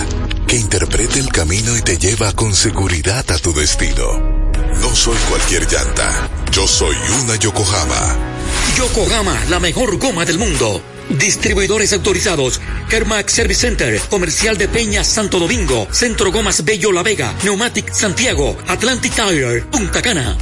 que 0.47 0.57
interpreta 0.57 1.19
el 1.19 1.31
camino 1.31 1.77
y 1.77 1.83
te 1.83 1.99
lleva 1.99 2.33
con 2.33 2.55
seguridad 2.55 3.25
a 3.31 3.39
tu 3.39 3.53
destino. 3.53 4.38
No 4.81 4.95
soy 4.95 5.17
cualquier 5.29 5.67
llanta. 5.71 6.29
Yo 6.53 6.67
soy 6.67 6.97
una 7.23 7.37
Yokohama. 7.37 8.17
Yokohama, 8.77 9.37
la 9.49 9.61
mejor 9.61 9.99
goma 9.99 10.25
del 10.25 10.39
mundo. 10.39 10.83
Distribuidores 11.11 11.93
autorizados. 11.93 12.61
Kermax 12.89 13.33
Service 13.33 13.61
Center, 13.61 14.01
Comercial 14.11 14.57
de 14.59 14.69
Peña 14.69 15.05
Santo 15.05 15.39
Domingo, 15.39 15.87
Centro 15.91 16.31
Gomas 16.33 16.65
Bello 16.65 16.93
La 16.93 17.03
Vega, 17.03 17.35
Neumatic 17.45 17.93
Santiago, 17.93 18.57
Atlantic 18.67 19.15
Tire, 19.15 19.63
Punta 19.63 20.03
Cana. 20.03 20.37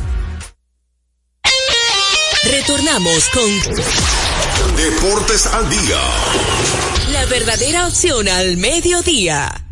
Retornamos 2.44 3.28
con 3.30 3.50
Deportes 4.76 5.46
al 5.46 5.68
día. 5.68 6.00
la 7.12 7.24
verdadera 7.26 7.86
opción 7.86 8.28
al 8.28 8.56
mediodía. 8.56 9.65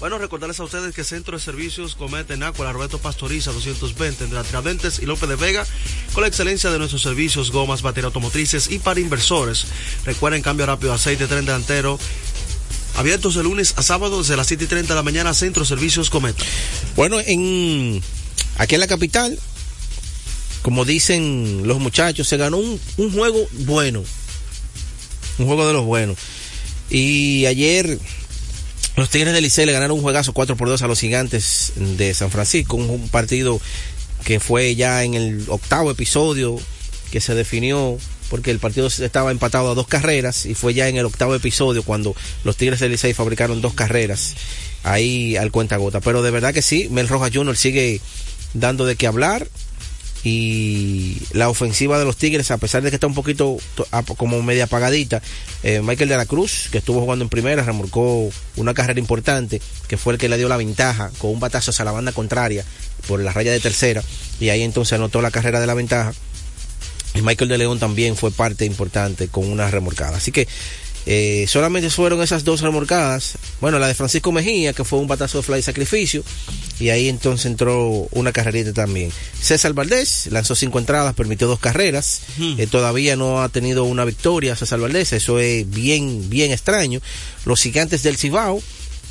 Bueno, 0.00 0.16
recordarles 0.16 0.58
a 0.58 0.64
ustedes 0.64 0.94
que 0.94 1.04
Centro 1.04 1.36
de 1.36 1.44
Servicios 1.44 1.94
Cometa 1.94 2.32
en 2.32 2.42
Aqua, 2.42 2.72
Roberto 2.72 2.98
Pastoriza 2.98 3.52
220 3.52 4.24
entre 4.24 4.42
Tiradentes 4.44 4.98
y 4.98 5.04
López 5.04 5.28
de 5.28 5.36
Vega, 5.36 5.66
con 6.14 6.22
la 6.22 6.28
excelencia 6.28 6.70
de 6.70 6.78
nuestros 6.78 7.02
servicios, 7.02 7.50
gomas, 7.50 7.82
baterías 7.82 8.06
automotrices 8.06 8.70
y 8.70 8.78
para 8.78 8.98
inversores. 8.98 9.66
Recuerden 10.06 10.40
cambio 10.40 10.64
rápido, 10.64 10.94
aceite, 10.94 11.26
tren 11.26 11.44
delantero. 11.44 11.98
Abiertos 12.96 13.34
de 13.34 13.42
lunes 13.42 13.74
a 13.76 13.82
sábado 13.82 14.22
desde 14.22 14.38
las 14.38 14.46
7 14.46 14.64
y 14.64 14.66
30 14.68 14.94
de 14.94 14.96
la 14.96 15.02
mañana, 15.02 15.34
Centro 15.34 15.64
de 15.64 15.68
Servicios 15.68 16.08
Cometa. 16.08 16.42
Bueno, 16.96 17.20
en 17.20 18.00
aquí 18.56 18.76
en 18.76 18.80
la 18.80 18.86
capital, 18.86 19.38
como 20.62 20.86
dicen 20.86 21.68
los 21.68 21.78
muchachos, 21.78 22.26
se 22.26 22.38
ganó 22.38 22.56
un, 22.56 22.80
un 22.96 23.12
juego 23.12 23.46
bueno. 23.52 24.02
Un 25.36 25.46
juego 25.46 25.66
de 25.66 25.74
los 25.74 25.84
buenos. 25.84 26.16
Y 26.88 27.44
ayer 27.44 27.98
los 29.00 29.08
Tigres 29.08 29.32
del 29.32 29.42
Licey 29.42 29.64
le 29.64 29.72
ganaron 29.72 29.96
un 29.96 30.02
juegazo 30.02 30.34
4 30.34 30.56
por 30.56 30.68
2 30.68 30.82
a 30.82 30.86
los 30.86 31.00
Gigantes 31.00 31.72
de 31.76 32.12
San 32.12 32.30
Francisco, 32.30 32.76
un, 32.76 33.08
partido 33.08 33.58
que 34.24 34.40
fue 34.40 34.74
ya 34.74 35.04
en 35.04 35.14
el 35.14 35.44
octavo 35.48 35.90
episodio 35.90 36.58
que 37.10 37.22
se 37.22 37.34
definió 37.34 37.96
porque 38.28 38.50
el 38.50 38.58
partido 38.58 38.88
estaba 38.88 39.30
empatado 39.30 39.70
a 39.70 39.74
dos 39.74 39.88
carreras 39.88 40.44
y 40.44 40.54
fue 40.54 40.74
ya 40.74 40.86
en 40.88 40.98
el 40.98 41.06
octavo 41.06 41.34
episodio 41.34 41.82
cuando 41.82 42.14
los 42.44 42.58
Tigres 42.58 42.78
del 42.80 42.90
Licey 42.92 43.14
fabricaron 43.14 43.62
dos 43.62 43.72
carreras 43.72 44.34
ahí 44.82 45.34
al 45.36 45.50
cuentagota. 45.50 46.00
Pero 46.00 46.22
de 46.22 46.30
verdad 46.30 46.52
que 46.52 46.60
sí, 46.60 46.88
Mel 46.90 47.08
Rojas 47.08 47.30
Jr. 47.32 47.56
sigue 47.56 48.02
dando 48.52 48.84
de 48.84 48.96
qué 48.96 49.06
hablar 49.06 49.48
y 50.22 51.16
la 51.32 51.48
ofensiva 51.48 51.98
de 51.98 52.04
los 52.04 52.16
Tigres, 52.16 52.50
a 52.50 52.58
pesar 52.58 52.82
de 52.82 52.90
que 52.90 52.96
está 52.96 53.06
un 53.06 53.14
poquito 53.14 53.56
como 54.16 54.42
media 54.42 54.64
apagadita, 54.64 55.22
eh, 55.62 55.80
Michael 55.82 56.10
de 56.10 56.16
la 56.16 56.26
Cruz, 56.26 56.68
que 56.70 56.78
estuvo 56.78 57.00
jugando 57.00 57.24
en 57.24 57.28
primera, 57.28 57.62
remolcó 57.62 58.30
una 58.56 58.74
carrera 58.74 59.00
importante, 59.00 59.62
que 59.88 59.96
fue 59.96 60.14
el 60.14 60.18
que 60.18 60.28
le 60.28 60.36
dio 60.36 60.48
la 60.48 60.56
ventaja 60.56 61.10
con 61.18 61.30
un 61.30 61.40
batazo 61.40 61.70
hacia 61.70 61.84
la 61.84 61.92
banda 61.92 62.12
contraria 62.12 62.64
por 63.08 63.20
la 63.20 63.32
raya 63.32 63.52
de 63.52 63.60
tercera, 63.60 64.02
y 64.40 64.50
ahí 64.50 64.62
entonces 64.62 64.92
anotó 64.92 65.22
la 65.22 65.30
carrera 65.30 65.60
de 65.60 65.66
la 65.66 65.74
ventaja. 65.74 66.12
Y 67.14 67.22
Michael 67.22 67.48
de 67.48 67.58
León 67.58 67.78
también 67.80 68.14
fue 68.14 68.30
parte 68.30 68.64
importante 68.64 69.26
con 69.26 69.50
una 69.50 69.68
remolcada. 69.68 70.18
Así 70.18 70.30
que 70.30 70.46
eh, 71.06 71.46
solamente 71.48 71.90
fueron 71.90 72.22
esas 72.22 72.44
dos 72.44 72.60
remolcadas. 72.60 73.34
Bueno, 73.60 73.78
la 73.78 73.88
de 73.88 73.94
Francisco 73.94 74.32
Mejía, 74.32 74.72
que 74.72 74.84
fue 74.84 74.98
un 74.98 75.06
batazo 75.06 75.38
de 75.38 75.44
fly 75.44 75.62
sacrificio. 75.62 76.22
Y 76.78 76.90
ahí 76.90 77.08
entonces 77.08 77.46
entró 77.46 78.08
una 78.12 78.32
carrerita 78.32 78.72
también. 78.72 79.10
César 79.40 79.72
Valdés 79.72 80.28
lanzó 80.30 80.54
cinco 80.54 80.78
entradas, 80.78 81.14
permitió 81.14 81.46
dos 81.46 81.58
carreras. 81.58 82.22
Eh, 82.58 82.66
todavía 82.66 83.16
no 83.16 83.42
ha 83.42 83.48
tenido 83.48 83.84
una 83.84 84.04
victoria 84.04 84.56
César 84.56 84.80
Valdés. 84.80 85.12
Eso 85.12 85.38
es 85.38 85.68
bien, 85.68 86.28
bien 86.28 86.52
extraño. 86.52 87.00
Los 87.44 87.60
gigantes 87.60 88.02
del 88.02 88.16
Cibao 88.16 88.62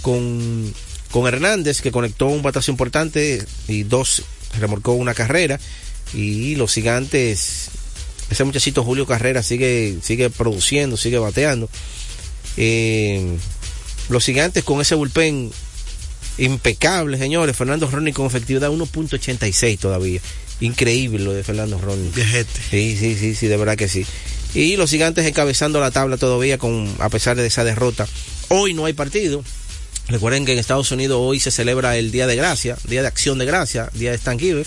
con, 0.02 0.74
con 1.12 1.28
Hernández, 1.28 1.82
que 1.82 1.92
conectó 1.92 2.28
un 2.28 2.42
batazo 2.42 2.72
importante 2.72 3.46
y 3.68 3.84
dos 3.84 4.24
remolcó 4.60 4.94
una 4.94 5.14
carrera. 5.14 5.60
Y 6.14 6.56
los 6.56 6.74
gigantes 6.74 7.70
ese 8.30 8.44
muchachito 8.44 8.84
Julio 8.84 9.06
Carrera 9.06 9.44
sigue, 9.44 9.98
sigue 10.02 10.30
produciendo, 10.30 10.98
sigue 10.98 11.18
bateando. 11.18 11.70
Eh, 12.58 13.38
los 14.10 14.26
gigantes 14.26 14.64
con 14.64 14.82
ese 14.82 14.96
bullpen 14.96 15.52
impecable, 16.38 17.18
señores. 17.18 17.56
Fernando 17.56 17.90
Ronnie 17.90 18.14
con 18.14 18.26
efectividad 18.26 18.70
1.86 18.70 19.80
todavía. 19.80 20.22
Increíble 20.62 21.24
lo 21.24 21.34
de 21.34 21.44
Fernando 21.44 21.80
Ronnie. 21.80 22.12
Sí, 22.70 22.98
sí, 22.98 23.16
sí, 23.16 23.36
sí, 23.36 23.48
de 23.48 23.58
verdad 23.58 23.78
que 23.78 23.88
sí. 23.88 24.06
Y 24.54 24.76
los 24.78 24.90
gigantes 24.90 25.26
encabezando 25.26 25.80
la 25.80 25.92
tabla 25.92 26.18
todavía 26.18 26.58
con, 26.58 26.94
a 27.00 27.10
pesar 27.10 27.38
de 27.38 27.46
esa 27.46 27.64
derrota. 27.64 28.08
Hoy 28.50 28.74
no 28.74 28.86
hay 28.86 28.94
partido. 28.94 29.44
Recuerden 30.08 30.46
que 30.46 30.54
en 30.54 30.60
Estados 30.60 30.92
Unidos 30.92 31.20
hoy 31.22 31.40
se 31.40 31.52
celebra 31.52 31.98
el 31.98 32.12
Día 32.12 32.26
de 32.26 32.36
Gracia, 32.36 32.78
Día 32.86 33.02
de 33.04 33.08
Acción 33.08 33.38
de 33.38 33.46
Gracia, 33.46 33.90
Día 33.94 34.12
de 34.12 34.18
Thanksgiving. 34.18 34.66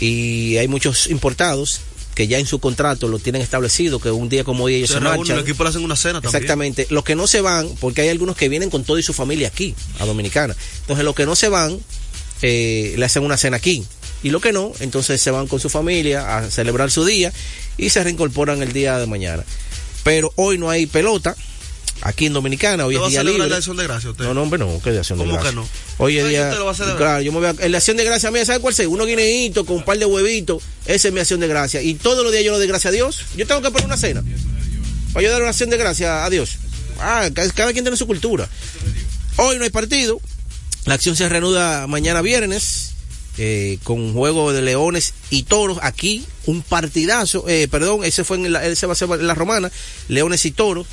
Y 0.00 0.56
hay 0.56 0.66
muchos 0.66 1.08
importados 1.08 1.80
que 2.18 2.26
ya 2.26 2.40
en 2.40 2.46
su 2.46 2.58
contrato 2.58 3.06
lo 3.06 3.20
tienen 3.20 3.42
establecido, 3.42 4.00
que 4.00 4.10
un 4.10 4.28
día 4.28 4.42
como 4.42 4.64
hoy 4.64 4.74
ellos 4.74 4.88
se, 4.88 4.94
Se 4.94 5.00
marchan. 5.00 5.36
el 5.36 5.44
equipo 5.44 5.62
le 5.62 5.70
hacen 5.70 5.84
una 5.84 5.94
cena 5.94 6.14
también. 6.14 6.34
Exactamente. 6.34 6.88
Los 6.90 7.04
que 7.04 7.14
no 7.14 7.28
se 7.28 7.40
van, 7.40 7.68
porque 7.78 8.00
hay 8.00 8.08
algunos 8.08 8.36
que 8.36 8.48
vienen 8.48 8.70
con 8.70 8.82
todo 8.82 8.98
y 8.98 9.04
su 9.04 9.12
familia 9.12 9.46
aquí, 9.46 9.72
a 10.00 10.04
Dominicana. 10.04 10.56
Entonces, 10.80 11.04
los 11.04 11.14
que 11.14 11.26
no 11.26 11.36
se 11.36 11.48
van, 11.48 11.78
eh, 12.42 12.96
le 12.98 13.04
hacen 13.04 13.22
una 13.22 13.36
cena 13.36 13.58
aquí. 13.58 13.84
Y 14.24 14.30
los 14.30 14.42
que 14.42 14.52
no, 14.52 14.72
entonces 14.80 15.22
se 15.22 15.30
van 15.30 15.46
con 15.46 15.60
su 15.60 15.68
familia 15.68 16.38
a 16.38 16.50
celebrar 16.50 16.90
su 16.90 17.04
día 17.04 17.32
y 17.76 17.90
se 17.90 18.02
reincorporan 18.02 18.64
el 18.64 18.72
día 18.72 18.98
de 18.98 19.06
mañana. 19.06 19.44
Pero 20.02 20.32
hoy 20.34 20.58
no 20.58 20.70
hay 20.70 20.86
pelota 20.86 21.36
aquí 22.02 22.26
en 22.26 22.32
Dominicana, 22.32 22.86
hoy 22.86 22.96
¿Usted 22.96 23.04
va 23.04 23.08
es 23.08 23.16
a 23.18 23.22
día 23.22 23.32
libre. 23.32 23.48
la 23.50 23.56
acción 23.56 23.76
de 23.76 23.84
gracia 23.84 24.10
usted? 24.10 24.24
No, 24.24 24.34
no, 24.34 24.42
hombre, 24.42 24.58
no, 24.58 24.80
que 24.82 24.90
de 24.92 24.98
acción 24.98 25.18
de 25.18 25.24
¿Cómo 25.24 25.34
gracia. 25.36 25.50
que 25.50 25.56
no? 25.56 25.68
Hoy 25.98 26.16
es 26.16 26.22
¿Sabe 26.22 26.30
que 26.32 26.38
día. 26.38 26.46
usted 26.48 26.58
lo 26.58 26.64
va 26.66 26.72
a 26.72 26.74
celebrar? 26.74 26.96
Claro, 26.98 27.22
yo 27.22 27.32
me 27.32 27.38
voy 27.38 27.46
a, 27.48 27.64
en 27.64 27.72
la 27.72 27.78
acción 27.78 27.96
de 27.96 28.04
gracia 28.04 28.30
mía, 28.30 28.44
¿sabe 28.44 28.60
cuál 28.60 28.74
es? 28.76 28.86
Unos 28.86 29.06
guineitos 29.06 29.66
con 29.66 29.76
un 29.76 29.84
par 29.84 29.98
de 29.98 30.04
huevitos, 30.06 30.62
esa 30.86 31.08
es 31.08 31.14
mi 31.14 31.20
acción 31.20 31.40
de 31.40 31.48
gracia. 31.48 31.82
Y 31.82 31.94
todos 31.94 32.22
los 32.22 32.32
días 32.32 32.44
yo 32.44 32.52
lo 32.52 32.58
doy 32.58 32.66
gracias 32.68 32.90
a 32.90 32.94
Dios. 32.94 33.20
Yo 33.36 33.46
tengo 33.46 33.60
que 33.62 33.70
poner 33.70 33.86
una 33.86 33.96
cena. 33.96 34.22
Para 35.12 35.24
yo 35.24 35.30
dar 35.32 35.40
una 35.40 35.50
acción 35.50 35.70
de 35.70 35.76
gracia 35.76 36.24
a 36.24 36.30
Dios. 36.30 36.56
Ah, 37.00 37.28
cada, 37.34 37.72
quien 37.72 37.84
tiene 37.84 37.96
su 37.96 38.06
cultura. 38.06 38.48
Hoy 39.36 39.56
no 39.58 39.64
hay 39.64 39.70
partido. 39.70 40.20
La 40.84 40.94
acción 40.94 41.16
se 41.16 41.28
reanuda 41.28 41.86
mañana 41.86 42.22
viernes. 42.22 42.92
eh, 43.40 43.78
con 43.84 44.00
un 44.00 44.12
juego 44.14 44.52
de 44.52 44.62
leones 44.62 45.14
y 45.30 45.44
toros 45.44 45.78
aquí, 45.82 46.26
un 46.46 46.60
partidazo, 46.60 47.44
eh, 47.48 47.68
perdón, 47.70 48.02
ese 48.02 48.24
fue 48.24 48.36
en 48.36 48.52
la, 48.52 48.66
ese 48.66 48.84
va 48.88 48.94
a 48.94 48.96
ser 48.96 49.08
en 49.12 49.28
la 49.28 49.34
romana, 49.36 49.70
leones 50.08 50.44
y 50.44 50.50
toros, 50.50 50.88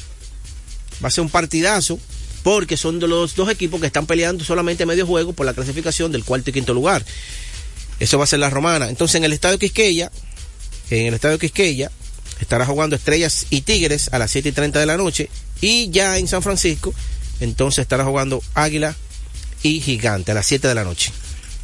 va 1.03 1.08
a 1.08 1.12
ser 1.12 1.23
un 1.23 1.29
partidazo 1.29 1.99
porque 2.43 2.77
son 2.77 2.99
de 2.99 3.08
los 3.08 3.36
dos 3.36 3.49
equipos 3.49 3.81
que 3.81 3.88
están 3.88 4.05
peleando 4.05 4.43
solamente 4.43 4.86
medio 4.86 5.08
juego 5.08 5.34
por 5.34 5.45
la 5.45 5.53
clasificación 5.53 6.12
del 6.12 6.23
cuarto 6.23 6.51
y 6.51 6.53
quinto 6.53 6.73
lugar. 6.73 7.03
Eso 7.99 8.17
va 8.17 8.25
a 8.25 8.27
ser 8.27 8.39
la 8.39 8.49
romana. 8.49 8.89
Entonces 8.89 9.15
en 9.15 9.23
el 9.23 9.34
estadio 9.34 9.58
Quisqueya, 9.58 10.12
en 10.89 11.08
el 11.08 11.13
estadio 11.15 11.39
Quisqueya, 11.39 11.91
estará 12.39 12.65
jugando 12.65 12.95
Estrellas 12.95 13.47
y 13.49 13.62
Tigres 13.62 14.10
a 14.12 14.19
las 14.19 14.31
7 14.31 14.49
y 14.49 14.51
30 14.51 14.79
de 14.79 14.86
la 14.86 14.97
noche. 14.97 15.29
Y 15.62 15.89
ya 15.89 16.17
en 16.19 16.27
San 16.27 16.43
Francisco, 16.43 16.93
entonces 17.39 17.81
estará 17.81 18.03
jugando 18.03 18.43
Águila 18.53 18.95
y 19.63 19.81
Gigante 19.81 20.31
a 20.31 20.36
las 20.36 20.45
7 20.45 20.67
de 20.67 20.75
la 20.75 20.84
noche. 20.84 21.12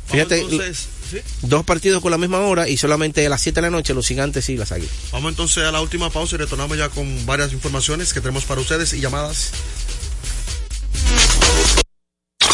Fíjate, 0.07 0.39
entonces, 0.39 0.87
¿sí? 1.11 1.17
dos 1.41 1.63
partidos 1.63 2.01
con 2.01 2.11
la 2.11 2.17
misma 2.17 2.39
hora 2.39 2.67
y 2.67 2.77
solamente 2.77 3.25
a 3.25 3.29
las 3.29 3.41
7 3.41 3.61
de 3.61 3.61
la 3.61 3.69
noche 3.69 3.93
los 3.93 4.07
Gigantes 4.07 4.49
y 4.49 4.57
las 4.57 4.71
Águilas. 4.71 4.93
Vamos 5.11 5.31
entonces 5.31 5.63
a 5.63 5.71
la 5.71 5.81
última 5.81 6.09
pausa 6.09 6.35
y 6.35 6.39
retornamos 6.39 6.77
ya 6.77 6.89
con 6.89 7.25
varias 7.25 7.53
informaciones 7.53 8.13
que 8.13 8.21
tenemos 8.21 8.45
para 8.45 8.61
ustedes 8.61 8.93
y 8.93 8.99
llamadas. 8.99 9.51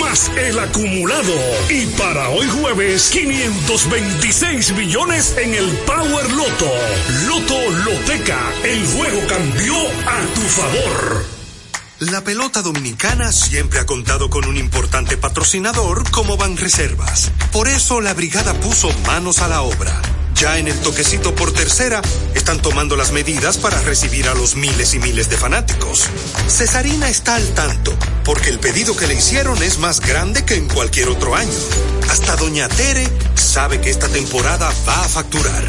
más 0.00 0.30
el 0.36 0.58
acumulado. 0.58 1.34
Y 1.68 1.86
para 1.98 2.28
hoy 2.30 2.46
jueves, 2.48 3.10
526 3.10 4.72
millones 4.72 5.36
en 5.36 5.54
el 5.54 5.68
Power 5.86 6.30
Loto. 6.30 6.72
Loto 7.26 7.70
Loteca, 7.84 8.40
el 8.64 8.86
juego 8.86 9.26
cambió 9.28 9.74
a 9.76 10.34
tu 10.34 10.40
favor. 10.40 11.24
La 12.00 12.24
pelota 12.24 12.62
dominicana 12.62 13.30
siempre 13.30 13.78
ha 13.78 13.86
contado 13.86 14.30
con 14.30 14.46
un 14.46 14.56
importante 14.56 15.18
patrocinador 15.18 16.10
como 16.10 16.38
Banreservas. 16.38 17.30
Por 17.52 17.68
eso 17.68 18.00
la 18.00 18.14
brigada 18.14 18.54
puso 18.54 18.90
manos 19.06 19.40
a 19.40 19.48
la 19.48 19.62
obra. 19.62 20.00
Ya 20.40 20.56
en 20.56 20.68
el 20.68 20.80
toquecito 20.80 21.34
por 21.34 21.52
tercera 21.52 22.00
están 22.34 22.62
tomando 22.62 22.96
las 22.96 23.12
medidas 23.12 23.58
para 23.58 23.78
recibir 23.82 24.26
a 24.26 24.32
los 24.34 24.56
miles 24.56 24.94
y 24.94 24.98
miles 24.98 25.28
de 25.28 25.36
fanáticos. 25.36 26.06
Cesarina 26.48 27.10
está 27.10 27.34
al 27.34 27.46
tanto, 27.48 27.92
porque 28.24 28.48
el 28.48 28.58
pedido 28.58 28.96
que 28.96 29.06
le 29.06 29.16
hicieron 29.16 29.62
es 29.62 29.76
más 29.76 30.00
grande 30.00 30.46
que 30.46 30.54
en 30.54 30.66
cualquier 30.66 31.10
otro 31.10 31.36
año. 31.36 31.52
Hasta 32.08 32.36
Doña 32.36 32.68
Tere 32.68 33.06
sabe 33.34 33.82
que 33.82 33.90
esta 33.90 34.08
temporada 34.08 34.72
va 34.88 35.04
a 35.04 35.08
facturar, 35.10 35.68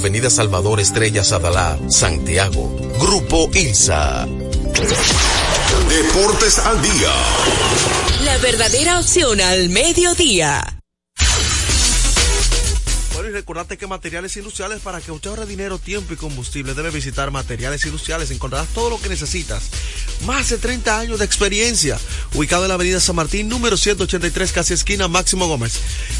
Avenida 0.00 0.30
Salvador 0.30 0.80
Estrella 0.80 1.22
Sadalá, 1.22 1.78
Santiago. 1.90 2.74
Grupo 2.98 3.50
ILSA. 3.52 4.26
Deportes 5.90 6.58
al 6.58 6.80
día. 6.80 7.12
La 8.24 8.38
verdadera 8.38 8.98
opción 8.98 9.42
al 9.42 9.68
mediodía. 9.68 10.80
Bueno, 13.12 13.28
y 13.28 13.32
recordate 13.32 13.76
que 13.76 13.86
materiales 13.86 14.34
industriales 14.38 14.80
para 14.80 15.02
que 15.02 15.12
usted 15.12 15.28
ahorre 15.28 15.44
dinero, 15.44 15.78
tiempo 15.78 16.14
y 16.14 16.16
combustible 16.16 16.72
debe 16.72 16.88
visitar 16.88 17.30
materiales 17.30 17.84
industriales. 17.84 18.30
Encontrarás 18.30 18.68
todo 18.68 18.88
lo 18.88 19.02
que 19.02 19.10
necesitas. 19.10 19.64
Más 20.24 20.48
de 20.48 20.56
30 20.56 20.98
años 20.98 21.18
de 21.18 21.26
experiencia. 21.26 21.98
Ubicado 22.32 22.62
en 22.62 22.68
la 22.68 22.76
avenida 22.76 23.00
San 23.00 23.16
Martín, 23.16 23.50
número 23.50 23.76
183, 23.76 24.52
casi 24.52 24.72
esquina 24.72 25.08
Máximo 25.08 25.46
Gómez. 25.46 25.74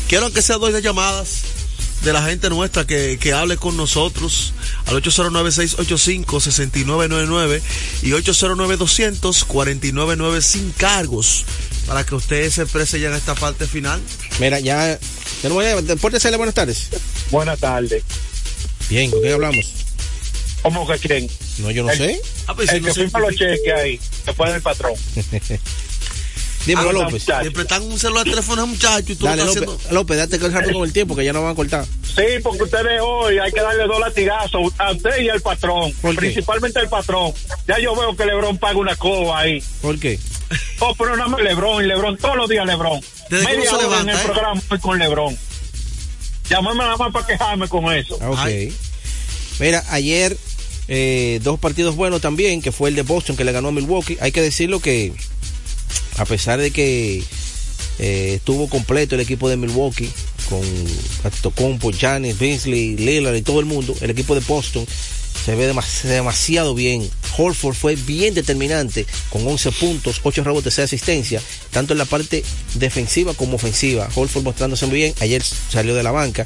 Quiero 0.06 0.30
que 0.30 0.42
sea 0.42 0.58
dos 0.58 0.70
de 0.70 0.82
llamadas 0.82 1.59
de 2.02 2.12
la 2.12 2.22
gente 2.22 2.50
nuestra 2.50 2.86
que, 2.86 3.18
que 3.20 3.32
hable 3.32 3.56
con 3.56 3.76
nosotros 3.76 4.54
al 4.86 5.02
809-685-6999 5.02 7.60
y 8.02 8.10
809-200-4999 8.10 10.40
sin 10.40 10.70
cargos 10.72 11.44
para 11.86 12.04
que 12.04 12.14
ustedes 12.14 12.54
se 12.54 12.62
exprese 12.62 12.98
ya 13.00 13.08
en 13.08 13.14
esta 13.14 13.34
parte 13.34 13.66
final. 13.66 14.00
Mira, 14.38 14.60
ya, 14.60 14.98
ya 15.42 15.48
no 15.48 15.56
voy 15.56 15.64
a... 15.66 15.76
L, 15.78 15.96
buenas 16.36 16.54
tardes. 16.54 16.88
Buenas 17.30 17.58
tardes. 17.58 18.04
Bien, 18.88 19.10
¿con 19.10 19.20
quién 19.20 19.34
hablamos? 19.34 19.66
¿Cómo 20.62 20.86
que 20.86 20.98
creen? 20.98 21.28
No, 21.58 21.70
yo 21.70 21.82
no 21.82 21.90
el, 21.90 21.98
sé. 21.98 22.18
Ah, 22.46 22.54
pues, 22.54 22.70
el 22.70 22.76
si 22.76 22.82
que 22.82 22.88
no 22.88 22.94
se 22.94 23.02
firma 23.04 23.18
los 23.20 23.34
cheques 23.34 23.74
ahí, 23.74 24.00
después 24.26 24.52
del 24.52 24.62
patrón. 24.62 24.94
Dímelo, 26.66 26.90
Ah, 26.90 26.92
López. 26.92 27.12
muchacho. 27.12 27.44
Le 27.44 27.50
prestan 27.52 27.82
un 27.84 27.98
celular 27.98 28.24
de 28.24 28.30
teléfono 28.32 28.60
a 28.60 28.64
un 28.64 28.70
muchacho 28.70 29.12
y 29.12 29.16
tú 29.16 29.24
Dale, 29.24 29.38
lo 29.42 29.46
López, 29.46 29.62
estás 29.62 29.74
haciendo. 29.76 29.94
López, 29.94 30.16
date 30.18 30.38
que 30.38 30.48
rato 30.48 30.72
con 30.72 30.84
el 30.84 30.92
tiempo 30.92 31.16
que 31.16 31.24
ya 31.24 31.32
no 31.32 31.42
van 31.42 31.52
a 31.52 31.54
cortar. 31.54 31.86
Sí, 32.04 32.22
porque 32.42 32.64
ustedes 32.64 33.00
hoy 33.02 33.38
hay 33.38 33.50
que 33.50 33.60
darle 33.60 33.84
dos 33.86 33.98
latigazos 33.98 34.72
a 34.78 34.92
usted 34.92 35.22
y 35.22 35.28
al 35.30 35.40
patrón, 35.40 35.92
¿Por 36.02 36.10
qué? 36.12 36.16
principalmente 36.18 36.78
al 36.80 36.88
patrón. 36.88 37.32
Ya 37.66 37.78
yo 37.78 37.94
veo 37.96 38.14
que 38.14 38.26
Lebrón 38.26 38.58
paga 38.58 38.76
una 38.78 38.94
coba 38.96 39.40
ahí. 39.40 39.62
¿Por 39.80 39.98
qué? 39.98 40.18
Oh, 40.80 40.94
pero 40.98 41.16
nada 41.16 41.28
más 41.28 41.40
Lebrón, 41.40 41.82
y 41.84 41.86
Lebrón, 41.88 42.16
todos 42.18 42.36
los 42.36 42.48
días 42.48 42.66
Lebrón. 42.66 43.00
Desde 43.30 43.46
que 43.46 43.56
Media 43.56 43.70
hora 43.72 43.84
en 43.84 43.90
levanta, 43.90 44.12
el 44.12 44.18
¿eh? 44.18 44.22
programa 44.24 44.62
voy 44.68 44.78
con 44.80 44.98
Lebrón. 44.98 45.38
Llámame 46.48 46.78
nada 46.78 46.96
más 46.96 47.12
para 47.12 47.26
quejarme 47.26 47.68
con 47.68 47.94
eso. 47.94 48.18
Ah, 48.20 48.30
ok. 48.30 48.38
Ay. 48.38 48.72
Mira, 49.60 49.84
ayer 49.90 50.36
eh, 50.88 51.38
dos 51.42 51.60
partidos 51.60 51.94
buenos 51.96 52.20
también, 52.20 52.60
que 52.60 52.72
fue 52.72 52.88
el 52.88 52.96
de 52.96 53.02
Boston 53.02 53.36
que 53.36 53.44
le 53.44 53.52
ganó 53.52 53.68
a 53.68 53.72
Milwaukee. 53.72 54.18
Hay 54.20 54.32
que 54.32 54.42
decirlo 54.42 54.80
que 54.80 55.12
a 56.18 56.24
pesar 56.24 56.58
de 56.60 56.70
que 56.70 57.22
eh, 57.98 58.34
estuvo 58.36 58.68
completo 58.68 59.14
el 59.14 59.20
equipo 59.20 59.48
de 59.48 59.56
Milwaukee 59.56 60.10
con 60.48 60.60
Antetokounmpo, 61.24 61.92
Giannis, 61.92 62.38
Beasley, 62.38 62.96
Lillard 62.96 63.36
y 63.36 63.42
todo 63.42 63.60
el 63.60 63.66
mundo, 63.66 63.94
el 64.00 64.10
equipo 64.10 64.34
de 64.34 64.40
Boston 64.40 64.86
se 65.44 65.54
ve 65.54 65.72
demas- 65.72 66.02
demasiado 66.02 66.74
bien. 66.74 67.08
Holford 67.38 67.74
fue 67.74 67.96
bien 67.96 68.34
determinante 68.34 69.06
con 69.30 69.46
11 69.46 69.72
puntos, 69.72 70.20
8 70.24 70.44
rebotes, 70.44 70.74
6 70.74 70.84
asistencias, 70.86 71.42
tanto 71.70 71.92
en 71.94 71.98
la 71.98 72.04
parte 72.04 72.44
defensiva 72.74 73.32
como 73.34 73.56
ofensiva. 73.56 74.08
Holford 74.14 74.42
mostrándose 74.44 74.86
muy 74.86 74.96
bien, 74.96 75.14
ayer 75.20 75.42
salió 75.70 75.94
de 75.94 76.02
la 76.02 76.10
banca. 76.10 76.44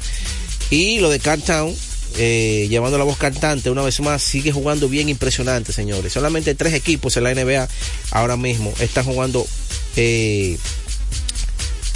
Y 0.69 0.99
lo 0.99 1.09
de 1.09 1.19
Cartown, 1.19 1.75
eh, 2.17 2.67
llevando 2.69 2.97
la 2.97 3.03
voz 3.03 3.17
cantante 3.17 3.69
una 3.69 3.81
vez 3.81 3.99
más, 3.99 4.21
sigue 4.21 4.51
jugando 4.51 4.87
bien 4.87 5.09
impresionante, 5.09 5.73
señores. 5.73 6.13
Solamente 6.13 6.55
tres 6.55 6.73
equipos 6.73 7.17
en 7.17 7.23
la 7.23 7.33
NBA 7.33 7.67
ahora 8.11 8.37
mismo 8.37 8.73
están 8.79 9.03
jugando 9.05 9.45
eh, 9.95 10.57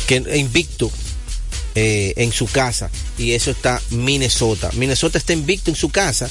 que 0.08 0.18
invicto 0.36 0.92
eh, 1.76 2.14
en 2.18 2.32
su 2.32 2.48
casa. 2.48 2.90
Y 3.18 3.32
eso 3.32 3.52
está 3.52 3.82
Minnesota. 3.92 4.70
Minnesota 4.74 5.18
está 5.18 5.34
invicto 5.34 5.70
en 5.70 5.76
su 5.76 5.90
casa. 5.90 6.30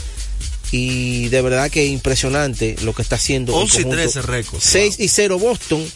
Y 0.70 1.28
de 1.28 1.40
verdad 1.40 1.70
que 1.70 1.86
impresionante 1.86 2.76
lo 2.82 2.92
que 2.94 3.00
está 3.00 3.16
haciendo. 3.16 3.54
el 3.54 3.62
11 3.62 3.80
y 3.80 3.84
conjunto. 3.84 4.02
13 4.02 4.22
récords. 4.22 4.64
6 4.64 4.96
y 4.98 5.08
0 5.08 5.38
Boston 5.38 5.86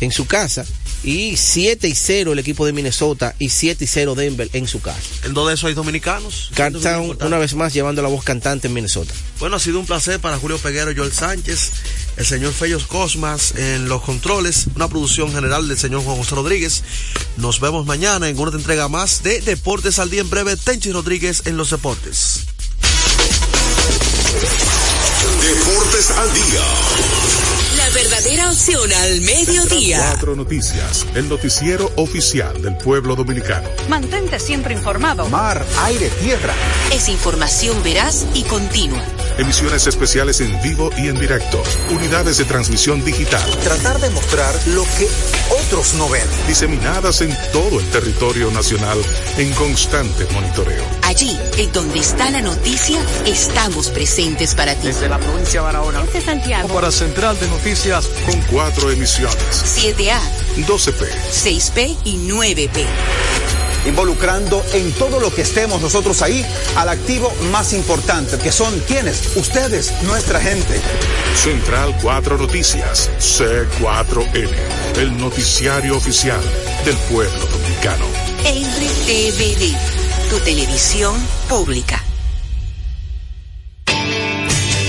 en 0.00 0.12
su 0.12 0.26
casa. 0.26 0.64
Y 1.04 1.36
7 1.36 1.86
y 1.86 1.94
0 1.94 2.32
el 2.32 2.38
equipo 2.40 2.66
de 2.66 2.72
Minnesota. 2.72 3.34
Y 3.38 3.50
7 3.50 3.84
y 3.84 3.86
0 3.86 4.14
Denver 4.14 4.48
en 4.52 4.66
su 4.66 4.80
casa. 4.80 5.00
En 5.24 5.34
dos 5.34 5.48
de 5.48 5.54
esos 5.54 5.68
hay 5.68 5.74
dominicanos. 5.74 6.50
Cartown 6.54 7.16
una 7.24 7.38
vez 7.38 7.54
más 7.54 7.72
llevando 7.72 8.02
la 8.02 8.08
voz 8.08 8.24
cantante 8.24 8.66
en 8.66 8.74
Minnesota. 8.74 9.14
Bueno, 9.38 9.56
ha 9.56 9.60
sido 9.60 9.78
un 9.78 9.86
placer 9.86 10.18
para 10.20 10.38
Julio 10.38 10.58
Peguero, 10.58 10.92
Joel 10.96 11.12
Sánchez, 11.12 11.70
el 12.16 12.26
señor 12.26 12.52
Fellos 12.52 12.86
Cosmas 12.86 13.54
en 13.56 13.88
los 13.88 14.02
controles, 14.02 14.66
una 14.74 14.88
producción 14.88 15.32
general 15.32 15.68
del 15.68 15.78
señor 15.78 16.02
Juan 16.02 16.16
José 16.16 16.34
Rodríguez. 16.34 16.82
Nos 17.36 17.60
vemos 17.60 17.86
mañana 17.86 18.28
en 18.28 18.38
una 18.38 18.56
entrega 18.56 18.88
más 18.88 19.22
de 19.22 19.40
Deportes 19.40 19.98
al 19.98 20.10
Día 20.10 20.22
en 20.22 20.30
breve. 20.30 20.56
Tenchi 20.56 20.90
Rodríguez 20.90 21.42
en 21.44 21.56
los 21.56 21.70
deportes. 21.70 22.46
Deportes 25.40 26.10
al 26.10 26.34
día. 26.34 27.47
La 28.18 28.24
verdadera 28.24 28.50
opción 28.50 28.80
opción 28.80 28.92
al 28.92 29.20
mediodía. 29.20 29.98
Cuatro 30.00 30.34
Noticias, 30.34 31.06
el 31.14 31.28
noticiero 31.28 31.92
oficial 31.94 32.60
del 32.60 32.76
pueblo 32.76 33.14
dominicano. 33.14 33.68
Mantente 33.88 34.40
siempre 34.40 34.74
informado. 34.74 35.28
Mar, 35.28 35.64
aire, 35.82 36.10
tierra. 36.20 36.52
Es 36.92 37.08
información 37.08 37.80
veraz 37.84 38.26
y 38.34 38.42
continua. 38.42 39.00
Emisiones 39.38 39.86
especiales 39.86 40.40
en 40.40 40.60
vivo 40.62 40.90
y 40.98 41.06
en 41.06 41.20
directo. 41.20 41.62
Unidades 41.90 42.38
de 42.38 42.44
transmisión 42.44 43.04
digital. 43.04 43.48
Tratar 43.62 44.00
de 44.00 44.10
mostrar 44.10 44.52
lo 44.66 44.82
que 44.82 45.06
otros 45.66 45.94
no 45.94 46.08
ven. 46.08 46.26
Diseminadas 46.48 47.20
en 47.20 47.30
todo 47.52 47.78
el 47.78 47.88
territorio 47.90 48.50
nacional 48.50 48.98
en 49.36 49.52
constante 49.52 50.26
monitoreo. 50.32 50.97
Allí, 51.08 51.34
en 51.56 51.72
donde 51.72 52.00
está 52.00 52.28
la 52.28 52.42
noticia, 52.42 53.00
estamos 53.24 53.88
presentes 53.88 54.54
para 54.54 54.74
ti. 54.74 54.88
Desde 54.88 55.08
la 55.08 55.16
provincia 55.16 55.60
de 55.60 55.64
Barahona. 55.64 56.02
Desde 56.02 56.20
Santiago. 56.20 56.68
Para 56.68 56.92
Central 56.92 57.40
de 57.40 57.48
Noticias. 57.48 58.06
Con 58.26 58.38
cuatro 58.42 58.90
emisiones. 58.90 59.38
7A. 59.40 60.20
12P. 60.66 61.08
6P 61.32 61.96
y 62.04 62.28
9P 62.28 62.84
involucrando 63.86 64.62
en 64.74 64.92
todo 64.92 65.18
lo 65.18 65.34
que 65.34 65.42
estemos 65.42 65.80
nosotros 65.80 66.20
ahí 66.20 66.44
al 66.76 66.90
activo 66.90 67.32
más 67.52 67.72
importante, 67.72 68.36
que 68.36 68.52
son 68.52 68.78
quienes, 68.80 69.34
ustedes, 69.36 69.94
nuestra 70.02 70.40
gente. 70.40 70.78
Central 71.34 71.96
4 72.02 72.36
Noticias, 72.36 73.08
C4N, 73.18 74.50
el 74.98 75.16
noticiario 75.16 75.96
oficial 75.96 76.40
del 76.84 76.96
pueblo 77.10 77.46
dominicano. 77.46 78.04
RTVD, 78.44 79.97
tu 80.28 80.38
televisión 80.40 81.14
pública. 81.48 82.07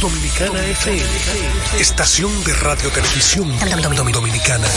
Dominicana 0.00 0.62
FM, 0.66 1.80
estación 1.80 2.30
de 2.44 2.52
radio 2.54 2.90
televisión 2.90 3.48
dominicana. 4.12 4.68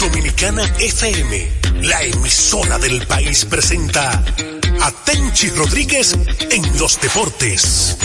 Dominicana 0.00 0.64
FM, 0.80 1.48
la 1.82 2.02
emisora 2.02 2.78
del 2.78 3.06
país 3.06 3.44
presenta 3.44 4.24
a 4.82 4.90
Tenchi 5.04 5.50
Rodríguez 5.50 6.14
en 6.50 6.78
los 6.80 7.00
deportes. 7.00 7.96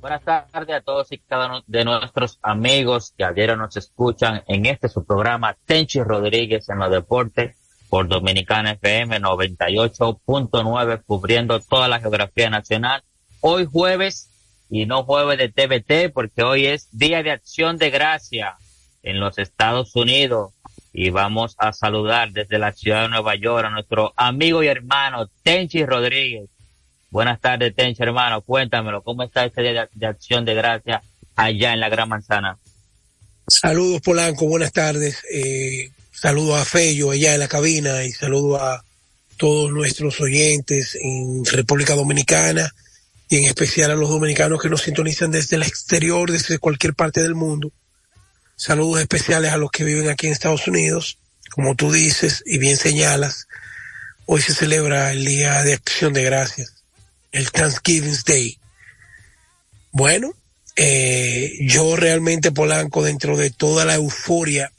Buenas 0.00 0.22
tardes 0.22 0.76
a 0.76 0.80
todos 0.82 1.10
y 1.10 1.18
cada 1.18 1.46
uno 1.46 1.62
de 1.66 1.84
nuestros 1.86 2.38
amigos 2.42 3.14
que 3.16 3.24
ayer 3.24 3.56
nos 3.56 3.76
escuchan 3.78 4.42
en 4.46 4.66
este 4.66 4.90
su 4.90 5.06
programa 5.06 5.56
Tenchi 5.64 6.02
Rodríguez 6.02 6.68
en 6.68 6.78
los 6.78 6.90
deportes 6.90 7.56
por 7.88 8.08
Dominicana 8.08 8.72
FM 8.72 9.20
98.9 9.20 11.02
cubriendo 11.06 11.60
toda 11.60 11.88
la 11.88 12.00
geografía 12.00 12.50
nacional. 12.50 13.02
Hoy 13.48 13.64
jueves 13.64 14.26
y 14.70 14.86
no 14.86 15.04
jueves 15.04 15.38
de 15.38 15.48
TVT 15.48 16.12
porque 16.12 16.42
hoy 16.42 16.66
es 16.66 16.88
Día 16.90 17.22
de 17.22 17.30
Acción 17.30 17.78
de 17.78 17.90
Gracia 17.90 18.56
en 19.04 19.20
los 19.20 19.38
Estados 19.38 19.94
Unidos 19.94 20.52
y 20.92 21.10
vamos 21.10 21.54
a 21.56 21.72
saludar 21.72 22.32
desde 22.32 22.58
la 22.58 22.72
ciudad 22.72 23.02
de 23.02 23.08
Nueva 23.08 23.36
York 23.36 23.64
a 23.64 23.70
nuestro 23.70 24.12
amigo 24.16 24.64
y 24.64 24.66
hermano 24.66 25.30
Tenchi 25.44 25.86
Rodríguez. 25.86 26.50
Buenas 27.08 27.40
tardes 27.40 27.72
Tenchi 27.76 28.02
hermano, 28.02 28.40
cuéntamelo, 28.40 29.04
¿cómo 29.04 29.22
está 29.22 29.44
este 29.44 29.62
Día 29.62 29.72
de, 29.72 29.88
de 29.94 30.06
Acción 30.06 30.44
de 30.44 30.54
Gracia 30.54 31.00
allá 31.36 31.72
en 31.72 31.78
la 31.78 31.88
Gran 31.88 32.08
Manzana? 32.08 32.58
Saludos 33.46 34.00
Polanco, 34.00 34.48
buenas 34.48 34.72
tardes. 34.72 35.22
Eh, 35.32 35.92
saludo 36.10 36.56
a 36.56 36.64
Fello 36.64 37.12
allá 37.12 37.34
en 37.34 37.38
la 37.38 37.46
cabina 37.46 38.02
y 38.02 38.10
saludo 38.10 38.60
a 38.60 38.82
todos 39.36 39.70
nuestros 39.70 40.20
oyentes 40.20 40.98
en 41.00 41.44
República 41.44 41.94
Dominicana 41.94 42.72
y 43.28 43.38
en 43.38 43.44
especial 43.44 43.90
a 43.90 43.96
los 43.96 44.08
dominicanos 44.08 44.60
que 44.60 44.68
nos 44.68 44.82
sintonizan 44.82 45.30
desde 45.30 45.56
el 45.56 45.62
exterior, 45.62 46.30
desde 46.30 46.58
cualquier 46.58 46.94
parte 46.94 47.22
del 47.22 47.34
mundo. 47.34 47.72
Saludos 48.56 49.00
especiales 49.00 49.52
a 49.52 49.56
los 49.56 49.70
que 49.70 49.84
viven 49.84 50.08
aquí 50.08 50.26
en 50.26 50.32
Estados 50.32 50.68
Unidos. 50.68 51.18
Como 51.50 51.74
tú 51.74 51.92
dices 51.92 52.42
y 52.46 52.58
bien 52.58 52.76
señalas, 52.76 53.48
hoy 54.26 54.42
se 54.42 54.54
celebra 54.54 55.12
el 55.12 55.24
Día 55.24 55.62
de 55.62 55.74
Acción 55.74 56.12
de 56.12 56.24
Gracias, 56.24 56.84
el 57.32 57.50
Thanksgiving 57.50 58.16
Day. 58.26 58.58
Bueno, 59.92 60.32
eh, 60.76 61.54
yo 61.60 61.96
realmente 61.96 62.52
Polanco, 62.52 63.02
dentro 63.02 63.36
de 63.36 63.50
toda 63.50 63.84
la 63.84 63.94
euforia 63.94 64.70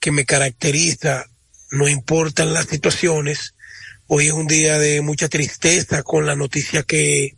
que 0.00 0.10
me 0.10 0.24
caracteriza, 0.24 1.24
no 1.70 1.88
importan 1.88 2.52
las 2.52 2.66
situaciones, 2.66 3.54
hoy 4.08 4.26
es 4.26 4.32
un 4.32 4.46
día 4.46 4.78
de 4.78 5.00
mucha 5.00 5.28
tristeza 5.28 6.02
con 6.02 6.26
la 6.26 6.36
noticia 6.36 6.82
que 6.82 7.35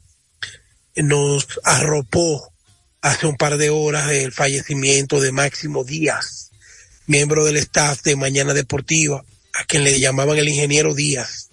nos 1.03 1.61
arropó 1.65 2.53
hace 3.01 3.27
un 3.27 3.37
par 3.37 3.57
de 3.57 3.71
horas 3.71 4.11
el 4.11 4.33
fallecimiento 4.33 5.21
de 5.21 5.33
Máximo 5.33 5.85
Díaz, 5.85 6.51
miembro 7.07 7.45
del 7.45 7.57
staff 7.57 8.03
de 8.03 8.17
Mañana 8.17 8.55
Deportiva, 8.55 9.25
a 9.55 9.65
quien 9.65 9.85
le 9.85 9.99
llamaban 9.99 10.39
el 10.39 10.49
ingeniero 10.49 10.95
Díaz, 10.95 11.49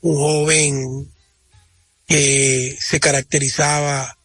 un 0.00 0.16
joven 0.16 1.12
que 2.06 2.76
se 2.80 3.00
caracterizaba 3.00 4.16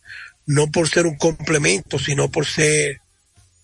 no 0.45 0.69
por 0.69 0.89
ser 0.89 1.05
un 1.05 1.17
complemento, 1.17 1.97
sino 1.97 2.29
por 2.29 2.45
ser 2.45 3.01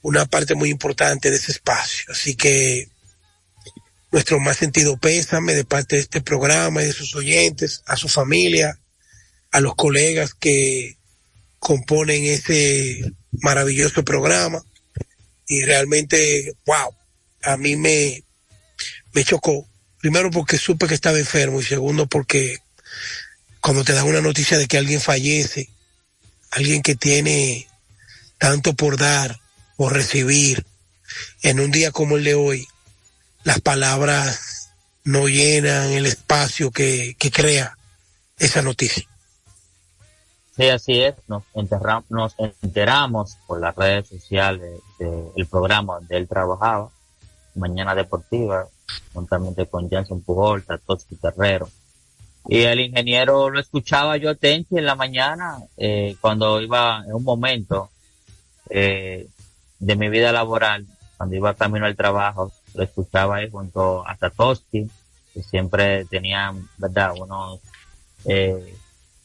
una 0.01 0.25
parte 0.25 0.55
muy 0.55 0.69
importante 0.69 1.29
de 1.29 1.37
ese 1.37 1.51
espacio. 1.51 2.05
Así 2.11 2.35
que 2.35 2.89
nuestro 4.11 4.39
más 4.39 4.57
sentido 4.57 4.97
pésame 4.97 5.53
de 5.53 5.65
parte 5.65 5.97
de 5.97 6.03
este 6.03 6.21
programa 6.21 6.81
y 6.81 6.85
de 6.85 6.93
sus 6.93 7.15
oyentes, 7.15 7.83
a 7.85 7.97
su 7.97 8.07
familia, 8.07 8.79
a 9.51 9.59
los 9.61 9.75
colegas 9.75 10.33
que 10.33 10.97
componen 11.59 12.25
ese 12.25 13.11
maravilloso 13.31 14.03
programa 14.03 14.63
y 15.47 15.63
realmente, 15.63 16.55
wow, 16.65 16.93
a 17.43 17.57
mí 17.57 17.75
me, 17.75 18.23
me 19.13 19.23
chocó. 19.23 19.67
Primero 19.99 20.29
porque 20.29 20.57
supe 20.57 20.87
que 20.87 20.93
estaba 20.93 21.17
enfermo 21.17 21.59
y 21.59 21.63
segundo 21.63 22.07
porque 22.07 22.59
cuando 23.61 23.83
te 23.83 23.93
dan 23.93 24.07
una 24.07 24.21
noticia 24.21 24.57
de 24.57 24.67
que 24.67 24.77
alguien 24.77 25.01
fallece, 25.01 25.69
alguien 26.51 26.81
que 26.81 26.95
tiene 26.95 27.67
tanto 28.37 28.73
por 28.73 28.97
dar, 28.97 29.39
por 29.75 29.93
recibir, 29.93 30.65
en 31.41 31.59
un 31.59 31.71
día 31.71 31.91
como 31.91 32.17
el 32.17 32.23
de 32.23 32.35
hoy, 32.35 32.67
las 33.43 33.61
palabras 33.61 34.69
no 35.03 35.27
llenan 35.27 35.91
el 35.91 36.05
espacio 36.05 36.71
que, 36.71 37.15
que 37.17 37.31
crea 37.31 37.77
esa 38.37 38.61
noticia. 38.61 39.07
Sí, 40.57 40.69
así 40.69 41.01
es. 41.03 41.15
Nos, 41.27 41.43
enterramos, 41.53 42.09
nos 42.09 42.35
enteramos 42.63 43.37
por 43.45 43.61
las 43.61 43.75
redes 43.75 44.07
sociales 44.07 44.81
del 44.97 45.45
programa 45.45 45.95
donde 45.95 46.17
él 46.17 46.27
trabajaba, 46.27 46.89
Mañana 47.53 47.93
Deportiva, 47.93 48.67
juntamente 49.13 49.67
con 49.67 49.87
Jansen 49.87 50.21
Pujol, 50.21 50.63
Tatoski 50.63 51.15
Terrero. 51.15 51.69
Y 52.47 52.61
el 52.61 52.79
ingeniero 52.79 53.49
lo 53.51 53.59
escuchaba 53.59 54.17
yo 54.17 54.35
Tenchi 54.35 54.77
en 54.77 54.85
la 54.85 54.95
mañana, 54.95 55.59
eh, 55.75 56.15
cuando 56.21 56.59
iba 56.59 57.03
en 57.05 57.13
un 57.13 57.23
momento 57.23 57.89
eh, 58.69 59.27
de 59.79 59.95
mi 59.95 60.09
vida 60.09 60.31
laboral, 60.31 60.87
cuando 61.17 61.35
iba 61.35 61.53
camino 61.53 61.85
al 61.85 61.95
trabajo, 61.95 62.51
lo 62.73 62.83
escuchaba 62.83 63.37
ahí 63.37 63.49
junto 63.49 64.07
a 64.07 64.15
Tatoski, 64.15 64.89
que 65.33 65.43
siempre 65.43 66.05
tenían, 66.05 66.67
¿verdad?, 66.77 67.13
unos 67.15 67.59
eh, 68.25 68.75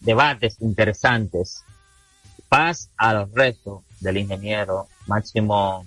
debates 0.03 0.57
interesantes. 0.61 1.65
Paz 2.49 2.91
a 2.97 3.15
los 3.15 3.33
restos 3.33 3.83
del 4.01 4.19
ingeniero 4.19 4.89
Máximo 5.07 5.87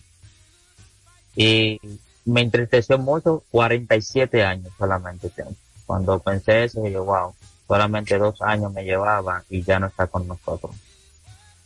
y 1.35 1.79
me 2.25 2.41
entristeció 2.41 2.97
mucho 2.97 3.43
47 3.51 4.43
años 4.43 4.71
solamente 4.77 5.29
tengo. 5.29 5.53
Cuando 5.85 6.19
pensé 6.19 6.63
eso, 6.63 6.87
yo, 6.87 7.03
wow, 7.05 7.35
solamente 7.67 8.17
dos 8.17 8.41
años 8.41 8.73
me 8.73 8.83
llevaba 8.83 9.43
y 9.49 9.61
ya 9.61 9.79
no 9.79 9.87
está 9.87 10.07
con 10.07 10.27
nosotros. 10.27 10.75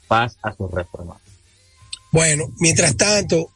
Paz 0.07 0.37
a 0.41 0.53
su 0.53 0.67
reforma. 0.67 1.17
Bueno, 2.11 2.51
mientras 2.59 2.97
tanto, 2.97 3.49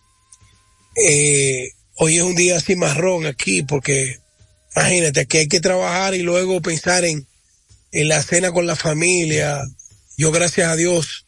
eh, 0.96 1.70
hoy 1.98 2.18
es 2.18 2.24
un 2.24 2.36
día 2.36 2.58
así 2.58 2.76
marrón 2.76 3.26
aquí 3.26 3.64
porque 3.64 4.20
imagínate 4.76 5.26
que 5.26 5.40
hay 5.40 5.48
que 5.48 5.60
trabajar 5.60 6.14
y 6.14 6.22
luego 6.22 6.62
pensar 6.62 7.04
en, 7.04 7.28
en 7.94 8.08
la 8.08 8.22
cena 8.22 8.52
con 8.52 8.66
la 8.66 8.76
familia. 8.76 9.62
Yo 10.18 10.32
gracias 10.32 10.68
a 10.68 10.76
Dios 10.76 11.26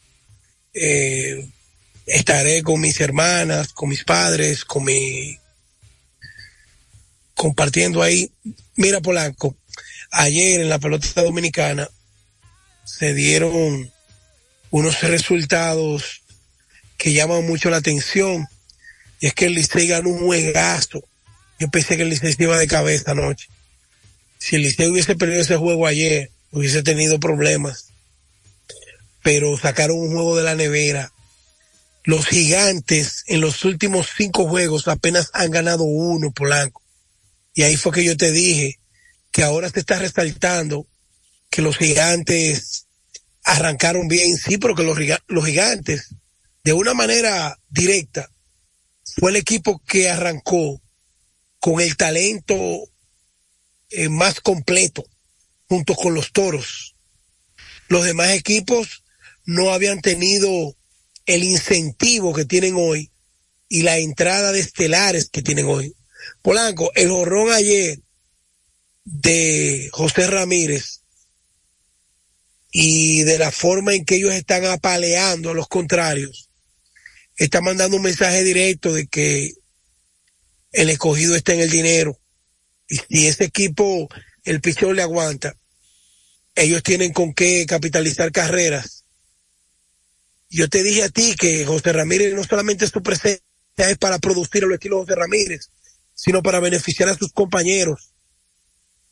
eh, 0.74 1.48
estaré 2.06 2.62
con 2.62 2.80
mis 2.80 3.00
hermanas, 3.00 3.72
con 3.72 3.88
mis 3.88 4.04
padres, 4.04 4.64
con 4.64 4.84
mi 4.84 5.38
compartiendo 7.34 8.02
ahí. 8.02 8.32
Mira 8.74 9.00
Polanco, 9.00 9.56
ayer 10.10 10.60
en 10.60 10.68
la 10.68 10.80
pelota 10.80 11.22
dominicana 11.22 11.88
se 12.84 13.14
dieron 13.14 13.92
unos 14.70 15.00
resultados 15.02 16.22
que 16.98 17.12
llaman 17.12 17.46
mucho 17.46 17.70
la 17.70 17.76
atención. 17.76 18.46
Y 19.20 19.28
es 19.28 19.34
que 19.34 19.46
el 19.46 19.54
Licey 19.54 19.86
ganó 19.86 20.10
un 20.10 20.18
juegazo. 20.18 21.02
Yo 21.60 21.68
pensé 21.68 21.96
que 21.96 22.02
el 22.02 22.10
Licey 22.10 22.32
se 22.32 22.42
iba 22.42 22.58
de 22.58 22.66
cabeza 22.66 23.12
anoche. 23.12 23.46
Si 24.38 24.56
el 24.56 24.62
Licey 24.62 24.88
hubiese 24.88 25.14
perdido 25.14 25.40
ese 25.40 25.56
juego 25.56 25.86
ayer, 25.86 26.30
hubiese 26.56 26.82
tenido 26.82 27.20
problemas. 27.20 27.88
Pero 29.22 29.58
sacaron 29.58 29.98
un 29.98 30.12
juego 30.12 30.36
de 30.36 30.44
la 30.44 30.54
nevera. 30.54 31.12
Los 32.04 32.26
gigantes 32.26 33.24
en 33.26 33.40
los 33.42 33.64
últimos 33.64 34.08
cinco 34.16 34.48
juegos 34.48 34.88
apenas 34.88 35.30
han 35.34 35.50
ganado 35.50 35.84
uno, 35.84 36.30
Polanco. 36.30 36.82
Y 37.54 37.62
ahí 37.62 37.76
fue 37.76 37.92
que 37.92 38.04
yo 38.04 38.16
te 38.16 38.32
dije 38.32 38.78
que 39.32 39.42
ahora 39.42 39.68
se 39.68 39.80
está 39.80 39.98
resaltando 39.98 40.86
que 41.50 41.60
los 41.60 41.76
gigantes 41.76 42.86
arrancaron 43.44 44.08
bien, 44.08 44.36
sí, 44.38 44.56
pero 44.56 44.74
que 44.74 44.82
los, 44.82 44.98
los 45.26 45.44
gigantes, 45.44 46.14
de 46.64 46.72
una 46.72 46.94
manera 46.94 47.58
directa, 47.68 48.30
fue 49.18 49.30
el 49.30 49.36
equipo 49.36 49.80
que 49.86 50.08
arrancó 50.08 50.80
con 51.60 51.80
el 51.80 51.96
talento 51.96 52.56
eh, 53.90 54.08
más 54.08 54.40
completo, 54.40 55.04
junto 55.68 55.94
con 55.94 56.14
los 56.14 56.32
toros. 56.32 56.96
Los 57.88 58.04
demás 58.04 58.30
equipos 58.30 59.04
no 59.44 59.72
habían 59.72 60.00
tenido 60.00 60.76
el 61.26 61.44
incentivo 61.44 62.34
que 62.34 62.44
tienen 62.44 62.74
hoy 62.76 63.10
y 63.68 63.82
la 63.82 63.98
entrada 63.98 64.52
de 64.52 64.60
estelares 64.60 65.28
que 65.28 65.42
tienen 65.42 65.66
hoy. 65.66 65.94
Polanco, 66.42 66.90
el 66.94 67.10
horrón 67.10 67.52
ayer 67.52 68.00
de 69.04 69.88
José 69.92 70.26
Ramírez 70.26 71.02
y 72.70 73.22
de 73.22 73.38
la 73.38 73.50
forma 73.50 73.94
en 73.94 74.04
que 74.04 74.16
ellos 74.16 74.34
están 74.34 74.64
apaleando 74.66 75.50
a 75.50 75.54
los 75.54 75.68
contrarios, 75.68 76.50
está 77.36 77.60
mandando 77.60 77.96
un 77.96 78.02
mensaje 78.02 78.42
directo 78.42 78.92
de 78.92 79.06
que 79.06 79.52
el 80.72 80.90
escogido 80.90 81.34
está 81.34 81.54
en 81.54 81.60
el 81.60 81.70
dinero. 81.70 82.20
Y 82.88 82.98
si 82.98 83.26
ese 83.26 83.44
equipo, 83.44 84.08
el 84.46 84.60
pichón 84.60 84.96
le 84.96 85.02
aguanta, 85.02 85.56
ellos 86.54 86.82
tienen 86.82 87.12
con 87.12 87.34
qué 87.34 87.66
capitalizar 87.66 88.32
carreras. 88.32 89.04
Yo 90.48 90.68
te 90.68 90.82
dije 90.82 91.02
a 91.02 91.08
ti 91.10 91.34
que 91.34 91.66
José 91.66 91.92
Ramírez 91.92 92.32
no 92.32 92.44
solamente 92.44 92.86
su 92.86 93.02
presencia 93.02 93.42
es 93.76 93.98
para 93.98 94.18
producir 94.18 94.64
el 94.64 94.72
estilo 94.72 95.00
José 95.00 95.14
Ramírez, 95.14 95.70
sino 96.14 96.42
para 96.42 96.60
beneficiar 96.60 97.10
a 97.10 97.16
sus 97.16 97.32
compañeros. 97.32 98.12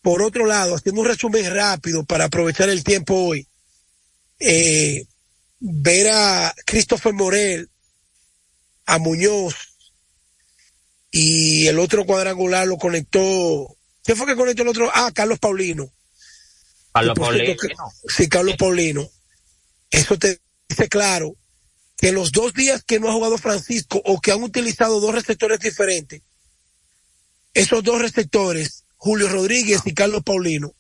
Por 0.01 0.23
otro 0.23 0.47
lado, 0.47 0.75
haciendo 0.75 1.03
un 1.03 1.09
resumen 1.09 1.53
rápido 1.53 2.05
para 2.05 2.25
aprovechar 2.25 2.71
el 2.71 2.85
tiempo 2.85 3.15
hoy, 3.15 3.47
eh, 4.39 5.05
ver 5.61 6.09
a 6.11 6.55
Christopher 6.65 7.13
Morel, 7.13 7.69
a 8.87 8.99
Muñoz 8.99 9.55
y 11.11 11.67
el 11.67 11.79
otro 11.79 12.05
cuadrangular 12.05 12.67
lo 12.67 12.77
conectó. 12.77 13.77
¿Qué 14.05 14.15
fue 14.15 14.27
que 14.27 14.37
conectó 14.37 14.63
el 14.63 14.69
otro? 14.69 14.91
Ah, 14.93 15.11
Carlos 15.13 15.39
Paulino. 15.39 15.91
Carlos 16.93 17.19
Paulino. 17.19 17.55
sí, 18.07 18.29
Carlos 18.29 18.57
Paulino. 18.57 19.09
Eso 19.91 20.19
te 20.19 20.41
dice 20.69 20.89
claro 20.89 21.35
que 21.97 22.13
los 22.13 22.31
dos 22.33 22.53
días 22.53 22.85
que 22.85 23.01
no 23.01 23.09
ha 23.09 23.13
jugado 23.13 23.39
Francisco 23.39 24.01
o 24.05 24.21
que 24.21 24.31
han 24.33 24.43
utilizado 24.43 25.01
dos 25.01 25.15
receptores 25.15 25.59
diferentes, 25.61 26.23
esos 27.55 27.83
dos 27.83 28.01
receptores, 28.01 28.85
Julio 28.97 29.29
Rodríguez 29.29 29.81
y 29.85 29.95
Carlos 29.95 30.23
Paulino, 30.23 30.75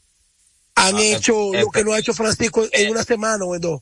han 0.74 0.96
Ah, 0.96 1.02
hecho 1.02 1.54
eh, 1.54 1.62
lo 1.62 1.70
que 1.70 1.80
eh, 1.80 1.84
no 1.84 1.92
ha 1.92 1.98
hecho 1.98 2.14
Francisco 2.14 2.66
en 2.72 2.90
una 2.90 3.04
semana 3.04 3.44
o 3.44 3.54
en 3.54 3.60
dos. 3.60 3.80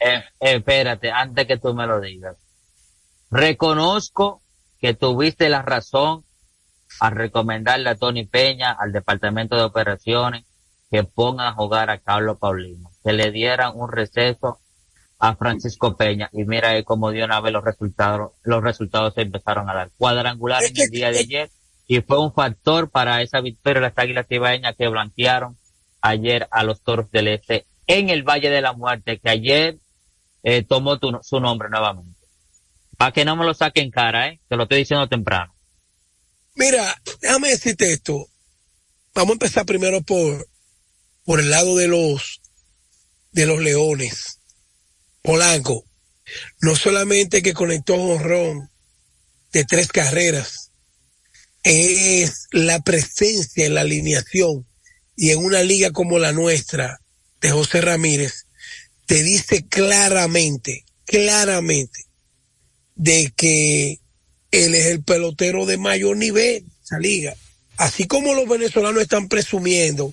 Eh, 0.00 0.22
espérate, 0.40 1.10
antes 1.10 1.46
que 1.46 1.58
tú 1.58 1.74
me 1.74 1.86
lo 1.86 2.00
digas. 2.00 2.36
Reconozco 3.30 4.42
que 4.80 4.94
tuviste 4.94 5.48
la 5.48 5.62
razón 5.62 6.24
al 7.00 7.12
recomendarle 7.16 7.90
a 7.90 7.96
Tony 7.96 8.24
Peña, 8.26 8.72
al 8.72 8.92
Departamento 8.92 9.56
de 9.56 9.62
Operaciones, 9.62 10.44
que 10.90 11.04
pongan 11.04 11.46
a 11.48 11.52
jugar 11.54 11.90
a 11.90 11.98
Carlos 11.98 12.38
Paulino, 12.38 12.90
que 13.04 13.12
le 13.12 13.30
dieran 13.30 13.72
un 13.74 13.90
receso 13.92 14.58
a 15.18 15.34
Francisco 15.36 15.96
Peña 15.96 16.30
y 16.32 16.44
mira 16.44 16.70
ahí 16.70 16.84
cómo 16.84 17.10
dio 17.10 17.24
una 17.24 17.40
vez 17.40 17.52
los 17.52 17.64
resultados, 17.64 18.32
los 18.44 18.62
resultados 18.62 19.14
se 19.14 19.22
empezaron 19.22 19.68
a 19.68 19.74
dar 19.74 19.90
cuadrangular 19.98 20.62
en 20.64 20.72
el 20.80 20.90
día 20.90 21.10
de 21.10 21.18
ayer 21.18 21.50
y 21.86 22.00
fue 22.02 22.20
un 22.20 22.32
factor 22.32 22.90
para 22.90 23.20
esa 23.22 23.40
victoria 23.40 23.80
de 23.80 23.88
las 23.88 23.98
Águilas 23.98 24.26
Cibaeñas 24.28 24.76
que 24.76 24.88
blanquearon 24.88 25.56
ayer 26.00 26.46
a 26.50 26.62
los 26.62 26.82
Toros 26.82 27.10
del 27.10 27.28
Este 27.28 27.66
en 27.86 28.10
el 28.10 28.22
Valle 28.22 28.48
de 28.50 28.60
la 28.60 28.72
Muerte, 28.74 29.18
que 29.18 29.28
ayer 29.30 29.78
eh, 30.44 30.62
tomó 30.62 30.98
tu- 30.98 31.18
su 31.22 31.40
nombre 31.40 31.68
nuevamente. 31.68 32.16
Para 32.96 33.12
que 33.12 33.24
no 33.24 33.34
me 33.36 33.44
lo 33.44 33.54
saquen 33.54 33.86
en 33.86 33.90
cara, 33.90 34.28
¿eh? 34.28 34.40
Te 34.48 34.56
lo 34.56 34.64
estoy 34.64 34.78
diciendo 34.78 35.08
temprano. 35.08 35.52
Mira, 36.58 37.00
déjame 37.20 37.50
decirte 37.50 37.92
esto. 37.92 38.28
Vamos 39.14 39.30
a 39.30 39.32
empezar 39.34 39.64
primero 39.64 40.02
por, 40.02 40.48
por 41.24 41.38
el 41.38 41.50
lado 41.50 41.76
de 41.76 41.86
los, 41.86 42.40
de 43.30 43.46
los 43.46 43.60
leones. 43.60 44.40
Polanco, 45.22 45.84
no 46.60 46.74
solamente 46.74 47.42
que 47.42 47.54
conectó 47.54 47.94
honrón 47.94 48.70
de 49.52 49.64
tres 49.64 49.86
carreras, 49.86 50.72
es 51.62 52.48
la 52.50 52.80
presencia 52.80 53.64
en 53.64 53.74
la 53.74 53.82
alineación 53.82 54.66
y 55.14 55.30
en 55.30 55.38
una 55.38 55.62
liga 55.62 55.92
como 55.92 56.18
la 56.18 56.32
nuestra 56.32 57.00
de 57.40 57.52
José 57.52 57.82
Ramírez, 57.82 58.46
te 59.06 59.22
dice 59.22 59.64
claramente, 59.68 60.84
claramente, 61.04 62.06
de 62.96 63.32
que 63.36 64.00
él 64.50 64.74
es 64.74 64.86
el 64.86 65.02
pelotero 65.02 65.66
de 65.66 65.76
mayor 65.78 66.16
nivel, 66.16 66.64
esa 66.84 66.98
liga. 66.98 67.34
Así 67.76 68.06
como 68.06 68.34
los 68.34 68.48
venezolanos 68.48 69.02
están 69.02 69.28
presumiendo 69.28 70.12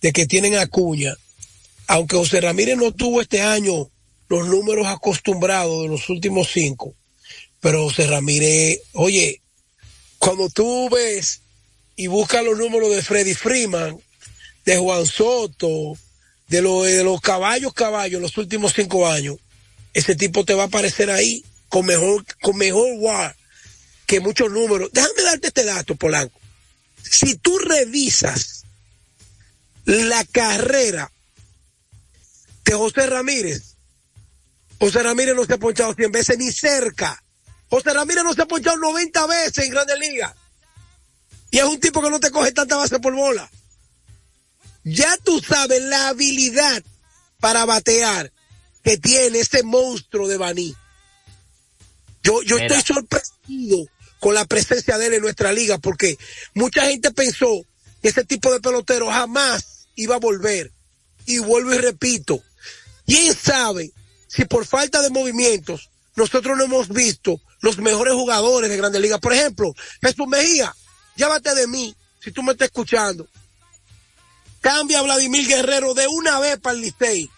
de 0.00 0.12
que 0.12 0.26
tienen 0.26 0.56
a 0.56 0.66
Cuña, 0.66 1.14
aunque 1.86 2.16
José 2.16 2.40
Ramírez 2.40 2.76
no 2.76 2.92
tuvo 2.92 3.20
este 3.20 3.42
año 3.42 3.88
los 4.28 4.48
números 4.48 4.86
acostumbrados 4.88 5.82
de 5.82 5.88
los 5.88 6.08
últimos 6.08 6.48
cinco, 6.52 6.94
pero 7.60 7.84
José 7.84 8.06
Ramírez, 8.08 8.80
oye, 8.92 9.40
cuando 10.18 10.48
tú 10.48 10.88
ves 10.90 11.40
y 11.94 12.08
buscas 12.08 12.44
los 12.44 12.58
números 12.58 12.90
de 12.90 13.02
Freddy 13.02 13.34
Freeman, 13.34 13.98
de 14.64 14.76
Juan 14.78 15.06
Soto, 15.06 15.96
de, 16.48 16.60
lo- 16.62 16.82
de 16.82 17.04
los 17.04 17.20
caballos 17.20 17.72
caballos 17.72 18.20
los 18.20 18.36
últimos 18.36 18.72
cinco 18.74 19.06
años, 19.06 19.36
ese 19.94 20.16
tipo 20.16 20.44
te 20.44 20.54
va 20.54 20.64
a 20.64 20.66
aparecer 20.66 21.10
ahí 21.10 21.44
con 21.68 21.86
mejor, 21.86 22.24
con 22.42 22.56
mejor 22.56 22.86
WAR 22.98 23.36
que 24.06 24.20
muchos 24.20 24.50
números. 24.50 24.90
Déjame 24.92 25.22
darte 25.22 25.48
este 25.48 25.64
dato, 25.64 25.96
Polanco. 25.96 26.40
Si 27.02 27.36
tú 27.36 27.58
revisas 27.58 28.64
la 29.84 30.24
carrera 30.24 31.10
de 32.64 32.72
José 32.74 33.06
Ramírez, 33.06 33.76
José 34.78 35.02
Ramírez 35.02 35.34
no 35.34 35.44
se 35.44 35.54
ha 35.54 35.58
ponchado 35.58 35.94
100 35.94 36.12
veces 36.12 36.38
ni 36.38 36.52
cerca. 36.52 37.22
José 37.68 37.92
Ramírez 37.92 38.24
no 38.24 38.32
se 38.32 38.42
ha 38.42 38.46
ponchado 38.46 38.76
90 38.76 39.26
veces 39.26 39.64
en 39.64 39.70
Grandes 39.70 39.98
Ligas. 39.98 40.34
Y 41.50 41.58
es 41.58 41.64
un 41.64 41.80
tipo 41.80 42.02
que 42.02 42.10
no 42.10 42.20
te 42.20 42.30
coge 42.30 42.52
tanta 42.52 42.76
base 42.76 43.00
por 43.00 43.14
bola. 43.14 43.50
Ya 44.84 45.16
tú 45.18 45.40
sabes 45.40 45.82
la 45.82 46.08
habilidad 46.08 46.82
para 47.40 47.64
batear 47.64 48.32
que 48.84 48.98
tiene 48.98 49.40
ese 49.40 49.62
monstruo 49.62 50.28
de 50.28 50.36
Baní. 50.36 50.76
Yo, 52.22 52.42
yo 52.42 52.56
Mira. 52.56 52.76
estoy 52.76 52.94
sorprendido 52.94 53.88
con 54.20 54.34
la 54.34 54.44
presencia 54.44 54.98
de 54.98 55.06
él 55.06 55.14
en 55.14 55.22
nuestra 55.22 55.52
liga 55.52 55.78
porque 55.78 56.18
mucha 56.54 56.86
gente 56.86 57.10
pensó 57.10 57.64
que 58.02 58.08
ese 58.08 58.24
tipo 58.24 58.52
de 58.52 58.60
pelotero 58.60 59.10
jamás 59.10 59.88
iba 59.96 60.16
a 60.16 60.20
volver. 60.20 60.72
Y 61.26 61.38
vuelvo 61.38 61.74
y 61.74 61.78
repito, 61.78 62.40
quién 63.04 63.34
sabe 63.34 63.92
si 64.28 64.44
por 64.44 64.64
falta 64.64 65.02
de 65.02 65.10
movimientos 65.10 65.90
nosotros 66.14 66.56
no 66.56 66.64
hemos 66.64 66.88
visto 66.88 67.40
los 67.60 67.78
mejores 67.78 68.14
jugadores 68.14 68.70
de 68.70 68.76
Grandes 68.76 69.00
Ligas. 69.00 69.20
Por 69.20 69.32
ejemplo, 69.32 69.74
Jesús 70.00 70.26
Mejía, 70.26 70.74
llévate 71.16 71.54
de 71.54 71.66
mí, 71.66 71.94
si 72.20 72.30
tú 72.32 72.42
me 72.42 72.52
estás 72.52 72.66
escuchando. 72.66 73.28
Cambia 74.60 75.00
a 75.00 75.02
Vladimir 75.02 75.46
Guerrero 75.46 75.94
de 75.94 76.06
una 76.08 76.40
vez 76.40 76.58
para 76.58 76.74
el 76.74 76.82
Licey, 76.82 77.30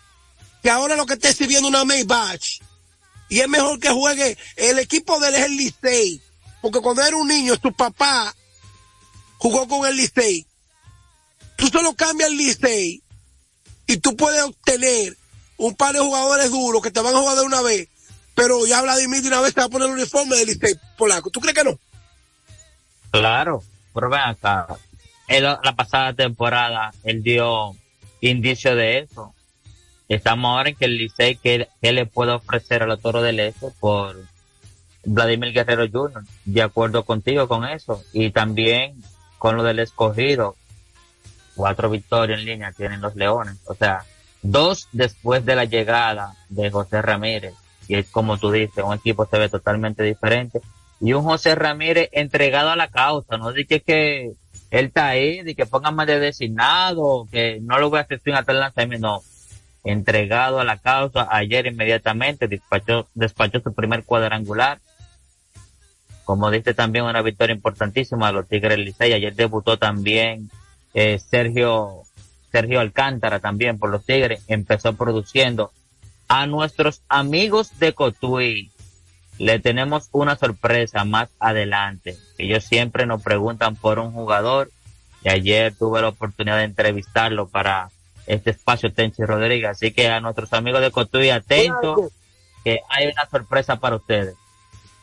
que 0.63 0.71
ahora 0.71 0.97
lo 0.97 1.07
que 1.07 1.15
está 1.15 1.29
exhibiendo 1.31 1.69
una 1.69 1.85
Maybach. 1.85 2.61
Y 3.29 3.41
es 3.41 3.49
mejor 3.49 3.79
que 3.81 3.91
juegue, 3.91 4.39
el 4.57 4.79
equipo 4.79 5.19
de 5.21 5.29
él 5.29 5.35
es 5.35 5.45
el 5.45 5.57
Licey, 5.57 6.23
porque 6.61 6.81
cuando 6.81 7.03
era 7.03 7.17
un 7.17 7.29
niño, 7.29 7.57
tu 7.57 7.73
papá 7.73 8.35
jugó 9.39 9.67
con 9.69 9.87
el 9.89 9.97
Licey. 9.97 10.47
Tú 11.57 11.69
solo 11.69 11.95
cambias 11.95 12.31
el 12.31 12.37
Licey 12.37 13.03
y 13.87 13.97
tú 13.99 14.17
puedes 14.17 14.43
obtener 14.43 15.17
un 15.57 15.75
par 15.75 15.95
de 15.95 16.01
jugadores 16.01 16.51
duros 16.51 16.83
que 16.83 16.91
te 16.91 17.01
van 17.01 17.15
a 17.15 17.19
jugar 17.19 17.37
de 17.37 17.43
una 17.43 17.63
vez, 17.63 17.89
pero 18.35 18.67
ya 18.67 18.83
Vladimir 18.83 19.23
de 19.23 19.29
una 19.29 19.41
vez 19.41 19.55
te 19.55 19.61
va 19.61 19.67
a 19.67 19.71
poner 19.71 19.89
el 19.89 19.95
uniforme 19.95 20.37
del 20.37 20.47
Licey 20.47 20.75
polaco. 20.97 21.31
¿Tú 21.31 21.41
crees 21.41 21.57
que 21.57 21.65
no? 21.65 21.79
Claro, 23.11 23.63
pero 23.95 24.11
ven 24.11 24.21
acá. 24.21 24.67
Él, 25.27 25.45
la 25.45 25.75
pasada 25.77 26.13
temporada, 26.15 26.93
él 27.05 27.23
dio 27.23 27.75
indicio 28.21 28.77
de 28.77 28.99
eso. 28.99 29.35
Estamos 30.09 30.51
ahora 30.51 30.71
en 30.71 30.77
que 30.77 30.87
el 30.87 30.97
Licey, 30.97 31.37
que, 31.37 31.69
le 31.81 32.07
puede 32.07 32.33
ofrecer 32.33 32.83
a 32.83 32.87
los 32.87 33.01
Toros 33.01 33.23
del 33.23 33.41
Este 33.41 33.69
por 33.79 34.17
Vladimir 35.09 35.53
Guerrero 35.53 35.87
Jr., 35.91 36.23
de 36.45 36.63
acuerdo 36.63 37.05
contigo 37.05 37.49
con 37.49 37.65
eso. 37.65 38.03
Y 38.13 38.31
también 38.31 39.03
con 39.39 39.57
lo 39.57 39.63
del 39.63 39.79
escogido. 39.79 40.57
Cuatro 41.55 41.91
victorias 41.91 42.39
en 42.41 42.47
línea 42.47 42.73
tienen 42.73 43.01
los 43.01 43.17
Leones. 43.17 43.57
O 43.67 43.75
sea, 43.75 44.05
dos 44.43 44.89
después 44.93 45.45
de 45.45 45.57
la 45.57 45.65
llegada 45.65 46.35
de 46.49 46.71
José 46.71 47.03
Ramírez. 47.03 47.55
Y 47.89 47.97
es 47.97 48.11
como 48.11 48.39
tú 48.39 48.51
dices, 48.51 48.85
un 48.85 48.95
equipo 48.95 49.27
se 49.27 49.39
ve 49.39 49.49
totalmente 49.49 50.03
diferente. 50.03 50.61
Y 51.01 51.13
un 51.15 51.25
José 51.25 51.55
Ramírez 51.55 52.11
entregado 52.13 52.71
a 52.71 52.77
la 52.77 52.89
causa. 52.89 53.39
No 53.39 53.53
dije 53.53 53.81
que 53.81 54.33
él 54.71 54.87
está 54.87 55.09
ahí, 55.09 55.43
de 55.43 55.55
que 55.55 55.67
pongan 55.67 55.95
más 55.95 56.07
de 56.07 56.21
designado, 56.21 57.27
que 57.33 57.59
no 57.63 57.79
lo 57.79 57.89
voy 57.89 57.99
a 57.99 58.03
hacer 58.03 58.21
sin 58.21 58.35
hasta 58.35 58.53
el 58.53 58.61
lanzamiento. 58.61 59.07
No, 59.07 59.23
entregado 59.85 60.61
a 60.61 60.65
la 60.65 60.77
causa. 60.77 61.27
Ayer 61.31 61.67
inmediatamente 61.67 62.47
despachó, 62.47 63.09
despachó 63.15 63.61
su 63.61 63.73
primer 63.73 64.05
cuadrangular. 64.05 64.79
Como 66.29 66.51
dice 66.51 66.75
también 66.75 67.07
una 67.07 67.23
victoria 67.23 67.55
importantísima 67.55 68.29
a 68.29 68.33
los 68.33 68.47
Tigres 68.47 68.77
Licey. 68.77 69.15
Ayer 69.15 69.35
debutó 69.35 69.79
también 69.79 70.51
eh, 70.93 71.19
Sergio, 71.19 72.03
Sergio 72.53 72.81
Alcántara 72.81 73.41
también 73.41 73.79
por 73.79 73.89
los 73.89 74.05
Tigres. 74.05 74.45
Empezó 74.47 74.93
produciendo 74.93 75.73
a 76.29 76.47
nuestros 76.47 77.01
amigos 77.09 77.79
de 77.79 77.95
Cotuí. 77.95 78.71
Le 79.39 79.59
tenemos 79.59 80.11
una 80.13 80.37
sorpresa 80.37 81.07
más 81.07 81.31
adelante. 81.41 82.19
Ellos 82.37 82.63
siempre 82.63 83.07
nos 83.07 83.23
preguntan 83.23 83.75
por 83.75 83.99
un 83.99 84.13
jugador 84.13 84.71
y 85.25 85.31
ayer 85.31 85.75
tuve 85.75 86.03
la 86.03 86.09
oportunidad 86.09 86.59
de 86.59 86.65
entrevistarlo 86.65 87.49
para 87.49 87.89
este 88.27 88.51
espacio 88.51 88.93
Tenchi 88.93 89.25
Rodríguez. 89.25 89.71
Así 89.71 89.93
que 89.93 90.09
a 90.09 90.21
nuestros 90.21 90.53
amigos 90.53 90.83
de 90.83 90.91
Cotuí, 90.91 91.31
atentos, 91.31 92.13
que 92.65 92.81
hay 92.91 93.07
una 93.07 93.25
sorpresa 93.31 93.77
para 93.77 93.97
ustedes. 93.97 94.37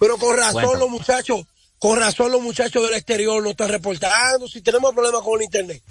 Pero 0.06 0.20
con 0.20 0.38
razón 0.38 0.80
los 0.80 0.89
muchachos, 0.89 1.41
con 1.80 1.99
razón 1.99 2.32
los 2.32 2.39
muchachos 2.39 2.84
del 2.84 2.93
exterior 2.93 3.41
no 3.41 3.49
están 3.49 3.70
reportando 3.70 4.47
si 4.47 4.62
tenemos 4.62 4.93
problemas 4.93 5.24
con 5.24 5.39
el 5.39 5.45
internet. 5.45 5.82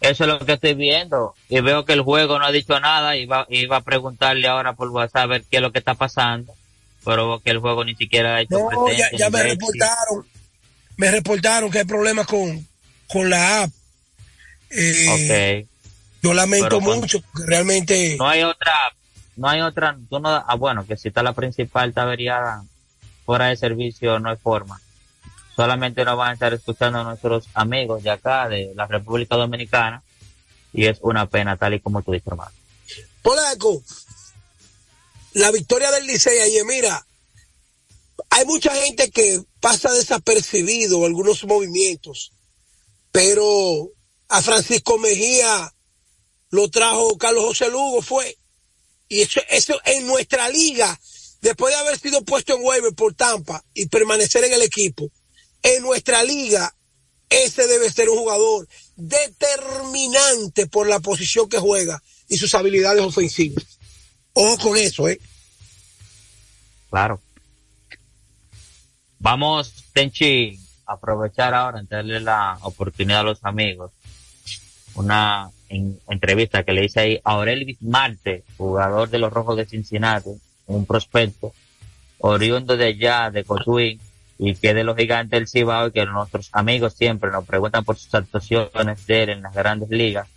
Eso 0.00 0.24
es 0.24 0.30
lo 0.30 0.44
que 0.44 0.54
estoy 0.54 0.74
viendo. 0.74 1.32
Y 1.48 1.60
veo 1.60 1.84
que 1.84 1.92
el 1.92 2.00
juego 2.00 2.40
no 2.40 2.44
ha 2.44 2.50
dicho 2.50 2.80
nada 2.80 3.16
y 3.16 3.24
va, 3.24 3.46
iba 3.48 3.76
a 3.76 3.82
preguntarle 3.82 4.48
ahora 4.48 4.72
por 4.72 4.88
WhatsApp 4.88 5.22
a 5.22 5.26
ver 5.26 5.44
qué 5.48 5.58
es 5.58 5.62
lo 5.62 5.70
que 5.70 5.78
está 5.78 5.94
pasando. 5.94 6.52
Pero 7.04 7.38
que 7.38 7.50
el 7.50 7.60
juego 7.60 7.84
ni 7.84 7.94
siquiera 7.94 8.34
ha 8.34 8.40
hecho 8.40 8.58
No, 8.58 8.90
ya, 8.90 9.12
ya 9.16 9.30
me 9.30 9.44
reportaron. 9.44 10.26
Me 10.96 11.10
reportaron 11.12 11.70
que 11.70 11.78
hay 11.78 11.84
problemas 11.84 12.26
con, 12.26 12.66
con 13.06 13.30
la 13.30 13.62
app. 13.62 13.70
Eh, 14.70 15.66
Yo 16.20 16.34
lamento 16.34 16.80
mucho, 16.80 17.22
realmente. 17.46 18.16
No 18.18 18.28
hay 18.28 18.42
otra, 18.42 18.74
no 19.36 19.48
hay 19.48 19.60
otra, 19.60 19.96
tú 20.10 20.18
no, 20.18 20.30
ah, 20.30 20.54
bueno, 20.56 20.84
que 20.84 20.96
si 20.96 21.08
está 21.08 21.22
la 21.22 21.32
principal 21.32 21.90
está 21.90 22.02
averiada 22.02 22.64
fuera 23.26 23.48
de 23.48 23.56
servicio, 23.56 24.18
no 24.18 24.30
hay 24.30 24.36
forma. 24.36 24.80
Solamente 25.54 26.04
nos 26.04 26.16
van 26.16 26.30
a 26.30 26.34
estar 26.34 26.54
escuchando 26.54 27.02
nuestros 27.02 27.48
amigos 27.54 28.02
de 28.02 28.10
acá, 28.10 28.48
de 28.48 28.72
la 28.74 28.86
República 28.86 29.36
Dominicana, 29.36 30.02
y 30.72 30.86
es 30.86 30.98
una 31.02 31.26
pena, 31.26 31.56
tal 31.56 31.74
y 31.74 31.80
como 31.80 32.02
tú 32.02 32.12
dices. 32.12 32.32
Polaco, 33.22 33.82
la 35.32 35.50
victoria 35.50 35.90
del 35.90 36.06
Licey 36.06 36.38
ayer, 36.38 36.64
mira, 36.64 37.06
hay 38.30 38.44
mucha 38.44 38.74
gente 38.74 39.10
que 39.10 39.42
pasa 39.60 39.92
desapercibido 39.92 41.04
algunos 41.04 41.44
movimientos, 41.44 42.32
pero 43.10 43.90
a 44.28 44.42
Francisco 44.42 44.98
Mejía 44.98 45.72
lo 46.50 46.68
trajo 46.70 47.16
Carlos 47.18 47.44
José 47.44 47.70
Lugo, 47.70 48.02
fue. 48.02 48.36
Y 49.08 49.22
eso, 49.22 49.40
eso 49.48 49.80
en 49.84 50.06
nuestra 50.06 50.48
liga, 50.48 50.98
después 51.40 51.74
de 51.74 51.80
haber 51.80 51.98
sido 51.98 52.24
puesto 52.24 52.54
en 52.54 52.64
waiver 52.64 52.94
por 52.94 53.14
Tampa 53.14 53.62
y 53.74 53.86
permanecer 53.86 54.44
en 54.44 54.52
el 54.52 54.62
equipo, 54.62 55.10
en 55.62 55.82
nuestra 55.82 56.22
liga, 56.22 56.74
ese 57.28 57.66
debe 57.66 57.90
ser 57.90 58.08
un 58.08 58.18
jugador 58.18 58.68
determinante 58.96 60.66
por 60.66 60.88
la 60.88 61.00
posición 61.00 61.48
que 61.48 61.58
juega 61.58 62.02
y 62.28 62.36
sus 62.36 62.54
habilidades 62.54 63.02
ofensivas. 63.02 63.64
Ojo 64.32 64.58
con 64.58 64.76
eso, 64.76 65.08
¿eh? 65.08 65.20
Claro. 66.90 67.20
Vamos, 69.18 69.72
Tenchi, 69.92 70.58
a 70.86 70.92
aprovechar 70.92 71.54
ahora 71.54 71.80
en 71.80 71.88
darle 71.88 72.20
la 72.20 72.58
oportunidad 72.62 73.20
a 73.20 73.24
los 73.24 73.44
amigos. 73.44 73.92
Una 74.94 75.50
entrevista 75.68 76.62
que 76.62 76.72
le 76.72 76.84
hice 76.84 77.00
ahí 77.00 77.20
a 77.24 77.32
Aurelvis 77.32 77.82
Marte, 77.82 78.44
jugador 78.56 79.10
de 79.10 79.18
los 79.18 79.32
Rojos 79.32 79.56
de 79.56 79.66
Cincinnati, 79.66 80.30
un 80.66 80.86
prospecto, 80.86 81.52
oriundo 82.18 82.76
de 82.76 82.86
allá, 82.86 83.30
de 83.30 83.44
Cotuí, 83.44 84.00
y 84.38 84.54
que 84.54 84.74
de 84.74 84.84
los 84.84 84.96
gigantes 84.96 85.38
del 85.38 85.48
Cibao, 85.48 85.88
y 85.88 85.92
que 85.92 86.04
nuestros 86.06 86.50
amigos 86.52 86.94
siempre 86.94 87.30
nos 87.30 87.44
preguntan 87.44 87.84
por 87.84 87.96
sus 87.96 88.14
actuaciones 88.14 89.06
de 89.06 89.22
él 89.22 89.30
en 89.30 89.42
las 89.42 89.54
grandes 89.54 89.88
ligas. 89.90 90.28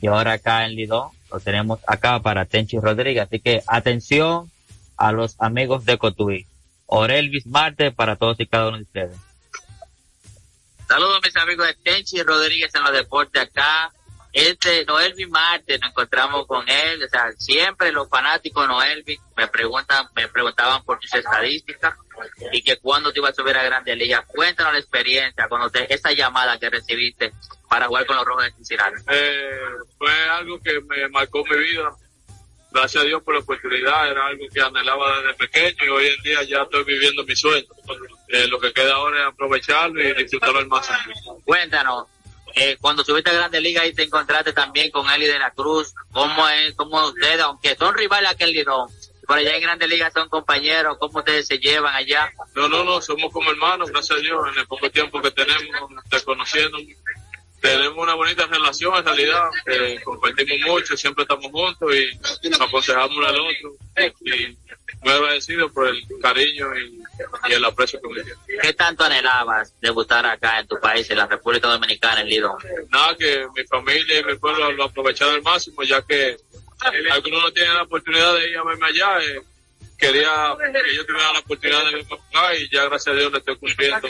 Y 0.00 0.08
ahora 0.08 0.32
acá 0.32 0.66
en 0.66 0.74
Lidón 0.74 1.10
lo 1.30 1.40
tenemos 1.40 1.80
acá 1.86 2.20
para 2.20 2.44
Tenchi 2.44 2.78
Rodríguez. 2.78 3.26
Así 3.26 3.40
que 3.40 3.62
atención 3.66 4.50
a 4.96 5.12
los 5.12 5.36
amigos 5.38 5.84
de 5.84 5.98
Cotuí. 5.98 6.46
Orelvis 6.86 7.46
Marte 7.46 7.90
para 7.90 8.16
todos 8.16 8.38
y 8.40 8.46
cada 8.46 8.68
uno 8.68 8.76
de 8.78 8.84
ustedes. 8.84 9.16
Saludos 10.86 11.20
mis 11.24 11.36
amigos 11.36 11.66
de 11.66 11.74
Tenchi 11.74 12.22
Rodríguez 12.22 12.72
en 12.74 12.82
los 12.82 12.92
deportes 12.92 13.42
acá. 13.42 13.92
Este 14.36 14.84
Noelvi 14.84 15.24
Marte, 15.28 15.78
nos 15.78 15.88
encontramos 15.92 16.46
con 16.46 16.68
él, 16.68 17.02
o 17.02 17.08
sea, 17.08 17.32
siempre 17.38 17.90
los 17.90 18.06
fanáticos 18.06 18.64
de 18.64 18.68
Noelvi 18.68 19.18
me 19.34 19.48
preguntan, 19.48 20.08
me 20.14 20.28
preguntaban 20.28 20.84
por 20.84 20.98
tus 20.98 21.14
estadísticas 21.14 21.94
y 22.52 22.60
que 22.60 22.76
cuando 22.76 23.10
te 23.10 23.20
ibas 23.20 23.30
a 23.30 23.34
subir 23.34 23.56
a 23.56 23.62
Grandes 23.62 23.96
Ligas. 23.96 24.26
Cuéntanos 24.26 24.74
la 24.74 24.78
experiencia, 24.78 25.48
cuando 25.48 25.70
te, 25.70 25.90
esa 25.90 26.12
llamada 26.12 26.58
que 26.58 26.68
recibiste 26.68 27.32
para 27.66 27.86
jugar 27.86 28.04
con 28.04 28.16
los 28.16 28.26
Rojos 28.26 28.44
de 28.44 28.52
Cincinnati. 28.52 28.96
Eh, 29.08 29.58
fue 29.96 30.28
algo 30.28 30.60
que 30.60 30.82
me 30.82 31.08
marcó 31.08 31.42
mi 31.42 31.56
vida. 31.56 31.90
Gracias 32.72 33.04
a 33.04 33.06
Dios 33.06 33.22
por 33.22 33.32
la 33.32 33.40
oportunidad, 33.40 34.10
era 34.10 34.26
algo 34.26 34.44
que 34.52 34.60
anhelaba 34.60 35.22
desde 35.22 35.32
pequeño 35.32 35.82
y 35.82 35.88
hoy 35.88 36.06
en 36.08 36.22
día 36.22 36.42
ya 36.42 36.62
estoy 36.64 36.84
viviendo 36.84 37.24
mi 37.24 37.34
sueño. 37.34 37.68
Eh, 38.28 38.46
lo 38.48 38.60
que 38.60 38.70
queda 38.74 38.96
ahora 38.96 39.22
es 39.22 39.32
aprovecharlo 39.32 39.98
y 39.98 40.12
disfrutarlo 40.12 40.58
al 40.58 40.66
máximo. 40.66 41.40
Cuéntanos, 41.42 42.06
eh, 42.58 42.78
cuando 42.80 43.04
subiste 43.04 43.28
a 43.28 43.34
Grandes 43.34 43.60
Ligas 43.60 43.86
y 43.86 43.92
te 43.92 44.02
encontraste 44.02 44.54
también 44.54 44.90
con 44.90 45.08
Eli 45.10 45.26
de 45.26 45.38
la 45.38 45.50
Cruz, 45.50 45.94
¿cómo 46.10 46.48
es, 46.48 46.74
cómo 46.74 47.06
ustedes, 47.08 47.38
aunque 47.40 47.76
son 47.76 47.94
rivales 47.94 48.30
aquel 48.30 48.50
Lidón, 48.50 48.88
por 49.26 49.36
allá 49.36 49.54
en 49.54 49.60
Grandes 49.60 49.90
Ligas 49.90 50.10
son 50.14 50.30
compañeros, 50.30 50.96
¿cómo 50.98 51.18
ustedes 51.18 51.46
se 51.46 51.58
llevan 51.58 51.94
allá? 51.94 52.32
No, 52.54 52.66
no, 52.66 52.82
no, 52.82 53.02
somos 53.02 53.30
como 53.30 53.50
hermanos, 53.50 53.90
gracias 53.90 54.18
a 54.18 54.22
Dios, 54.22 54.40
en 54.50 54.58
el 54.58 54.66
poco 54.66 54.90
tiempo 54.90 55.20
que 55.20 55.30
tenemos 55.32 55.90
desconociendo, 56.10 56.78
tenemos 57.66 57.98
una 57.98 58.14
bonita 58.14 58.46
relación 58.46 58.96
en 58.96 59.04
realidad, 59.04 59.48
eh, 59.66 60.00
compartimos 60.04 60.58
mucho, 60.66 60.96
siempre 60.96 61.22
estamos 61.22 61.50
juntos 61.50 61.94
y 62.42 62.48
nos 62.48 62.60
aconsejamos 62.60 63.16
uno 63.16 63.26
al 63.26 63.36
otro. 63.36 63.76
Y 64.24 64.56
muy 65.02 65.12
agradecido 65.12 65.72
por 65.72 65.88
el 65.88 66.02
cariño 66.20 66.66
y, 66.76 67.02
el 67.48 67.64
aprecio 67.64 68.00
que 68.00 68.08
me 68.08 68.22
dio. 68.22 68.34
¿Qué 68.60 68.72
tanto 68.72 69.04
anhelabas 69.04 69.72
debutar 69.80 70.26
acá 70.26 70.58
en 70.60 70.66
tu 70.66 70.78
país, 70.80 71.08
en 71.10 71.18
la 71.18 71.26
República 71.26 71.68
Dominicana, 71.68 72.20
en 72.20 72.28
Lidón? 72.28 72.58
Nada, 72.90 73.16
que 73.16 73.46
mi 73.54 73.64
familia 73.64 74.20
y 74.20 74.24
mi 74.24 74.36
pueblo 74.36 74.72
lo 74.72 74.84
aprovecharan 74.84 75.34
al 75.36 75.42
máximo, 75.42 75.82
ya 75.82 76.02
que 76.02 76.36
algunos 77.10 77.42
no 77.42 77.52
tienen 77.52 77.74
la 77.74 77.82
oportunidad 77.82 78.34
de 78.34 78.50
ir 78.50 78.58
a 78.58 78.64
verme 78.64 78.86
allá. 78.86 79.18
Eh, 79.22 79.40
quería 79.96 80.54
que 80.58 80.94
yo 80.94 81.06
tuviera 81.06 81.32
la 81.32 81.38
oportunidad 81.38 81.84
de 81.84 81.94
verme 81.94 82.14
acá 82.14 82.54
y 82.54 82.68
ya 82.70 82.84
gracias 82.84 83.14
a 83.14 83.18
Dios 83.18 83.32
le 83.32 83.38
estoy 83.38 83.56
cumpliendo 83.56 84.08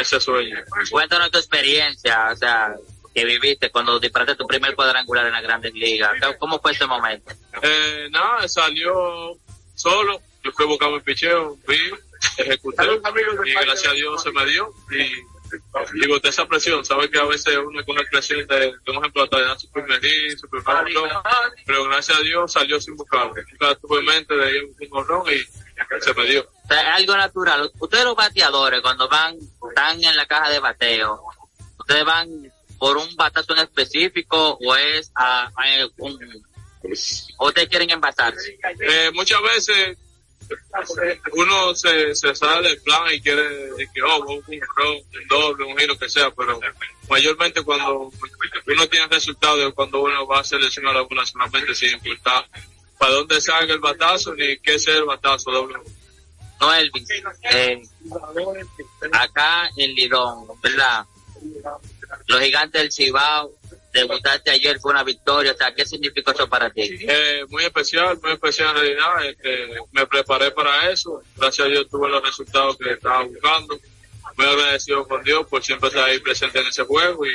ese 0.00 0.20
sueño. 0.20 0.58
Cuéntanos 0.90 1.30
tu 1.30 1.38
experiencia, 1.38 2.30
o 2.32 2.36
sea, 2.36 2.74
que 3.14 3.24
viviste 3.24 3.70
cuando 3.70 3.98
disparaste 3.98 4.36
tu 4.36 4.46
primer 4.46 4.74
cuadrangular 4.74 5.26
en 5.26 5.32
las 5.32 5.42
grandes 5.42 5.72
ligas. 5.74 6.12
¿Cómo 6.38 6.60
fue 6.60 6.72
ese 6.72 6.86
momento? 6.86 7.32
Eh, 7.62 8.08
nada, 8.10 8.46
salió 8.48 9.36
solo, 9.74 10.20
yo 10.44 10.52
fui 10.52 10.64
a 10.64 10.68
buscar 10.68 10.90
mi 10.90 11.00
picheo, 11.00 11.56
vi, 11.66 11.78
ejecuté 12.36 12.84
y 13.46 13.52
gracias 13.52 13.92
a 13.92 13.94
Dios 13.94 14.22
se 14.22 14.30
me 14.30 14.44
dio 14.46 14.72
y 14.90 15.40
y 15.94 16.06
boté 16.06 16.28
esa 16.28 16.46
presión, 16.46 16.84
sabes 16.84 17.10
que 17.10 17.18
a 17.18 17.24
veces 17.24 17.56
uno 17.56 17.84
con 17.84 17.96
la 17.96 18.04
presión 18.10 18.46
de, 18.46 18.74
por 18.84 18.94
ejemplo, 18.96 19.22
hasta 19.22 19.38
de 19.38 19.44
dar 19.44 19.58
su 19.58 19.70
primer 19.70 20.00
hit, 20.00 20.38
su 20.38 20.48
primer 20.48 20.68
honrón, 20.68 21.10
pero 21.66 21.84
gracias 21.84 22.18
a 22.18 22.22
Dios 22.22 22.52
salió 22.52 22.80
sin 22.80 22.96
buscarlo. 22.96 23.34
Nunca 23.34 23.74
tuve 23.76 24.00
en 24.00 24.04
mente 24.04 24.34
de 24.34 24.56
ir 24.56 24.64
un 24.64 24.98
honrón 24.98 25.24
y 25.28 26.00
se 26.00 26.14
me 26.14 26.26
dio. 26.26 26.42
O 26.42 26.68
sea, 26.68 26.80
es 26.80 27.00
algo 27.00 27.16
natural. 27.16 27.72
Ustedes 27.78 28.04
los 28.04 28.16
bateadores, 28.16 28.80
cuando 28.80 29.08
van, 29.08 29.36
están 29.68 30.02
en 30.02 30.16
la 30.16 30.26
caja 30.26 30.50
de 30.50 30.60
bateo, 30.60 31.20
ustedes 31.78 32.04
van 32.04 32.52
por 32.80 32.96
un 32.96 33.14
batazo 33.14 33.52
en 33.52 33.58
específico 33.58 34.58
o 34.58 34.74
es 34.74 35.12
a, 35.14 35.48
a 35.48 35.86
un, 35.98 36.18
o 37.36 37.46
ustedes 37.46 37.68
quieren 37.68 37.90
envasarse. 37.90 38.58
Eh, 38.80 39.10
muchas 39.12 39.40
veces 39.42 39.98
uno 41.34 41.74
se, 41.74 42.14
se 42.14 42.34
sale 42.34 42.70
del 42.70 42.80
plan 42.80 43.02
y 43.12 43.20
quiere 43.20 43.46
que, 43.92 44.02
oh, 44.02 44.24
un, 44.24 44.36
un, 44.36 44.42
un 44.48 45.28
doble, 45.28 45.66
un 45.66 45.76
giro, 45.76 45.96
que 45.98 46.08
sea, 46.08 46.30
pero 46.30 46.58
mayormente 47.10 47.62
cuando 47.62 48.10
uno 48.66 48.88
tiene 48.88 49.06
resultados 49.08 49.74
cuando 49.74 50.00
uno 50.00 50.26
va 50.26 50.40
a 50.40 50.44
seleccionar 50.44 50.96
a 50.96 51.02
una 51.02 51.26
solamente 51.26 51.74
sin 51.74 51.90
importar 51.90 52.48
para 52.98 53.12
dónde 53.12 53.42
salga 53.42 53.74
el 53.74 53.80
batazo 53.80 54.34
ni 54.34 54.58
qué 54.58 54.78
sea 54.78 54.96
el 54.96 55.04
batazo 55.04 55.50
doble. 55.50 55.78
No, 56.58 56.74
Elvis, 56.74 57.08
eh, 57.42 57.82
acá 59.12 59.68
en 59.76 59.94
Lidón, 59.94 60.46
¿verdad? 60.62 61.04
Los 62.26 62.40
gigantes 62.40 62.80
del 62.80 62.92
Cibao 62.92 63.52
debutaste 63.92 64.50
ayer 64.50 64.78
fue 64.78 64.92
una 64.92 65.04
victoria, 65.04 65.52
o 65.52 65.56
sea, 65.56 65.74
¿qué 65.74 65.84
significó 65.84 66.30
eso 66.30 66.48
para 66.48 66.70
ti? 66.70 66.82
Eh, 67.00 67.44
muy 67.48 67.64
especial, 67.64 68.18
muy 68.22 68.32
especial 68.32 68.70
en 68.70 68.82
realidad, 68.82 69.26
este, 69.26 69.68
me 69.92 70.06
preparé 70.06 70.50
para 70.52 70.90
eso, 70.90 71.22
gracias 71.36 71.66
a 71.66 71.70
Dios 71.70 71.88
tuve 71.90 72.08
los 72.08 72.22
resultados 72.22 72.76
que 72.76 72.92
estaba 72.92 73.24
buscando, 73.24 73.78
muy 74.36 74.46
agradecido 74.46 75.06
con 75.06 75.22
Dios 75.24 75.46
por 75.48 75.62
siempre 75.62 75.88
estar 75.88 76.08
ahí 76.08 76.18
presente 76.20 76.60
en 76.60 76.68
ese 76.68 76.84
juego 76.84 77.26
y 77.26 77.32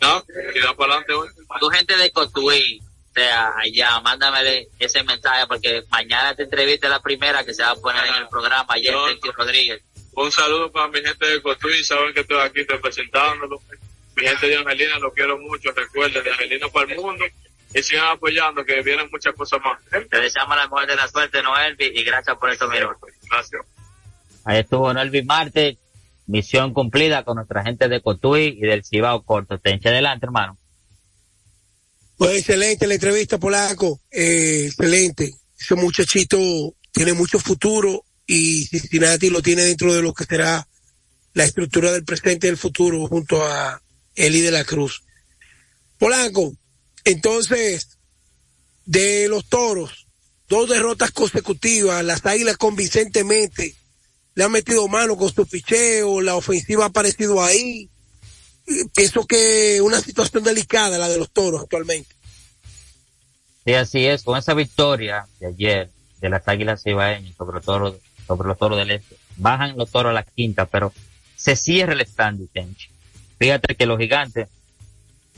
nada, 0.00 0.22
tirar 0.52 0.74
para 0.76 0.94
adelante 0.94 1.12
hoy. 1.14 1.28
Tu 1.60 1.68
gente 1.68 1.96
de 1.96 2.10
Cotuí, 2.10 2.80
o 2.80 3.14
sea, 3.14 3.52
allá, 3.56 4.00
mándame 4.00 4.66
ese 4.78 5.02
mensaje 5.04 5.46
porque 5.46 5.84
mañana 5.90 6.34
te 6.34 6.42
entrevista 6.42 6.88
la 6.88 7.00
primera 7.00 7.44
que 7.44 7.54
se 7.54 7.62
va 7.62 7.70
a 7.70 7.76
poner 7.76 8.04
en 8.06 8.14
el 8.14 8.28
programa, 8.28 8.66
ayer 8.70 8.94
Sergio 9.06 9.32
Rodríguez. 9.32 9.82
Un 10.16 10.30
saludo 10.30 10.70
para 10.70 10.88
mi 10.88 11.00
gente 11.00 11.26
de 11.26 11.40
Cotuí, 11.40 11.84
saben 11.84 12.12
que 12.12 12.20
estoy 12.20 12.40
aquí 12.40 12.62
representándolo 12.64 13.60
mi 14.16 14.26
gente 14.26 14.46
de 14.46 14.56
Angelina, 14.56 14.98
lo 14.98 15.12
quiero 15.12 15.38
mucho, 15.38 15.70
recuerden, 15.72 16.22
de 16.22 16.30
Angelina 16.30 16.68
para 16.68 16.92
el 16.92 17.00
mundo, 17.00 17.24
y 17.74 17.82
sigan 17.82 18.06
apoyando, 18.08 18.64
que 18.64 18.82
vienen 18.82 19.08
muchas 19.10 19.34
cosas 19.34 19.60
más. 19.64 19.78
Te 20.08 20.20
deseamos 20.20 20.56
la 20.56 20.64
mejor 20.64 20.86
de 20.86 20.96
la 20.96 21.08
suerte, 21.08 21.42
Noelvi, 21.42 21.86
y 21.94 22.04
gracias 22.04 22.36
por 22.38 22.50
estos 22.50 22.70
minutos. 22.70 23.10
Gracias. 23.28 23.62
Ahí 24.44 24.60
estuvo 24.60 24.92
Noelvi 24.92 25.22
Marte, 25.22 25.78
misión 26.26 26.72
cumplida 26.72 27.24
con 27.24 27.36
nuestra 27.36 27.62
gente 27.62 27.88
de 27.88 28.00
Cotuí 28.00 28.58
y 28.58 28.60
del 28.60 28.84
Cibao 28.84 29.22
Corto. 29.22 29.58
Te 29.58 29.70
enche 29.70 29.88
adelante, 29.88 30.26
hermano. 30.26 30.58
Pues 32.16 32.38
excelente 32.38 32.86
la 32.86 32.94
entrevista, 32.94 33.38
Polaco, 33.38 34.00
eh, 34.10 34.66
excelente. 34.66 35.32
Ese 35.58 35.74
muchachito 35.74 36.38
tiene 36.92 37.12
mucho 37.12 37.40
futuro 37.40 38.04
y 38.26 38.66
Cincinnati 38.66 39.30
lo 39.30 39.42
tiene 39.42 39.62
dentro 39.62 39.92
de 39.92 40.02
lo 40.02 40.14
que 40.14 40.24
será 40.24 40.66
la 41.32 41.44
estructura 41.44 41.90
del 41.90 42.04
presente 42.04 42.46
y 42.46 42.50
del 42.50 42.56
futuro 42.56 43.06
junto 43.08 43.42
a 43.42 43.82
Eli 44.14 44.40
de 44.40 44.50
la 44.50 44.64
Cruz. 44.64 45.02
Polanco, 45.98 46.54
entonces, 47.04 47.98
de 48.86 49.28
los 49.28 49.48
toros, 49.48 50.06
dos 50.48 50.68
derrotas 50.68 51.10
consecutivas, 51.10 52.04
las 52.04 52.24
águilas 52.26 52.56
convincentemente 52.56 53.74
le 54.34 54.44
han 54.44 54.52
metido 54.52 54.88
mano 54.88 55.16
con 55.16 55.32
su 55.32 55.46
picheo, 55.46 56.20
la 56.20 56.34
ofensiva 56.34 56.84
ha 56.84 56.88
aparecido 56.88 57.42
ahí. 57.42 57.88
Pienso 58.94 59.26
que 59.26 59.80
una 59.80 60.00
situación 60.00 60.42
delicada 60.42 60.98
la 60.98 61.08
de 61.08 61.18
los 61.18 61.30
toros 61.30 61.62
actualmente. 61.62 62.14
Sí, 63.64 63.74
así 63.74 64.06
es, 64.06 64.24
con 64.24 64.36
esa 64.36 64.54
victoria 64.54 65.26
de 65.38 65.46
ayer 65.46 65.90
de 66.20 66.28
las 66.28 66.46
águilas 66.48 66.82
cibaeñas 66.82 67.34
sobre, 67.36 67.60
toro, 67.60 67.98
sobre 68.26 68.48
los 68.48 68.58
toros 68.58 68.78
del 68.78 68.90
este, 68.90 69.16
bajan 69.36 69.76
los 69.76 69.90
toros 69.90 70.10
a 70.10 70.14
la 70.14 70.22
quinta, 70.22 70.66
pero 70.66 70.92
se 71.36 71.56
cierra 71.56 71.92
el 71.92 72.00
stand, 72.00 72.48
Tenchi 72.52 72.93
Fíjate 73.44 73.74
que 73.74 73.84
los 73.84 73.98
gigantes, 73.98 74.48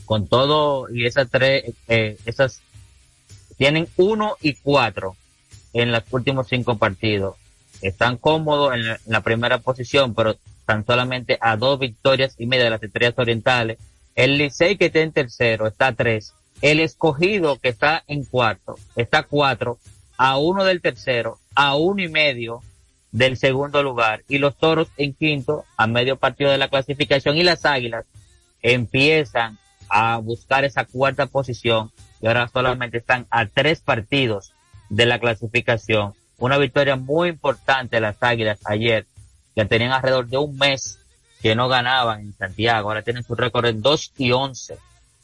con 0.05 0.29
todo 0.29 0.89
y 0.89 1.07
esas 1.07 1.29
tres, 1.29 1.75
eh, 1.89 2.17
esas, 2.25 2.61
tienen 3.59 3.89
uno 3.97 4.37
y 4.41 4.55
cuatro 4.55 5.17
en 5.73 5.91
los 5.91 6.05
últimos 6.13 6.47
cinco 6.47 6.79
partidos. 6.79 7.35
Están 7.83 8.17
cómodos 8.17 8.75
en 8.75 8.97
la, 9.07 9.21
primera 9.23 9.59
posición, 9.59 10.15
pero 10.15 10.37
están 10.61 10.87
solamente 10.87 11.37
a 11.41 11.57
dos 11.57 11.81
victorias 11.81 12.37
y 12.39 12.47
media 12.47 12.67
de 12.67 12.71
las 12.71 12.83
estrellas 12.85 13.15
orientales. 13.17 13.79
El 14.15 14.39
Licey 14.39 14.77
que 14.77 14.87
está 14.87 15.01
en 15.01 15.11
tercero 15.11 15.67
está 15.67 15.89
a 15.89 15.93
tres. 15.93 16.33
El 16.63 16.79
escogido 16.79 17.59
que 17.59 17.71
está 17.71 18.05
en 18.07 18.25
cuarto 18.25 18.79
está 18.95 19.19
a 19.19 19.23
cuatro, 19.25 19.81
a 20.17 20.39
uno 20.39 20.63
del 20.63 20.81
tercero, 20.81 21.41
a 21.57 21.75
uno 21.75 22.01
y 22.01 22.09
medio 22.09 22.63
del 23.13 23.37
segundo 23.37 23.83
lugar 23.83 24.23
y 24.29 24.39
los 24.39 24.57
toros 24.57 24.89
en 24.97 25.15
quinto 25.15 25.65
a 25.77 25.87
medio 25.87 26.17
partido 26.17 26.51
de 26.51 26.59
la 26.59 26.69
clasificación 26.69 27.37
y 27.37 27.43
las 27.43 27.65
águilas 27.65 28.05
empiezan 28.63 29.59
a 29.89 30.19
buscar 30.19 30.65
esa 30.65 30.85
cuarta 30.85 31.27
posición 31.27 31.93
y 32.21 32.27
ahora 32.27 32.49
solamente 32.49 32.99
están 32.99 33.27
a 33.31 33.47
tres 33.47 33.81
partidos 33.81 34.53
de 34.89 35.07
la 35.07 35.19
clasificación. 35.19 36.15
Una 36.39 36.59
victoria 36.59 36.97
muy 36.97 37.31
importante 37.31 38.01
las 38.01 38.17
águilas 38.21 38.61
ayer 38.65 39.07
que 39.55 39.65
tenían 39.65 39.93
alrededor 39.93 40.27
de 40.27 40.39
un 40.39 40.57
mes 40.57 40.99
que 41.41 41.55
no 41.55 41.69
ganaban 41.69 42.21
en 42.21 42.37
Santiago. 42.37 42.89
Ahora 42.89 43.03
tienen 43.03 43.25
su 43.25 43.35
récord 43.35 43.67
en 43.67 43.83
2 43.83 44.13
y 44.19 44.33
11. 44.33 44.79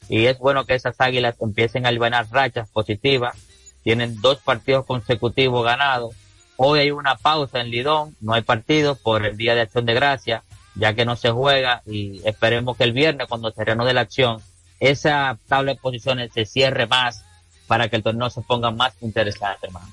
Y 0.09 0.27
es 0.27 0.39
bueno 0.39 0.65
que 0.65 0.75
esas 0.75 0.95
águilas 1.01 1.37
empiecen 1.41 1.87
a 1.87 1.93
ganar 1.93 2.27
rachas 2.31 2.69
positivas. 2.71 3.37
Tienen 3.83 4.21
dos 4.21 4.39
partidos 4.39 4.87
consecutivos 4.87 5.65
ganados 5.65 6.15
Hoy 6.57 6.81
hay 6.81 6.91
una 6.91 7.17
pausa 7.17 7.61
en 7.61 7.71
Lidón, 7.71 8.17
no 8.21 8.35
hay 8.35 8.43
partido 8.43 8.95
por 8.95 9.25
el 9.25 9.37
Día 9.37 9.55
de 9.55 9.63
Acción 9.63 9.87
de 9.87 9.95
Gracia, 9.95 10.45
ya 10.75 10.95
que 10.95 11.05
no 11.05 11.17
se 11.17 11.31
juega 11.31 11.83
y 11.87 12.21
esperemos 12.25 12.77
que 12.77 12.85
el 12.85 12.93
viernes 12.93 13.27
cuando 13.29 13.51
se 13.51 13.65
reanude 13.65 13.95
la 13.95 14.03
acción, 14.03 14.41
esa 14.81 15.39
tabla 15.49 15.75
de 15.75 15.81
posiciones 15.81 16.33
se 16.33 16.47
cierre 16.47 16.87
más 16.87 17.23
para 17.67 17.89
que 17.89 17.97
el 17.97 18.03
torneo 18.03 18.31
se 18.31 18.43
ponga 18.43 18.71
más 18.71 18.95
interesante, 19.01 19.67
hermano. 19.67 19.91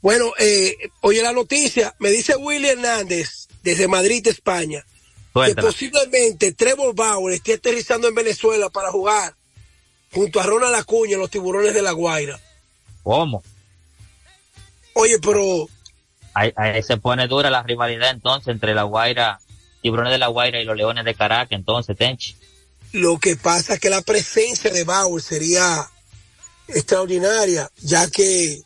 Bueno, 0.00 0.32
eh, 0.38 0.76
oye 1.00 1.22
la 1.22 1.32
noticia, 1.32 1.94
me 1.98 2.10
dice 2.10 2.36
Willy 2.36 2.68
Hernández 2.68 3.48
desde 3.62 3.88
Madrid, 3.88 4.26
España, 4.28 4.84
que 5.34 5.54
posiblemente 5.56 6.52
Trevor 6.52 6.94
Bauer 6.94 7.34
esté 7.34 7.54
aterrizando 7.54 8.08
en 8.08 8.14
Venezuela 8.14 8.70
para 8.70 8.90
jugar 8.90 9.34
junto 10.12 10.40
a 10.40 10.44
Ronald 10.44 10.76
Acuña 10.76 11.14
en 11.14 11.20
los 11.20 11.30
tiburones 11.30 11.74
de 11.74 11.82
la 11.82 11.92
Guaira. 11.92 12.38
¿Cómo? 13.02 13.42
Oye, 14.98 15.20
pero... 15.20 15.68
Ahí, 16.34 16.52
se 16.82 16.96
pone 16.96 17.28
dura 17.28 17.50
la 17.50 17.62
rivalidad 17.62 18.10
entonces 18.10 18.48
entre 18.48 18.74
la 18.74 18.82
Guaira, 18.82 19.40
Tiburones 19.80 20.12
de 20.12 20.18
la 20.18 20.26
Guaira 20.26 20.60
y 20.60 20.64
los 20.64 20.76
Leones 20.76 21.04
de 21.04 21.14
Caracas, 21.14 21.52
entonces, 21.52 21.96
Tenchi. 21.96 22.36
Lo 22.92 23.18
que 23.18 23.36
pasa 23.36 23.74
es 23.74 23.80
que 23.80 23.90
la 23.90 24.02
presencia 24.02 24.70
de 24.70 24.82
Bauer 24.82 25.22
sería 25.22 25.88
extraordinaria, 26.66 27.70
ya 27.80 28.10
que 28.10 28.62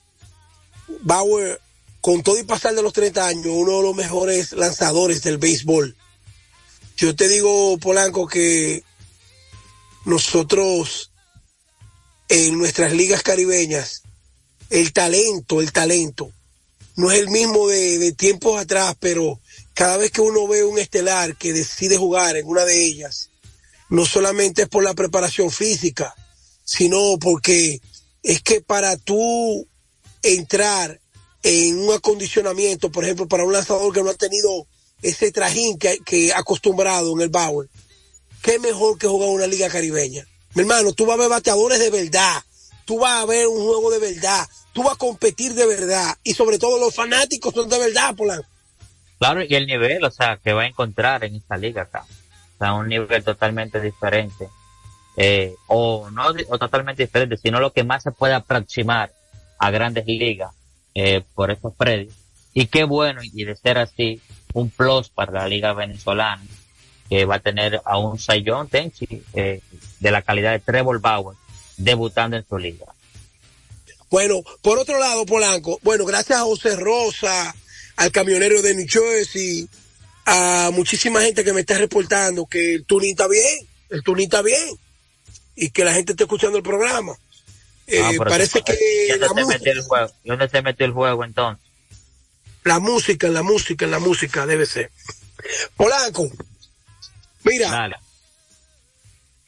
Bauer, 1.03 1.61
con 2.01 2.23
todo 2.23 2.39
y 2.39 2.45
pasar 2.45 2.75
de 2.75 2.83
los 2.83 2.95
30 2.95 3.27
años, 3.27 3.47
uno 3.47 3.79
de 3.79 3.83
los 3.83 3.95
mejores 3.95 4.53
lanzadores 4.53 5.23
del 5.23 5.37
béisbol. 5.37 5.95
Yo 6.97 7.15
te 7.15 7.29
digo, 7.29 7.77
Polanco, 7.79 8.27
que 8.27 8.83
nosotros 10.07 11.11
en 12.29 12.57
nuestras 12.57 12.93
ligas 12.93 13.23
caribeñas 13.23 14.02
el 14.73 14.93
talento, 14.95 15.61
el 15.61 15.71
talento. 15.71 16.33
No 16.97 17.11
es 17.11 17.21
el 17.21 17.29
mismo 17.29 17.69
de, 17.69 18.13
tiempos 18.13 18.59
atrás, 18.59 18.97
pero 18.99 19.39
cada 19.75 19.99
vez 19.99 20.11
que 20.11 20.23
uno 20.23 20.49
ve 20.49 20.65
un 20.65 20.79
estelar 20.79 21.37
que 21.37 21.53
decide 21.53 21.99
jugar 21.99 22.37
en 22.37 22.47
una 22.47 22.65
de 22.65 22.83
ellas, 22.83 23.29
no 23.91 24.07
solamente 24.07 24.63
es 24.63 24.69
por 24.69 24.83
la 24.83 24.95
preparación 24.95 25.51
física, 25.51 26.15
sino 26.65 27.19
porque 27.19 27.81
es 28.23 28.43
que 28.43 28.63
para 28.63 28.97
tú 28.97 29.67
entrar 30.23 30.99
en 31.43 31.79
un 31.79 31.93
acondicionamiento, 31.93 32.91
por 32.91 33.05
ejemplo, 33.05 33.29
para 33.29 33.45
un 33.45 33.53
lanzador 33.53 33.93
que 33.93 34.03
no 34.03 34.11
ha 34.11 34.15
tenido 34.15 34.67
ese 35.03 35.33
trajín 35.33 35.79
que, 35.79 35.99
que 35.99 36.33
acostumbrado 36.33 37.13
en 37.13 37.21
el 37.21 37.29
Bauer, 37.29 37.69
qué 38.43 38.59
mejor 38.59 38.97
que 38.97 39.07
jugar 39.07 39.29
una 39.29 39.47
liga 39.47 39.69
caribeña. 39.69 40.27
Mi 40.55 40.63
hermano, 40.63 40.95
tú 40.95 41.05
vas 41.05 41.19
a 41.19 41.21
ver 41.21 41.29
bateadores 41.29 41.79
de 41.79 41.91
verdad, 41.91 42.43
tú 42.87 43.01
vas 43.01 43.23
a 43.23 43.27
ver 43.27 43.49
un 43.49 43.65
juego 43.65 43.91
de 43.91 43.99
verdad, 43.99 44.49
tú 44.73 44.83
vas 44.83 44.95
a 44.95 44.99
competir 44.99 45.55
de 45.55 45.67
verdad 45.67 46.17
y 46.23 46.35
sobre 46.35 46.59
todo 46.59 46.79
los 46.79 46.95
fanáticos 46.95 47.55
son 47.55 47.69
de 47.69 47.79
verdad, 47.79 48.15
Polanco. 48.15 48.47
Claro, 49.19 49.43
y 49.43 49.55
el 49.55 49.67
nivel, 49.67 50.05
o 50.05 50.11
sea, 50.11 50.39
que 50.43 50.53
va 50.53 50.63
a 50.63 50.67
encontrar 50.67 51.23
en 51.25 51.37
esta 51.37 51.57
liga 51.57 51.83
acá. 51.83 52.05
O 52.57 52.59
sea, 52.59 52.75
un 52.75 52.89
nivel 52.89 53.23
totalmente 53.23 53.81
diferente. 53.81 54.49
Eh, 55.17 55.55
o 55.67 56.11
no 56.11 56.25
o 56.49 56.59
totalmente 56.59 57.03
diferente, 57.03 57.37
sino 57.37 57.61
lo 57.61 57.73
que 57.73 57.85
más 57.85 58.03
se 58.03 58.13
puede 58.13 58.35
aproximar 58.35 59.13
a 59.59 59.71
grandes 59.71 60.07
ligas 60.07 60.53
eh, 60.95 61.23
por 61.35 61.51
estos 61.51 61.75
predios. 61.75 62.15
Y 62.55 62.67
qué 62.67 62.85
bueno, 62.85 63.21
y 63.23 63.45
de 63.45 63.55
ser 63.55 63.79
así, 63.79 64.21
un 64.55 64.71
plus 64.71 65.09
para 65.09 65.33
la 65.33 65.49
liga 65.49 65.73
venezolana, 65.73 66.43
que 67.09 67.25
va 67.25 67.37
a 67.37 67.41
tener 67.41 67.81
a 67.85 67.99
un 67.99 68.19
Sayón 68.19 68.69
Tenchi 68.69 69.23
eh, 69.35 69.61
de 70.01 70.11
la 70.11 70.23
calidad 70.23 70.53
de 70.53 70.59
Trevor 70.59 71.01
Bauer 71.01 71.37
debutando 71.77 72.37
en 72.37 72.47
su 72.47 72.59
liga. 72.59 72.87
Bueno, 74.13 74.43
por 74.61 74.79
otro 74.79 74.99
lado, 74.99 75.25
Polanco, 75.25 75.81
bueno, 75.83 76.05
gracias 76.05 76.39
a 76.39 76.43
José 76.43 76.77
Rosa, 76.77 77.55
al 77.97 78.13
camionero 78.13 78.61
de 78.61 78.75
New 78.75 78.87
Jersey, 78.87 79.67
a 80.27 80.69
muchísima 80.71 81.23
gente 81.23 81.43
que 81.43 81.55
me 81.55 81.63
está 81.63 81.79
reportando 81.79 82.45
que 82.45 82.75
el 82.75 82.85
tuning 82.85 83.13
está 83.13 83.27
bien, 83.27 83.67
el 83.89 84.03
tuning 84.03 84.25
está 84.25 84.43
bien, 84.43 84.69
y 85.57 85.71
que 85.71 85.83
la 85.87 85.95
gente 85.95 86.13
está 86.13 86.25
escuchando 86.25 86.59
el 86.59 86.63
programa. 86.63 87.15
Eh, 87.87 88.03
Ah, 88.05 88.11
pero 88.11 88.25
parece 88.25 88.61
que 88.61 88.75
¿y 89.09 89.19
dónde 89.19 89.29
se 89.29 89.35
música, 89.35 89.59
metió 89.59 89.73
el 89.73 89.81
juego? 89.81 90.13
¿Y 90.23 90.29
dónde 90.29 90.49
se 90.51 90.63
metió 90.63 90.87
el 90.87 90.93
juego 90.93 91.25
entonces? 91.25 91.67
la 92.65 92.81
música, 92.81 93.29
la 93.29 93.43
música, 93.43 93.87
la 93.87 93.99
música 93.99 94.45
debe 94.45 94.67
ser. 94.67 94.91
Polanco, 95.75 96.31
mira, 97.45 97.99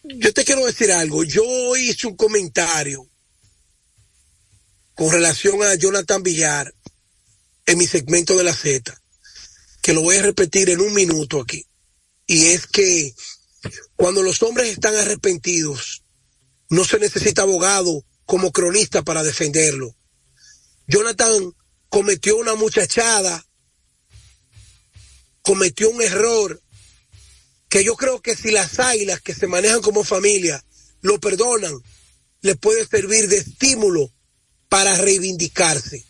yo 0.04 0.32
te 0.32 0.42
quiero 0.42 0.64
decir 0.64 0.90
algo. 0.90 1.22
Yo 1.22 1.76
hice 1.76 2.06
un 2.06 2.16
comentario 2.16 3.06
con 4.94 5.10
relación 5.10 5.62
a 5.62 5.74
Jonathan 5.74 6.22
Villar 6.22 6.74
en 7.66 7.78
mi 7.78 7.86
segmento 7.86 8.36
de 8.36 8.44
la 8.44 8.54
Z, 8.54 9.00
que 9.82 9.92
lo 9.92 10.02
voy 10.02 10.16
a 10.16 10.22
repetir 10.22 10.70
en 10.70 10.80
un 10.80 10.94
minuto 10.94 11.40
aquí. 11.40 11.66
Y 12.26 12.46
es 12.46 12.66
que 12.66 13.14
cuando 13.96 14.22
los 14.22 14.42
hombres 14.42 14.68
están 14.68 14.94
arrepentidos, 14.96 16.02
no 16.68 16.84
se 16.84 16.98
necesita 16.98 17.42
abogado 17.42 18.04
como 18.24 18.52
cronista 18.52 19.02
para 19.02 19.22
defenderlo. 19.22 19.94
Jonathan 20.86 21.54
cometió 21.88 22.36
una 22.36 22.54
muchachada, 22.54 23.46
cometió 25.42 25.90
un 25.90 26.02
error 26.02 26.62
que 27.68 27.84
yo 27.84 27.96
creo 27.96 28.22
que 28.22 28.36
si 28.36 28.50
las 28.50 28.78
águilas 28.78 29.20
que 29.20 29.34
se 29.34 29.46
manejan 29.46 29.82
como 29.82 30.04
familia 30.04 30.64
lo 31.00 31.18
perdonan, 31.18 31.74
le 32.40 32.54
puede 32.54 32.86
servir 32.86 33.28
de 33.28 33.38
estímulo 33.38 34.12
para 34.74 34.96
reivindicarse. 34.96 36.04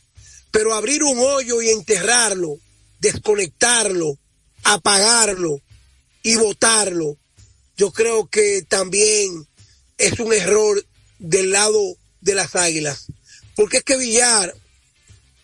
Pero 0.50 0.72
abrir 0.72 1.02
un 1.02 1.18
hoyo 1.18 1.60
y 1.60 1.68
enterrarlo, 1.68 2.56
desconectarlo, 2.98 4.16
apagarlo 4.62 5.60
y 6.22 6.36
botarlo, 6.36 7.18
yo 7.76 7.92
creo 7.92 8.26
que 8.26 8.64
también 8.66 9.46
es 9.98 10.18
un 10.18 10.32
error 10.32 10.82
del 11.18 11.50
lado 11.50 11.78
de 12.22 12.34
las 12.34 12.56
águilas. 12.56 13.04
Porque 13.54 13.76
es 13.76 13.84
que 13.84 13.98
Villar 13.98 14.54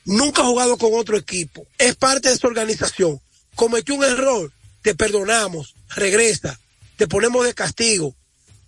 nunca 0.06 0.40
ha 0.40 0.46
jugado 0.46 0.78
con 0.78 0.94
otro 0.94 1.18
equipo, 1.18 1.66
es 1.76 1.96
parte 1.96 2.30
de 2.30 2.38
su 2.38 2.46
organización. 2.46 3.20
Cometió 3.54 3.96
un 3.96 4.04
error, 4.04 4.50
te 4.80 4.94
perdonamos, 4.94 5.74
regresa, 5.94 6.58
te 6.96 7.06
ponemos 7.06 7.44
de 7.44 7.52
castigo. 7.52 8.16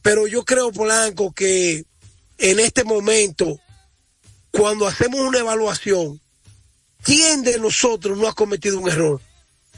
Pero 0.03 0.27
yo 0.27 0.45
creo, 0.45 0.73
Polanco, 0.73 1.33
que 1.33 1.87
en 2.37 2.61
este 2.61 2.85
momento, 2.85 3.59
cuando 4.53 4.87
hacemos 4.87 5.21
una 5.21 5.39
evaluación, 5.39 6.21
¿quién 7.03 7.43
de 7.43 7.59
nosotros 7.59 8.17
no 8.17 8.29
ha 8.29 8.35
cometido 8.35 8.79
un 8.79 8.89
error? 8.89 9.21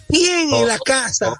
¿Quién 0.09 0.53
en 0.53 0.66
la 0.66 0.79
casa? 0.79 1.35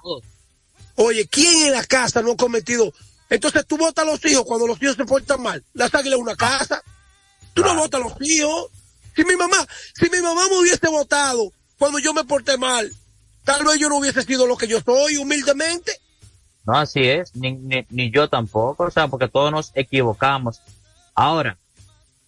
Oye, 0.95 1.27
¿quién 1.27 1.67
en 1.67 1.73
la 1.73 1.83
casa 1.83 2.21
no 2.21 2.31
ha 2.31 2.37
cometido? 2.37 2.91
Entonces 3.29 3.65
tú 3.67 3.77
votas 3.77 4.05
a 4.05 4.09
los 4.09 4.23
hijos 4.25 4.45
cuando 4.45 4.65
los 4.65 4.81
hijos 4.81 4.95
se 4.95 5.05
portan 5.05 5.41
mal. 5.41 5.63
Las 5.73 5.93
águilas 5.93 6.17
es 6.17 6.23
una 6.23 6.35
casa. 6.35 6.81
Tú 7.53 7.61
no 7.61 7.75
votas 7.75 8.01
a 8.01 8.03
los 8.03 8.13
hijos. 8.21 8.69
Si 9.15 9.23
mi 9.23 9.35
mamá, 9.35 9.67
si 9.93 10.09
mi 10.09 10.21
mamá 10.21 10.47
me 10.49 10.57
hubiese 10.57 10.87
votado 10.87 11.51
cuando 11.77 11.99
yo 11.99 12.13
me 12.13 12.23
porté 12.23 12.57
mal, 12.57 12.91
tal 13.43 13.65
vez 13.65 13.79
yo 13.79 13.89
no 13.89 13.97
hubiese 13.97 14.23
sido 14.23 14.47
lo 14.47 14.57
que 14.57 14.67
yo 14.67 14.81
soy, 14.81 15.17
humildemente. 15.17 15.99
No, 16.65 16.77
así 16.77 17.01
es, 17.03 17.35
ni, 17.35 17.51
ni, 17.53 17.85
ni 17.89 18.11
yo 18.11 18.27
tampoco, 18.29 18.85
o 18.85 18.91
sea, 18.91 19.07
porque 19.07 19.27
todos 19.27 19.51
nos 19.51 19.71
equivocamos. 19.75 20.61
Ahora, 21.13 21.57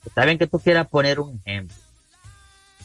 está 0.08 0.26
bien 0.26 0.38
que 0.38 0.48
tú 0.48 0.60
quieras 0.60 0.88
poner 0.88 1.20
un 1.20 1.42
ejemplo, 1.46 1.76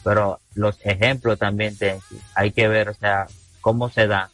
pero 0.03 0.39
los 0.55 0.77
ejemplos 0.83 1.39
también 1.39 1.77
te, 1.77 1.99
hay 2.35 2.51
que 2.51 2.67
ver, 2.67 2.89
o 2.89 2.93
sea, 2.93 3.27
cómo 3.61 3.89
se 3.89 4.07
da 4.07 4.29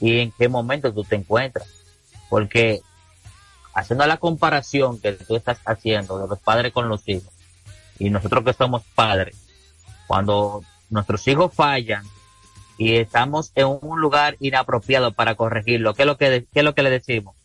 y 0.00 0.18
en 0.20 0.32
qué 0.32 0.48
momento 0.48 0.92
tú 0.92 1.04
te 1.04 1.16
encuentras. 1.16 1.68
Porque 2.30 2.80
haciendo 3.74 4.06
la 4.06 4.16
comparación 4.16 5.00
que 5.00 5.12
tú 5.12 5.36
estás 5.36 5.58
haciendo 5.66 6.18
de 6.18 6.28
los 6.28 6.38
padres 6.40 6.72
con 6.72 6.88
los 6.88 7.06
hijos, 7.08 7.32
y 7.98 8.10
nosotros 8.10 8.44
que 8.44 8.52
somos 8.54 8.82
padres, 8.94 9.36
cuando 10.06 10.62
nuestros 10.90 11.26
hijos 11.28 11.52
fallan 11.54 12.04
y 12.76 12.96
estamos 12.96 13.52
en 13.54 13.66
un 13.82 14.00
lugar 14.00 14.36
inapropiado 14.40 15.12
para 15.12 15.36
corregirlo, 15.36 15.94
¿qué 15.94 16.02
es 16.02 16.06
lo 16.06 16.16
que, 16.16 16.30
de- 16.30 16.44
qué 16.52 16.60
es 16.60 16.64
lo 16.64 16.74
que 16.74 16.82
le 16.82 16.90
decimos? 16.90 17.36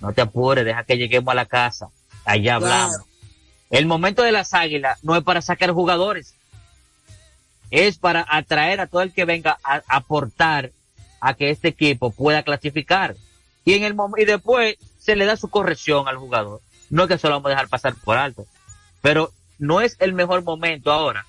No 0.00 0.12
te 0.12 0.22
apures, 0.22 0.64
deja 0.64 0.84
que 0.84 0.96
lleguemos 0.96 1.30
a 1.32 1.34
la 1.34 1.46
casa, 1.46 1.88
allá 2.24 2.54
hablamos. 2.56 2.96
El 3.72 3.86
momento 3.86 4.22
de 4.22 4.32
las 4.32 4.52
águilas 4.52 5.02
no 5.02 5.16
es 5.16 5.24
para 5.24 5.40
sacar 5.40 5.72
jugadores, 5.72 6.34
es 7.70 7.96
para 7.96 8.24
atraer 8.28 8.80
a 8.80 8.86
todo 8.86 9.00
el 9.00 9.14
que 9.14 9.24
venga 9.24 9.58
a 9.64 9.82
aportar 9.88 10.72
a 11.22 11.32
que 11.32 11.48
este 11.48 11.68
equipo 11.68 12.10
pueda 12.10 12.42
clasificar. 12.42 13.16
Y 13.64 13.72
en 13.72 13.84
el 13.84 13.96
y 14.18 14.26
después 14.26 14.76
se 14.98 15.16
le 15.16 15.24
da 15.24 15.38
su 15.38 15.48
corrección 15.48 16.06
al 16.06 16.18
jugador. 16.18 16.60
No 16.90 17.04
es 17.04 17.08
que 17.08 17.16
se 17.16 17.28
lo 17.28 17.34
vamos 17.34 17.46
a 17.46 17.50
dejar 17.50 17.68
pasar 17.68 17.94
por 17.94 18.18
alto. 18.18 18.44
Pero 19.00 19.32
no 19.58 19.80
es 19.80 19.96
el 20.00 20.12
mejor 20.12 20.44
momento 20.44 20.92
ahora 20.92 21.24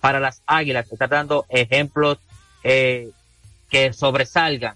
para 0.00 0.18
las 0.18 0.42
águilas 0.44 0.90
estar 0.90 1.08
dando 1.08 1.46
ejemplos 1.50 2.18
eh, 2.64 3.10
que 3.70 3.92
sobresalgan 3.92 4.74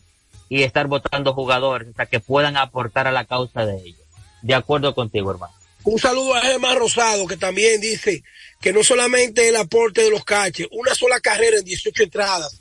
y 0.49 0.63
estar 0.63 0.87
votando 0.87 1.35
jugadores 1.35 1.89
hasta 1.89 2.07
que 2.07 2.21
puedan 2.21 2.57
aportar 2.57 3.09
a 3.09 3.13
la 3.13 3.25
causa 3.25 3.67
de 3.67 3.79
ellos. 3.79 4.01
De 4.43 4.55
acuerdo 4.55 4.95
contigo, 4.95 5.33
hermano. 5.33 5.60
Un 5.91 5.99
saludo 5.99 6.37
a 6.37 6.41
Gemma 6.41 6.73
Rosado, 6.77 7.27
que 7.27 7.37
también 7.37 7.81
dice 7.81 8.23
que 8.61 8.73
no 8.73 8.85
solamente 8.85 9.49
el 9.49 9.57
aporte 9.57 10.03
de 10.03 10.11
los 10.11 10.25
caches, 10.25 10.69
una 10.71 10.95
sola 10.95 11.19
carrera 11.19 11.59
en 11.59 11.65
18 11.65 12.05
entradas 12.05 12.61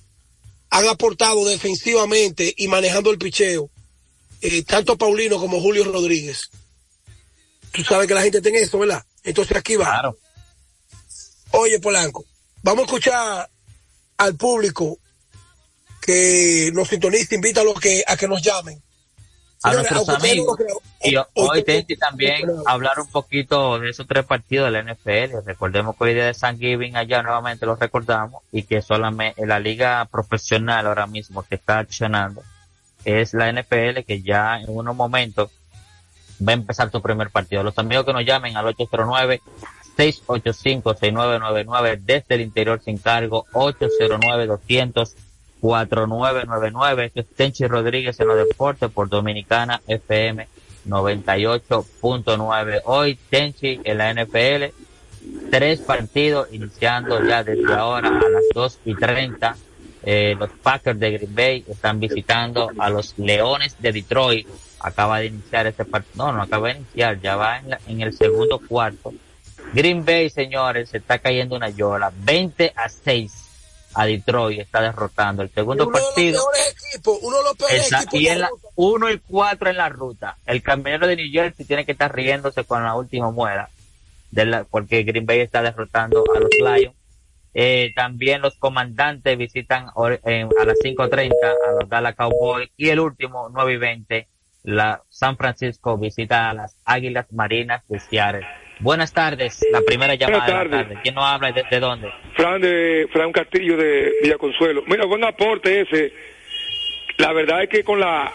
han 0.71 0.87
aportado 0.87 1.47
defensivamente 1.47 2.51
y 2.57 2.67
manejando 2.67 3.11
el 3.11 3.19
picheo, 3.19 3.69
eh, 4.41 4.63
tanto 4.63 4.97
Paulino 4.97 5.37
como 5.37 5.61
Julio 5.61 5.83
Rodríguez. 5.83 6.49
Tú 7.71 7.83
sabes 7.83 8.07
que 8.07 8.15
la 8.15 8.23
gente 8.23 8.41
tiene 8.41 8.61
eso, 8.61 8.79
¿verdad? 8.79 9.05
Entonces 9.23 9.55
aquí 9.55 9.75
va. 9.75 10.11
Oye, 11.51 11.79
Polanco, 11.79 12.25
vamos 12.63 12.81
a 12.81 12.85
escuchar 12.85 13.49
al 14.17 14.35
público 14.37 14.97
que 16.01 16.71
nos 16.73 16.87
sintoniza, 16.87 17.35
invita 17.35 17.61
a, 17.61 17.63
los 17.63 17.79
que, 17.79 18.03
a 18.07 18.17
que 18.17 18.27
nos 18.27 18.41
llamen. 18.41 18.81
A 19.63 19.73
nuestros 19.73 20.07
amigos. 20.09 20.57
Y 21.01 21.15
ho- 21.17 21.27
hoy 21.35 21.63
tengo- 21.63 21.85
también 21.99 22.49
hablar 22.65 22.99
un 22.99 23.07
poquito 23.07 23.77
de 23.79 23.89
esos 23.89 24.07
tres 24.07 24.25
partidos 24.25 24.67
de 24.67 24.71
la 24.71 24.79
NFL. 24.93 25.41
Recordemos 25.45 25.95
que 25.97 26.03
hoy 26.05 26.13
día 26.13 26.25
de 26.27 26.33
San 26.33 26.57
Giving 26.57 26.95
allá 26.95 27.21
nuevamente 27.23 27.65
lo 27.65 27.75
recordamos 27.75 28.41
y 28.51 28.63
que 28.63 28.81
solamente 28.81 29.45
la 29.45 29.59
liga 29.59 30.05
profesional 30.05 30.87
ahora 30.87 31.07
mismo 31.07 31.43
que 31.43 31.55
está 31.55 31.79
accionando 31.79 32.41
es 33.05 33.33
la 33.33 33.49
NFL 33.49 34.03
que 34.05 34.21
ya 34.21 34.59
en 34.59 34.65
unos 34.69 34.95
momentos 34.95 35.51
va 36.41 36.51
a 36.51 36.55
empezar 36.55 36.89
su 36.91 37.01
primer 37.01 37.29
partido. 37.29 37.63
Los 37.63 37.77
amigos 37.77 38.05
que 38.05 38.13
nos 38.13 38.25
llamen 38.25 38.55
al 38.55 38.67
809 38.67 39.41
685-6999 39.97 41.97
desde 42.01 42.35
el 42.35 42.41
interior 42.41 42.81
sin 42.83 42.97
cargo 42.97 43.45
809-200 43.51 45.15
4999 45.61 47.05
Esto 47.05 47.19
es 47.21 47.27
Tenchi 47.35 47.67
Rodríguez 47.67 48.19
en 48.19 48.27
los 48.27 48.37
deportes 48.37 48.89
por 48.91 49.09
Dominicana 49.09 49.81
FM 49.87 50.47
98.9 50.87 52.81
hoy 52.85 53.17
Tenchi 53.29 53.79
en 53.83 53.97
la 53.97 54.13
NFL 54.13 54.73
tres 55.51 55.81
partidos 55.81 56.47
iniciando 56.51 57.23
ya 57.25 57.43
desde 57.43 57.73
ahora 57.73 58.07
a 58.09 58.29
las 58.29 58.43
2 58.53 58.79
y 58.85 58.95
30 58.95 59.55
eh, 60.03 60.35
los 60.39 60.49
Packers 60.63 60.97
de 60.97 61.11
Green 61.11 61.35
Bay 61.35 61.65
están 61.67 61.99
visitando 61.99 62.71
a 62.77 62.89
los 62.89 63.15
Leones 63.19 63.75
de 63.81 63.91
Detroit. 63.91 64.47
Acaba 64.79 65.19
de 65.19 65.25
iniciar 65.25 65.67
este 65.67 65.83
partido 65.83 66.25
no 66.27 66.31
no 66.31 66.41
acaba 66.41 66.69
de 66.69 66.75
iniciar 66.77 67.19
ya 67.19 67.35
va 67.35 67.57
en, 67.59 67.69
la- 67.71 67.79
en 67.85 68.01
el 68.01 68.13
segundo 68.13 68.59
cuarto. 68.65 69.13
Green 69.73 70.05
Bay 70.05 70.29
señores 70.29 70.87
se 70.89 70.97
está 70.99 71.19
cayendo 71.19 71.57
una 71.57 71.67
yola 71.69 72.13
20 72.23 72.71
a 72.77 72.87
6 72.87 73.48
a 73.99 74.05
Detroit 74.05 74.59
está 74.61 74.81
derrotando 74.81 75.41
el 75.43 75.49
segundo 75.49 75.83
uno 75.87 75.93
de 75.93 75.99
los 75.99 76.09
partido 76.09 76.41
equipos, 76.71 77.17
uno 77.21 77.37
de 77.37 77.43
los 77.43 77.53
peores 77.57 77.83
Está- 77.83 77.97
equipos 77.99 78.19
y 78.21 78.27
en 78.27 78.39
la 78.39 78.49
1 78.75 79.11
y 79.11 79.19
4 79.19 79.69
en 79.69 79.77
la 79.77 79.89
ruta. 79.89 80.37
El 80.45 80.63
camionero 80.63 81.05
de 81.05 81.17
New 81.17 81.29
Jersey 81.31 81.65
tiene 81.65 81.85
que 81.85 81.91
estar 81.91 82.13
riéndose 82.15 82.63
con 82.63 82.83
la 82.83 82.95
última 82.95 83.29
de 84.31 84.45
la, 84.45 84.63
porque 84.63 85.03
Green 85.03 85.25
Bay 85.25 85.41
está 85.41 85.61
derrotando 85.61 86.23
a 86.33 86.39
los 86.39 86.49
Lions. 86.59 86.95
Eh, 87.53 87.91
también 87.95 88.41
los 88.41 88.55
comandantes 88.55 89.37
visitan 89.37 89.87
a 89.89 90.09
las 90.09 90.77
5.30 90.83 91.33
a 91.43 91.71
los 91.81 91.89
Dallas 91.89 92.15
Cowboys 92.15 92.69
y 92.77 92.89
el 92.89 92.99
último 92.99 93.49
9 93.49 93.73
y 93.73 93.77
20 93.77 94.27
la 94.63 95.01
San 95.09 95.35
Francisco 95.35 95.97
visita 95.97 96.49
a 96.49 96.53
las 96.53 96.75
Águilas 96.85 97.25
Marinas 97.33 97.83
de 97.87 97.99
Seattle. 97.99 98.47
Buenas 98.79 99.13
tardes, 99.13 99.59
la 99.71 99.81
primera 99.81 100.15
llamada 100.15 100.45
Buenas 100.45 100.47
de 100.47 100.53
la 100.53 100.59
tardes. 100.71 100.87
tarde. 100.87 100.99
¿Quién 101.03 101.15
nos 101.15 101.25
habla 101.25 101.49
y 101.49 101.53
desde 101.53 101.79
dónde? 101.79 102.09
Fran 102.35 102.61
de 102.61 103.07
Fran 103.11 103.31
Castillo 103.33 103.75
de 103.75 104.13
Villaconsuelo. 104.23 104.83
Mira, 104.87 105.05
buen 105.05 105.23
aporte 105.25 105.81
ese. 105.81 106.13
La 107.17 107.33
verdad 107.33 107.63
es 107.63 107.69
que 107.69 107.83
con 107.83 107.99
la, 107.99 108.31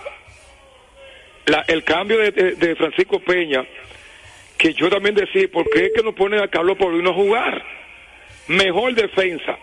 la 1.47 1.65
el 1.69 1.83
cambio 1.85 2.19
de, 2.19 2.31
de- 2.31 2.55
de 2.57 2.77
Francisco 2.77 3.21
Peña, 3.21 3.65
que 4.59 4.75
yo 4.75 4.91
también 4.91 5.15
decía, 5.15 5.49
¿por 5.51 5.69
qué 5.71 5.87
es 5.87 5.93
que 5.97 6.03
no 6.03 6.15
pone 6.15 6.43
a 6.43 6.49
Carlos 6.49 6.77
Paulino 6.77 7.11
a 7.11 7.15
jugar? 7.15 7.63
Mejor 8.49 8.95
defensa. 8.95 9.57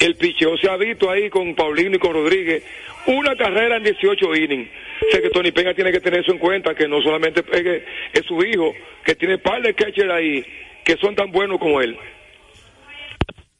El 0.00 0.16
picheo 0.16 0.56
se 0.56 0.68
ha 0.68 0.76
visto 0.78 1.10
ahí 1.10 1.28
con 1.28 1.54
Paulino 1.54 1.96
y 1.96 1.98
con 1.98 2.14
Rodríguez. 2.14 2.64
Una 3.06 3.36
carrera 3.36 3.76
en 3.76 3.84
18 3.84 4.34
innings. 4.34 4.70
Sé 5.12 5.20
que 5.20 5.28
Tony 5.28 5.52
Peña 5.52 5.74
tiene 5.74 5.92
que 5.92 6.00
tener 6.00 6.20
eso 6.20 6.32
en 6.32 6.38
cuenta, 6.38 6.74
que 6.74 6.88
no 6.88 7.02
solamente 7.02 7.42
pegue, 7.42 7.84
es 8.12 8.24
su 8.26 8.42
hijo, 8.42 8.72
que 9.04 9.14
tiene 9.14 9.36
par 9.38 9.62
de 9.62 9.74
catchers 9.74 10.10
ahí, 10.10 10.44
que 10.84 10.96
son 10.96 11.14
tan 11.14 11.30
buenos 11.30 11.58
como 11.58 11.80
él. 11.82 11.98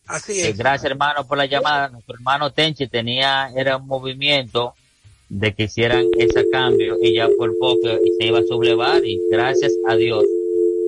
Así 0.06 0.40
Eh, 0.40 0.54
gracias, 0.56 0.90
hermano, 0.90 1.26
por 1.26 1.36
la 1.36 1.44
llamada. 1.44 1.88
Nuestro 1.88 2.14
hermano 2.14 2.50
Tenchi 2.52 2.88
tenía, 2.88 3.50
era 3.54 3.76
un 3.76 3.86
movimiento 3.86 4.74
de 5.28 5.54
que 5.54 5.64
hicieran 5.64 6.06
ese 6.18 6.48
cambio 6.50 6.96
y 7.00 7.14
ya 7.14 7.28
por 7.38 7.56
poco 7.58 7.86
se 8.18 8.26
iba 8.26 8.40
a 8.40 8.42
sublevar 8.42 9.04
y 9.04 9.20
gracias 9.30 9.72
a 9.86 9.94
Dios 9.94 10.24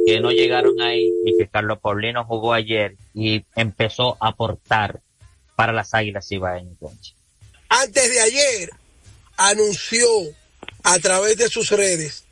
que 0.05 0.19
no 0.19 0.33
llegaron 0.33 0.81
ahí 0.81 1.13
y 1.25 1.37
que 1.37 1.47
Carlos 1.47 1.79
Paulino 1.79 2.25
jugó 2.25 2.53
ayer 2.53 2.97
y 3.15 3.45
empezó 3.55 4.17
a 4.19 4.29
aportar 4.29 5.01
para 5.63 5.73
las 5.73 5.95
Águilas 5.95 6.27
Ibaeñas. 6.33 6.77
Antes 7.69 8.11
de 8.11 8.21
ayer 8.21 8.71
anunció 9.37 10.09
a 10.83 10.99
través 10.99 11.37
de 11.37 11.49
sus 11.49 11.71
redes 11.71 12.25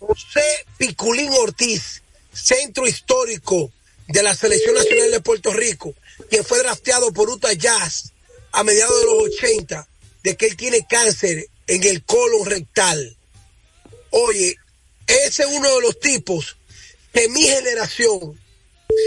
José 0.00 0.66
Piculín 0.76 1.30
Ortiz, 1.34 2.02
centro 2.32 2.84
histórico 2.88 3.70
de 4.08 4.24
la 4.24 4.34
Selección 4.34 4.74
Nacional 4.74 5.12
de 5.12 5.20
Puerto 5.20 5.52
Rico, 5.52 5.94
quien 6.28 6.44
fue 6.44 6.58
drafteado 6.58 7.12
por 7.12 7.30
Utah 7.30 7.52
Jazz 7.52 8.12
a 8.50 8.64
mediados 8.64 8.98
de 8.98 9.06
los 9.06 9.22
80, 9.38 9.88
de 10.24 10.36
que 10.36 10.46
él 10.46 10.56
tiene 10.56 10.84
cáncer 10.84 11.46
en 11.68 11.84
el 11.84 12.02
colon 12.02 12.44
rectal. 12.44 13.16
Oye, 14.10 14.56
ese 15.06 15.44
es 15.44 15.48
uno 15.48 15.72
de 15.76 15.80
los 15.80 16.00
tipos 16.00 16.56
que 17.12 17.28
mi 17.28 17.44
generación, 17.44 18.36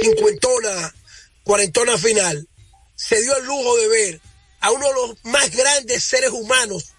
cincuentona, 0.02 0.96
cuarentona 1.44 1.98
final, 1.98 2.48
se 3.00 3.22
dio 3.22 3.34
el 3.38 3.46
lujo 3.46 3.78
de 3.78 3.88
ver 3.88 4.22
a 4.60 4.72
uno 4.72 4.86
de 4.86 4.94
los 4.94 5.18
más 5.24 5.50
grandes 5.56 6.04
seres 6.04 6.32
humanos 6.32 6.90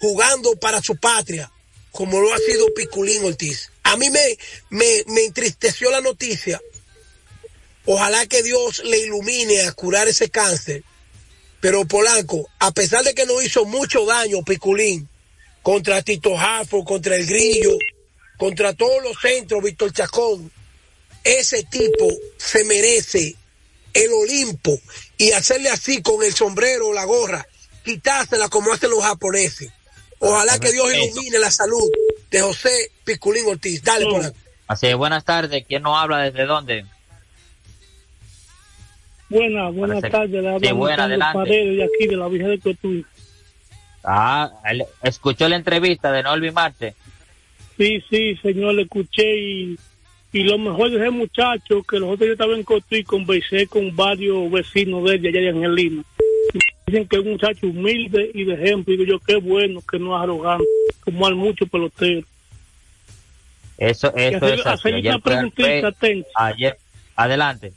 jugando 0.00 0.56
para 0.56 0.82
su 0.82 0.96
patria, 0.96 1.50
como 1.92 2.20
lo 2.20 2.34
ha 2.34 2.38
sido 2.38 2.74
Piculín 2.74 3.24
Ortiz. 3.24 3.70
A 3.84 3.96
mí 3.96 4.10
me, 4.10 4.36
me, 4.70 5.04
me 5.06 5.24
entristeció 5.24 5.92
la 5.92 6.00
noticia. 6.00 6.60
Ojalá 7.86 8.26
que 8.26 8.42
Dios 8.42 8.82
le 8.84 8.98
ilumine 8.98 9.62
a 9.62 9.72
curar 9.72 10.08
ese 10.08 10.28
cáncer. 10.28 10.82
Pero 11.60 11.86
Polanco, 11.86 12.50
a 12.58 12.72
pesar 12.72 13.04
de 13.04 13.14
que 13.14 13.24
nos 13.24 13.44
hizo 13.44 13.64
mucho 13.64 14.04
daño 14.06 14.42
Piculín, 14.42 15.08
contra 15.62 16.02
Tito 16.02 16.36
Jafo, 16.36 16.84
contra 16.84 17.14
el 17.14 17.26
Grillo, 17.26 17.78
contra 18.38 18.74
todos 18.74 19.02
los 19.04 19.16
centros, 19.22 19.62
Víctor 19.62 19.92
Chacón, 19.92 20.50
ese 21.22 21.62
tipo 21.62 22.08
se 22.38 22.64
merece 22.64 23.36
el 23.94 24.12
Olimpo 24.12 24.80
y 25.18 25.32
hacerle 25.32 25.70
así 25.70 26.02
con 26.02 26.22
el 26.24 26.32
sombrero 26.34 26.88
o 26.88 26.92
la 26.92 27.04
gorra, 27.04 27.46
quitársela 27.84 28.48
como 28.48 28.72
hacen 28.72 28.90
los 28.90 29.02
japoneses. 29.02 29.72
Ojalá 30.18 30.58
que 30.58 30.72
Dios 30.72 30.86
ilumine 30.94 31.38
la 31.38 31.50
salud 31.50 31.90
de 32.30 32.40
José 32.40 32.90
Piculín 33.04 33.44
Ortiz. 33.46 33.82
Dale, 33.82 34.06
Polanco. 34.06 34.36
Así 34.66 34.86
es, 34.86 34.96
buenas 34.96 35.24
tardes. 35.24 35.64
¿Quién 35.68 35.82
nos 35.82 35.96
habla 35.96 36.18
desde 36.18 36.46
dónde? 36.46 36.86
Buenas, 39.28 39.74
buenas 39.74 40.00
tardes. 40.02 40.30
Le 40.42 40.48
habla 40.48 40.66
Sí, 40.68 40.72
buena. 40.72 41.32
Paredes 41.32 41.76
de 41.76 41.84
aquí, 41.84 42.06
de 42.06 42.16
la 42.16 42.28
Virgen 42.28 42.50
de 42.50 42.58
Cotuí. 42.60 43.06
Ah, 44.04 44.50
él- 44.70 44.84
escuchó 45.02 45.48
la 45.48 45.56
entrevista 45.56 46.12
de 46.12 46.22
Norby 46.22 46.50
Marte. 46.50 46.94
Sí, 47.76 48.02
sí, 48.08 48.36
señor, 48.36 48.74
le 48.74 48.82
escuché 48.82 49.24
y, 49.36 49.78
y 50.34 50.42
lo 50.42 50.58
mejor 50.58 50.90
de 50.90 50.96
ese 50.96 51.10
muchacho, 51.10 51.82
que 51.84 51.98
los 51.98 52.08
otros 52.10 52.20
días 52.20 52.32
estaba 52.32 52.54
en 52.56 52.64
Cotuí, 52.64 53.04
conversé 53.04 53.66
con 53.68 53.94
varios 53.94 54.50
vecinos 54.50 55.04
de 55.04 55.12
allá 55.12 55.30
de 55.30 55.48
Angelina. 55.50 56.02
Y 56.52 56.58
Dicen 56.86 57.08
que 57.08 57.16
es 57.16 57.22
un 57.22 57.30
muchacho 57.30 57.66
humilde 57.68 58.30
y 58.34 58.44
de 58.44 58.54
ejemplo. 58.54 58.92
Y 58.92 58.96
digo 58.98 59.12
yo, 59.12 59.18
qué 59.20 59.36
bueno, 59.36 59.80
que 59.90 59.98
no 59.98 60.16
es 60.16 60.22
arrogante, 60.22 60.64
como 61.04 61.26
hay 61.26 61.34
muchos 61.34 61.68
peloteros. 61.70 62.24
Eso, 63.78 64.12
eso 64.16 64.36
hacer- 64.38 64.58
es 64.60 64.66
así. 64.66 64.88
Ayer 64.88 65.14
una 65.24 65.50
fue. 65.92 66.24
Ayer, 66.34 66.76
adelante. 67.16 67.72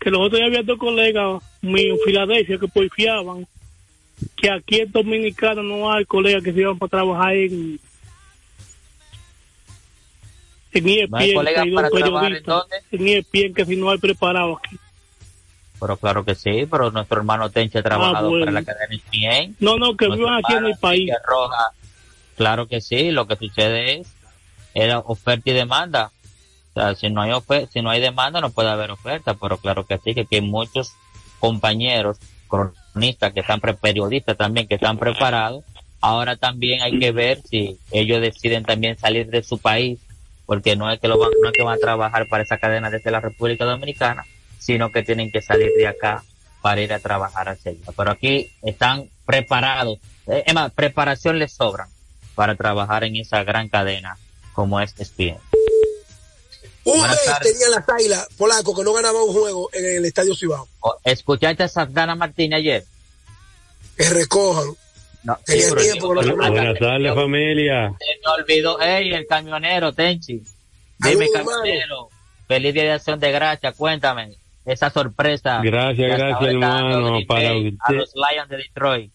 que 0.00 0.10
los 0.10 0.20
otros 0.20 0.38
días 0.40 0.48
había 0.48 0.62
dos 0.62 0.78
colegas 0.78 1.42
míos 1.62 1.98
en 1.98 2.04
Filadelfia 2.04 2.58
que 2.58 2.68
porfiaban 2.68 3.46
que 4.36 4.50
aquí 4.50 4.80
en 4.80 4.90
Dominicana 4.90 5.62
no 5.62 5.92
hay 5.92 6.04
colegas 6.06 6.42
que 6.42 6.52
se 6.52 6.60
iban 6.60 6.78
para 6.78 6.90
trabajar 6.90 7.34
en 7.36 7.78
en 10.72 10.88
ESPN, 10.88 11.10
¿No 11.10 11.16
hay 11.18 11.28
que 11.28 11.70
dos 11.70 11.90
trabajar 11.92 12.32
en 12.92 13.08
ESPN 13.08 13.54
que 13.54 13.64
si 13.66 13.76
no 13.76 13.90
hay 13.90 13.98
preparado 13.98 14.56
aquí. 14.58 14.76
Pero 15.80 15.96
claro 15.96 16.24
que 16.24 16.34
sí, 16.34 16.66
pero 16.70 16.90
nuestro 16.92 17.18
hermano 17.18 17.50
Tenche 17.50 17.80
ha 17.80 17.82
trabajado 17.82 18.26
Ah, 18.26 18.28
bueno. 18.30 18.44
para 18.46 18.52
la 18.52 18.62
cadena 18.64 18.94
ESPN. 18.94 19.56
No, 19.60 19.76
no, 19.78 19.96
que 19.96 20.08
vivan 20.08 20.34
aquí 20.34 20.54
en 20.54 20.66
el 20.66 20.76
país. 20.78 21.10
Roja, 21.26 21.72
claro 22.36 22.68
que 22.68 22.80
sí, 22.80 23.10
lo 23.10 23.26
que 23.26 23.36
sucede 23.36 24.00
es 24.00 24.08
era 24.74 25.00
oferta 25.00 25.50
y 25.50 25.52
demanda. 25.52 26.12
O 26.74 26.80
sea, 26.80 26.94
si 26.94 27.10
no 27.10 27.20
hay 27.20 27.32
ofe- 27.32 27.68
si 27.70 27.82
no 27.82 27.90
hay 27.90 28.00
demanda 28.00 28.40
no 28.40 28.50
puede 28.50 28.70
haber 28.70 28.90
oferta, 28.92 29.34
pero 29.34 29.58
claro 29.58 29.84
que 29.84 29.98
sí, 29.98 30.14
que 30.14 30.22
aquí 30.22 30.36
hay 30.36 30.40
muchos 30.40 30.92
compañeros 31.40 32.18
cronistas 32.48 33.32
que 33.32 33.40
están 33.40 33.60
pre- 33.60 33.74
periodistas 33.74 34.36
también 34.36 34.66
que 34.68 34.76
están 34.76 34.96
preparados. 34.98 35.64
Ahora 36.00 36.36
también 36.36 36.80
hay 36.82 36.98
que 36.98 37.12
ver 37.12 37.40
si 37.42 37.76
ellos 37.90 38.20
deciden 38.20 38.64
también 38.64 38.96
salir 38.98 39.26
de 39.28 39.42
su 39.42 39.58
país, 39.58 39.98
porque 40.46 40.76
no 40.76 40.90
es 40.90 41.00
que 41.00 41.08
lo 41.08 41.18
van, 41.18 41.30
no 41.42 41.48
es 41.48 41.52
que 41.54 41.62
van 41.62 41.74
a 41.76 41.80
trabajar 41.80 42.28
para 42.28 42.42
esa 42.42 42.58
cadena 42.58 42.90
desde 42.90 43.10
la 43.10 43.20
República 43.20 43.64
Dominicana, 43.64 44.24
sino 44.58 44.90
que 44.92 45.02
tienen 45.02 45.30
que 45.32 45.42
salir 45.42 45.70
de 45.76 45.86
acá 45.88 46.22
para 46.60 46.80
ir 46.80 46.92
a 46.92 46.98
trabajar 47.00 47.48
hacia 47.48 47.72
allá. 47.72 47.92
Pero 47.96 48.10
aquí 48.10 48.50
están 48.62 49.08
preparados, 49.26 49.98
eh, 50.26 50.44
es 50.46 50.54
más, 50.54 50.72
preparación 50.72 51.38
les 51.38 51.52
sobra 51.52 51.88
para 52.34 52.54
trabajar 52.54 53.04
en 53.04 53.16
esa 53.16 53.42
gran 53.44 53.68
cadena 53.68 54.16
como 54.52 54.80
es 54.80 54.94
ESPN. 54.98 55.38
Un 56.84 56.98
Buenas 56.98 57.10
mes 57.16 57.24
tardes. 57.24 57.52
tenía 57.52 57.68
las 57.76 57.88
águilas, 57.88 58.28
Polanco, 58.36 58.74
que 58.74 58.82
no 58.82 58.92
ganaba 58.92 59.22
un 59.22 59.32
juego 59.32 59.70
en 59.72 59.84
el 59.84 60.04
Estadio 60.04 60.34
Cibao. 60.34 60.66
O- 60.80 60.96
¿Escuchaste 61.04 61.62
a 61.62 61.68
Sardana 61.68 62.14
Martínez 62.16 62.58
ayer? 62.58 62.84
Que 63.96 64.08
recojan. 64.10 64.74
No, 65.24 65.38
pero 65.46 65.76
tiempo 65.76 66.14
que 66.20 66.26
no. 66.26 66.36
Buenas 66.36 66.78
tardes, 66.78 67.14
familia. 67.14 67.94
Se 67.98 68.04
me 68.20 68.42
olvidó, 68.42 68.80
ey, 68.80 69.12
el 69.12 69.26
camionero, 69.26 69.92
Tenchi. 69.92 70.42
Dime, 70.98 71.26
camionero. 71.32 72.08
Feliz 72.48 72.74
día 72.74 72.82
de 72.84 72.92
acción 72.92 73.20
de 73.20 73.32
gracia, 73.32 73.72
cuéntame. 73.72 74.30
Esa 74.64 74.90
sorpresa. 74.90 75.60
Gracias, 75.62 76.18
gracias, 76.18 76.50
hermano, 76.50 77.18
para 77.26 77.50
Bay 77.50 77.66
A 77.66 77.70
usted. 77.70 77.96
los 77.96 78.14
Lions 78.14 78.48
de 78.48 78.56
Detroit. 78.58 79.12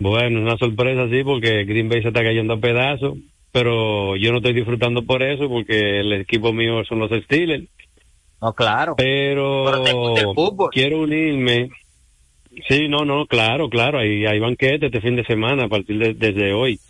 Bueno, 0.00 0.40
una 0.40 0.56
sorpresa 0.56 1.08
sí, 1.08 1.24
porque 1.24 1.64
Green 1.64 1.88
Bay 1.88 2.02
se 2.02 2.08
está 2.08 2.22
cayendo 2.22 2.54
a 2.54 2.60
pedazos, 2.60 3.18
pero 3.50 4.16
yo 4.16 4.30
no 4.30 4.38
estoy 4.38 4.52
disfrutando 4.52 5.02
por 5.02 5.22
eso, 5.22 5.48
porque 5.48 6.00
el 6.00 6.12
equipo 6.12 6.52
mío 6.52 6.84
son 6.84 7.00
los 7.00 7.10
Steelers. 7.24 7.64
No, 8.40 8.52
claro. 8.52 8.94
Pero, 8.96 9.64
Pero 9.84 10.68
quiero 10.70 11.00
unirme. 11.00 11.70
Sí, 12.66 12.88
no, 12.88 13.04
no, 13.04 13.26
claro, 13.26 13.68
claro, 13.68 13.98
hay, 13.98 14.26
hay 14.26 14.40
banquete 14.40 14.86
este 14.86 15.00
fin 15.00 15.16
de 15.16 15.24
semana 15.24 15.64
a 15.64 15.68
partir 15.68 15.98
de 15.98 16.14
desde 16.14 16.52
hoy. 16.52 16.80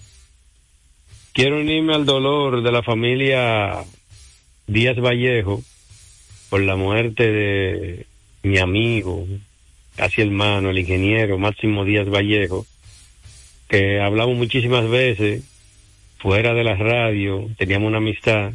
Quiero 1.33 1.61
unirme 1.61 1.95
al 1.95 2.07
dolor 2.07 2.63
de 2.63 2.73
la 2.73 2.83
familia 2.83 3.85
Díaz 4.67 4.99
Vallejo 4.99 5.63
por 6.49 6.63
la 6.63 6.77
muerte 6.77 7.31
de 7.31 8.07
mi 8.43 8.59
amigo, 8.59 9.27
casi 9.97 10.23
hermano, 10.23 10.71
el 10.71 10.79
ingeniero 10.79 11.39
Máximo 11.39 11.85
Díaz 11.85 12.09
Vallejo, 12.09 12.67
que 13.69 14.01
hablamos 14.01 14.37
muchísimas 14.37 14.89
veces 14.89 15.45
fuera 16.19 16.55
de 16.55 16.65
la 16.65 16.75
radio, 16.75 17.49
teníamos 17.59 17.89
una 17.89 17.99
amistad 17.99 18.53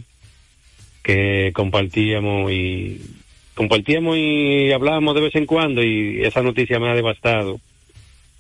que 1.03 1.51
compartíamos 1.53 2.51
y 2.51 3.01
compartíamos 3.56 4.18
y 4.18 4.72
hablábamos 4.72 5.16
de 5.16 5.22
vez 5.22 5.36
en 5.36 5.45
cuando 5.45 5.84
y 5.84 6.24
esa 6.24 6.41
noticia 6.41 6.80
me 6.80 6.89
ha 6.89 6.95
devastado 6.95 7.60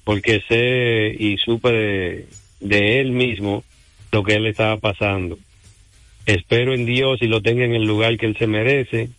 porque 0.03 0.41
sé 0.47 1.15
y 1.17 1.37
supe 1.37 1.71
de, 1.71 2.27
de 2.59 2.99
él 2.99 3.11
mismo 3.11 3.63
lo 4.11 4.23
que 4.23 4.35
él 4.35 4.45
estaba 4.47 4.77
pasando. 4.77 5.37
Espero 6.25 6.73
en 6.73 6.85
Dios 6.85 7.21
y 7.21 7.27
lo 7.27 7.41
tenga 7.41 7.65
en 7.65 7.75
el 7.75 7.83
lugar 7.83 8.17
que 8.17 8.25
él 8.25 8.37
se 8.37 8.47
merece, 8.47 9.09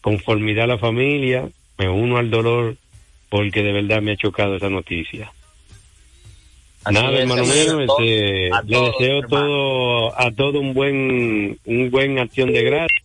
conformidad 0.00 0.64
a 0.64 0.68
la 0.68 0.78
familia, 0.78 1.48
me 1.78 1.88
uno 1.88 2.18
al 2.18 2.30
dolor 2.30 2.76
porque 3.28 3.62
de 3.62 3.72
verdad 3.72 4.02
me 4.02 4.12
ha 4.12 4.16
chocado 4.16 4.56
esa 4.56 4.70
noticia. 4.70 5.32
Así 6.84 6.94
Nada, 6.94 7.12
es, 7.14 7.20
hermano 7.20 7.44
mío, 7.44 7.80
este, 7.80 8.50
le 8.66 8.80
deseo 8.80 9.18
hermano. 9.18 9.28
todo, 9.28 10.20
a 10.20 10.30
todo 10.32 10.60
un 10.60 10.74
buen, 10.74 11.58
un 11.64 11.90
buen 11.90 12.18
acción 12.18 12.52
de 12.52 12.62
gracias. 12.62 13.04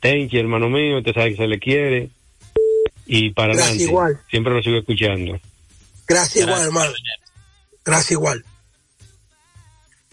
Tenchi, 0.00 0.38
hermano 0.38 0.68
mío, 0.68 0.98
usted 0.98 1.14
sabe 1.14 1.30
que 1.30 1.36
se 1.36 1.46
le 1.46 1.58
quiere. 1.58 2.10
Y 3.06 3.30
para 3.30 3.48
Gracias, 3.54 3.68
adelante. 3.68 3.84
igual. 3.90 4.20
Siempre 4.30 4.54
lo 4.54 4.62
sigo 4.62 4.78
escuchando. 4.78 5.38
Gracias 6.06 6.44
igual, 6.46 6.62
hermano. 6.62 6.92
Gracias 7.84 8.12
igual. 8.12 8.44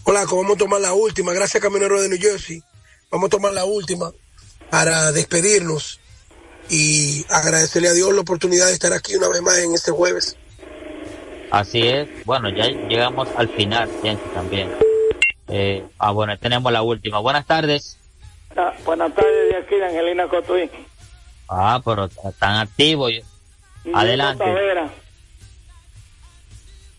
Hola, 0.03 0.25
vamos 0.25 0.55
a 0.55 0.57
tomar 0.57 0.81
la 0.81 0.93
última. 0.93 1.33
Gracias, 1.33 1.61
Caminero 1.61 2.01
de 2.01 2.09
New 2.09 2.19
Jersey. 2.19 2.63
Vamos 3.11 3.27
a 3.27 3.29
tomar 3.29 3.53
la 3.53 3.65
última 3.65 4.11
para 4.69 5.11
despedirnos 5.11 5.99
y 6.69 7.25
agradecerle 7.29 7.89
a 7.89 7.93
Dios 7.93 8.13
la 8.13 8.21
oportunidad 8.21 8.67
de 8.67 8.73
estar 8.73 8.93
aquí 8.93 9.15
una 9.15 9.29
vez 9.29 9.41
más 9.41 9.57
en 9.59 9.73
este 9.73 9.91
jueves. 9.91 10.35
Así 11.51 11.81
es. 11.87 12.07
Bueno, 12.25 12.49
ya 12.49 12.67
llegamos 12.67 13.27
al 13.35 13.49
final, 13.49 13.89
gente, 14.03 14.23
también. 14.33 14.69
Eh, 15.47 15.83
ah, 15.97 16.11
bueno, 16.11 16.37
tenemos 16.37 16.71
la 16.71 16.81
última. 16.83 17.19
Buenas 17.19 17.45
tardes. 17.45 17.97
Buenas 18.85 19.13
tardes 19.13 19.49
de 19.51 19.57
aquí, 19.57 19.75
de 19.75 19.85
Angelina 19.85 20.27
Cotuí. 20.27 20.69
Ah, 21.47 21.81
pero 21.83 22.07
t- 22.07 22.15
tan 22.39 22.57
activo. 22.57 23.09
yo- 23.09 23.21
Adelante. 23.93 24.43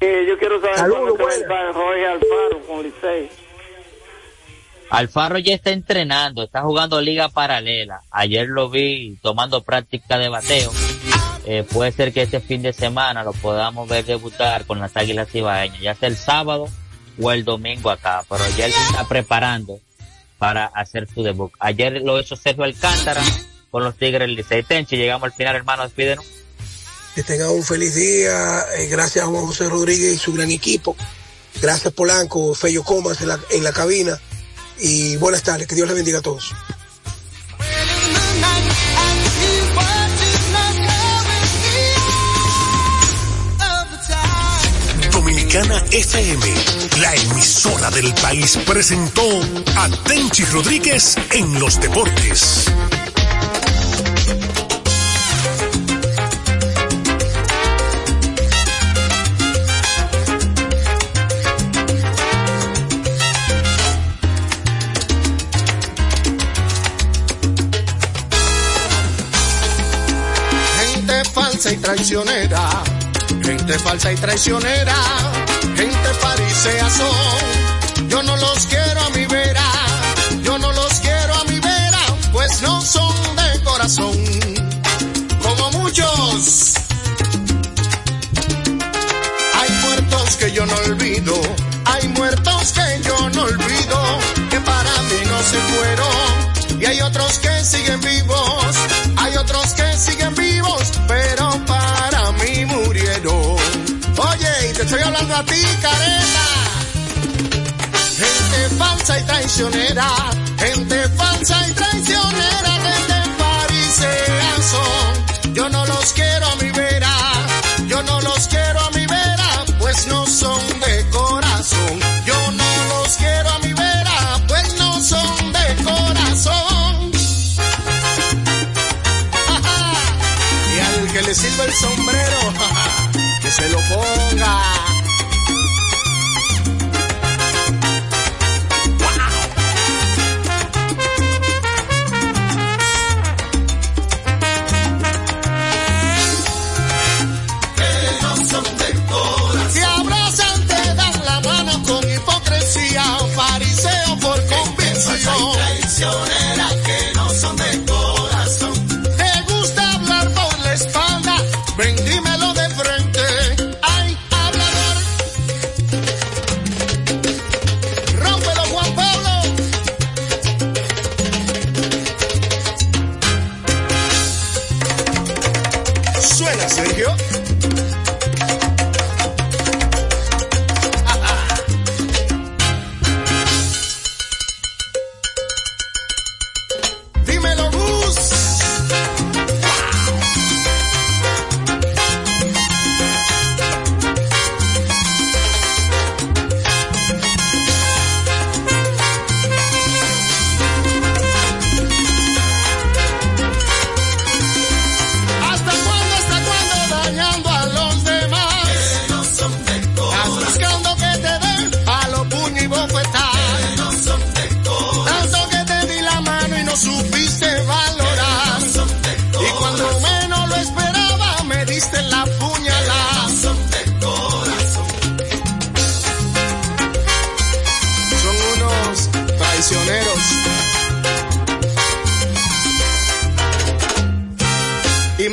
Eh, 0.01 0.25
yo 0.29 0.39
quiero 0.39 0.61
saber 0.61 0.77
Saludos, 0.77 1.19
cuándo 1.19 1.49
va 1.49 1.73
Jorge 1.75 2.07
Alfaro 2.07 2.67
con 2.67 2.83
Licey. 2.83 3.29
Alfaro 4.91 5.39
ya 5.39 5.55
está 5.55 5.71
entrenando, 5.71 6.43
está 6.43 6.63
jugando 6.63 7.01
liga 7.01 7.29
paralela. 7.29 8.01
Ayer 8.11 8.49
lo 8.49 8.71
vi 8.71 9.17
tomando 9.23 9.63
práctica 9.63 10.19
de 10.19 10.29
bateo. 10.31 10.73
Eh, 11.47 11.65
puede 11.71 11.93
ser 11.93 12.13
que 12.13 12.23
este 12.23 12.41
fin 12.41 12.63
de 12.63 12.73
semana 12.73 13.23
lo 13.23 13.33
podamos 13.33 13.89
ver 13.89 14.05
debutar 14.05 14.65
con 14.67 14.81
las 14.81 14.97
Águilas 14.97 15.33
Ibaeñas, 15.35 15.81
ya 15.81 15.95
sea 15.95 16.09
el 16.09 16.17
sábado 16.17 16.67
o 17.21 17.31
el 17.31 17.45
domingo 17.45 17.91
acá, 17.91 18.25
pero 18.29 18.43
ya 18.57 18.67
él 18.67 18.73
se 18.73 18.81
está 18.91 19.07
preparando 19.07 19.79
para 20.41 20.65
hacer 20.65 21.07
su 21.07 21.23
debut. 21.23 21.53
Ayer 21.61 22.01
lo 22.03 22.19
hizo 22.19 22.35
Sergio 22.35 22.65
Alcántara 22.65 23.23
con 23.71 23.85
los 23.85 23.95
Tigres 23.95 24.21
del 24.21 24.35
Licey. 24.35 24.63
Tenchi, 24.63 24.97
llegamos 24.97 25.25
al 25.27 25.35
final, 25.35 25.55
hermano, 25.55 25.83
despídenos. 25.83 26.25
Que 27.15 27.23
tengan 27.23 27.51
un 27.51 27.63
feliz 27.63 27.95
día. 27.95 28.61
eh, 28.79 28.87
gracias 28.87 29.23
a 29.23 29.29
Juan 29.29 29.45
José 29.45 29.69
Rodríguez 29.69 30.15
y 30.15 30.19
su 30.19 30.33
gran 30.33 30.51
equipo. 30.51 30.97
Gracias 31.61 31.93
Polanco, 31.93 32.55
Fello 32.55 32.83
Comas 32.83 33.21
en 33.21 33.29
la, 33.29 33.39
en 33.51 33.63
la 33.63 33.73
cabina. 33.73 34.19
Y 34.79 35.17
buenas 35.19 35.43
tardes. 35.43 35.67
Que 35.67 35.75
Dios 35.75 35.87
les 35.87 35.97
bendiga 35.97 36.21
a 36.21 36.23
todos. 36.23 36.55
Dominicana 45.51 45.85
FM, 45.91 46.55
la 47.01 47.13
emisora 47.13 47.91
del 47.91 48.15
país, 48.15 48.57
presentó 48.65 49.23
a 49.75 49.89
Tenchi 50.07 50.45
Rodríguez 50.45 51.17
en 51.33 51.59
los 51.59 51.81
deportes. 51.81 52.67
Gente 70.79 71.25
falsa 71.33 71.73
y 71.73 71.77
traicionera, 71.79 72.85
gente 73.43 73.79
falsa 73.81 74.13
y 74.13 74.17
traicionera, 74.17 74.95
gente 75.77 76.15
farisea 76.21 76.91
son. 76.91 78.09
Yo 78.09 78.23
no 78.23 78.37
los 78.37 78.67
quiero 78.67 79.01
a 79.01 79.11
mi 79.11 79.27
vera, 79.27 79.65
yo 80.43 80.59
no 80.59 80.73
los 80.73 80.93
quiero 81.01 81.35
a 81.35 81.45
mi 81.45 81.61
vera, 81.61 82.01
pues 82.33 82.63
no 82.63 82.81
son 82.81 83.15
de 83.37 83.63
corazón, 83.63 84.17
como 85.43 85.71
muchos. 85.73 86.75
Hay 89.61 89.71
muertos 89.85 90.37
que 90.39 90.53
yo 90.53 90.67
no 90.67 90.75
olvido, 90.87 91.35
hay 91.85 92.09
muertos 92.09 92.73
que 92.73 93.03
yo 93.03 93.31
no 93.31 93.43
olvido, 93.43 94.19
que 94.51 94.61
para 94.61 95.03
mí 95.03 95.21
no 95.27 95.39
se 95.51 95.59
fueron, 95.73 96.81
y 96.81 96.85
hay 96.87 97.01
otros 97.03 97.39
que 97.39 97.65
siguen 97.65 98.01
vivos, 98.01 98.40
Gente 108.19 108.77
falsa 108.77 109.19
y 109.19 109.23
traicionera, 109.23 110.07
gente 110.59 111.09
falsa 111.17 111.67
y 111.67 111.73
traicionera, 111.73 112.73
gente 112.85 113.15
farisea 113.39 114.57
son. 114.71 115.00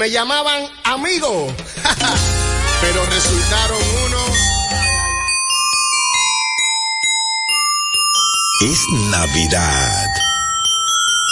Llamaban 0.09 0.69
amigo. 0.83 1.47
Pero 2.81 3.05
resultaron 3.05 3.81
unos. 4.05 4.37
Es 8.61 8.79
Navidad. 9.11 10.07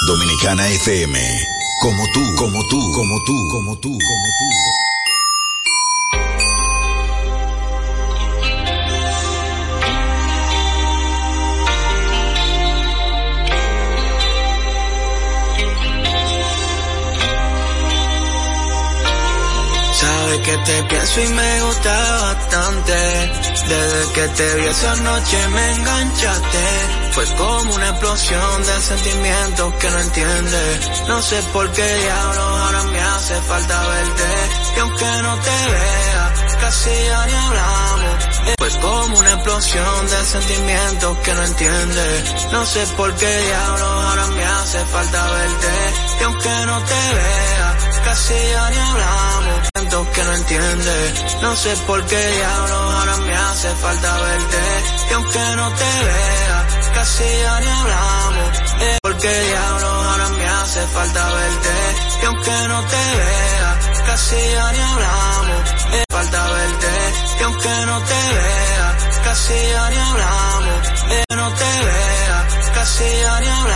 Dominicana 0.08 0.68
FM. 0.70 1.20
Como 1.82 2.04
tú, 2.14 2.36
como 2.36 2.68
tú, 2.68 2.92
como 2.92 3.24
tú, 3.24 3.48
como 3.50 3.76
tú, 3.78 3.90
como 3.90 4.28
tú. 4.40 4.75
Que 20.46 20.58
te 20.60 20.84
pienso 20.84 21.22
y 21.22 21.28
me 21.30 21.62
gusta 21.62 22.22
bastante. 22.22 22.94
Desde 23.68 24.14
que 24.14 24.28
te 24.28 24.56
vi 24.56 24.66
esa 24.68 24.96
noche 24.98 25.48
me 25.50 25.72
enganchaste. 25.72 26.66
Fue 27.14 27.26
como 27.36 27.74
una 27.74 27.90
explosión 27.90 28.64
de 28.64 28.82
sentimientos 28.82 29.74
que 29.76 29.90
no 29.90 30.00
entiendes. 30.00 31.08
No 31.08 31.22
sé 31.22 31.42
por 31.52 31.72
qué 31.72 31.96
diablos 31.96 32.46
ahora 32.62 32.84
me 32.84 33.00
hace 33.00 33.36
falta 33.42 33.88
verte. 33.88 34.30
Y 34.76 34.80
aunque 34.82 35.22
no 35.24 35.36
te 35.38 35.72
vea, 35.72 36.34
casi 36.62 36.90
ya 37.08 37.26
ni 37.26 37.34
hablamos. 37.34 38.26
Fue 38.60 38.70
como 38.82 39.18
una 39.18 39.32
explosión 39.34 40.08
de 40.12 40.26
sentimientos 40.26 41.18
que 41.24 41.34
no 41.34 41.44
entiendes. 41.44 42.52
No 42.52 42.66
sé 42.66 42.86
por 42.98 43.16
qué 43.16 43.38
diablos 43.48 43.82
ahora 43.82 44.28
me 44.28 44.46
hace 44.46 44.86
falta 44.86 45.32
verte. 45.32 45.74
Y 46.20 46.24
aunque 46.24 46.66
no 46.68 46.80
te 46.84 47.16
vea, 47.16 47.65
casi 48.06 48.34
ya 48.34 48.70
ni 48.70 48.78
hablamos. 48.78 49.60
Siento 49.76 50.12
que 50.14 50.24
no 50.24 50.34
entiendes. 50.34 51.42
No 51.42 51.56
sé 51.56 51.76
por 51.88 52.06
qué 52.06 52.22
diablos 52.38 52.94
ahora 52.96 53.18
me 53.18 53.36
hace 53.36 53.70
falta 53.76 54.12
verte. 54.22 54.64
Y 55.10 55.14
aunque 55.14 55.44
no 55.60 55.68
te 55.82 55.92
vea, 56.10 56.60
casi 56.94 57.24
ya 57.44 57.60
ni 57.60 57.68
hablamos. 57.80 58.50
Eh, 58.86 58.98
porque 59.02 59.30
diablos 59.50 59.94
ahora 60.06 60.30
me 60.30 60.48
hace 60.48 60.82
falta 60.98 61.24
verte. 61.40 61.76
Y 62.22 62.26
aunque 62.26 62.58
no 62.72 62.80
te 62.94 63.04
vea, 63.20 63.70
casi 64.08 64.36
ya 64.56 64.72
ni 64.72 64.82
hablamos. 64.92 65.62
Eh, 65.98 66.04
falta 66.10 66.42
verte. 66.58 66.94
Y 67.40 67.44
aunque 67.44 67.74
no 67.90 67.98
te 68.12 68.22
vea, 68.38 68.88
casi 69.26 69.54
ya 69.74 69.90
ni 69.90 69.98
hablamos. 70.08 70.82
Eh, 71.16 71.24
no 71.36 71.48
te 71.62 71.72
vea, 71.88 72.48
casi 72.76 73.04
ya 73.24 73.40
ni 73.42 73.48
hablamos 73.48 73.76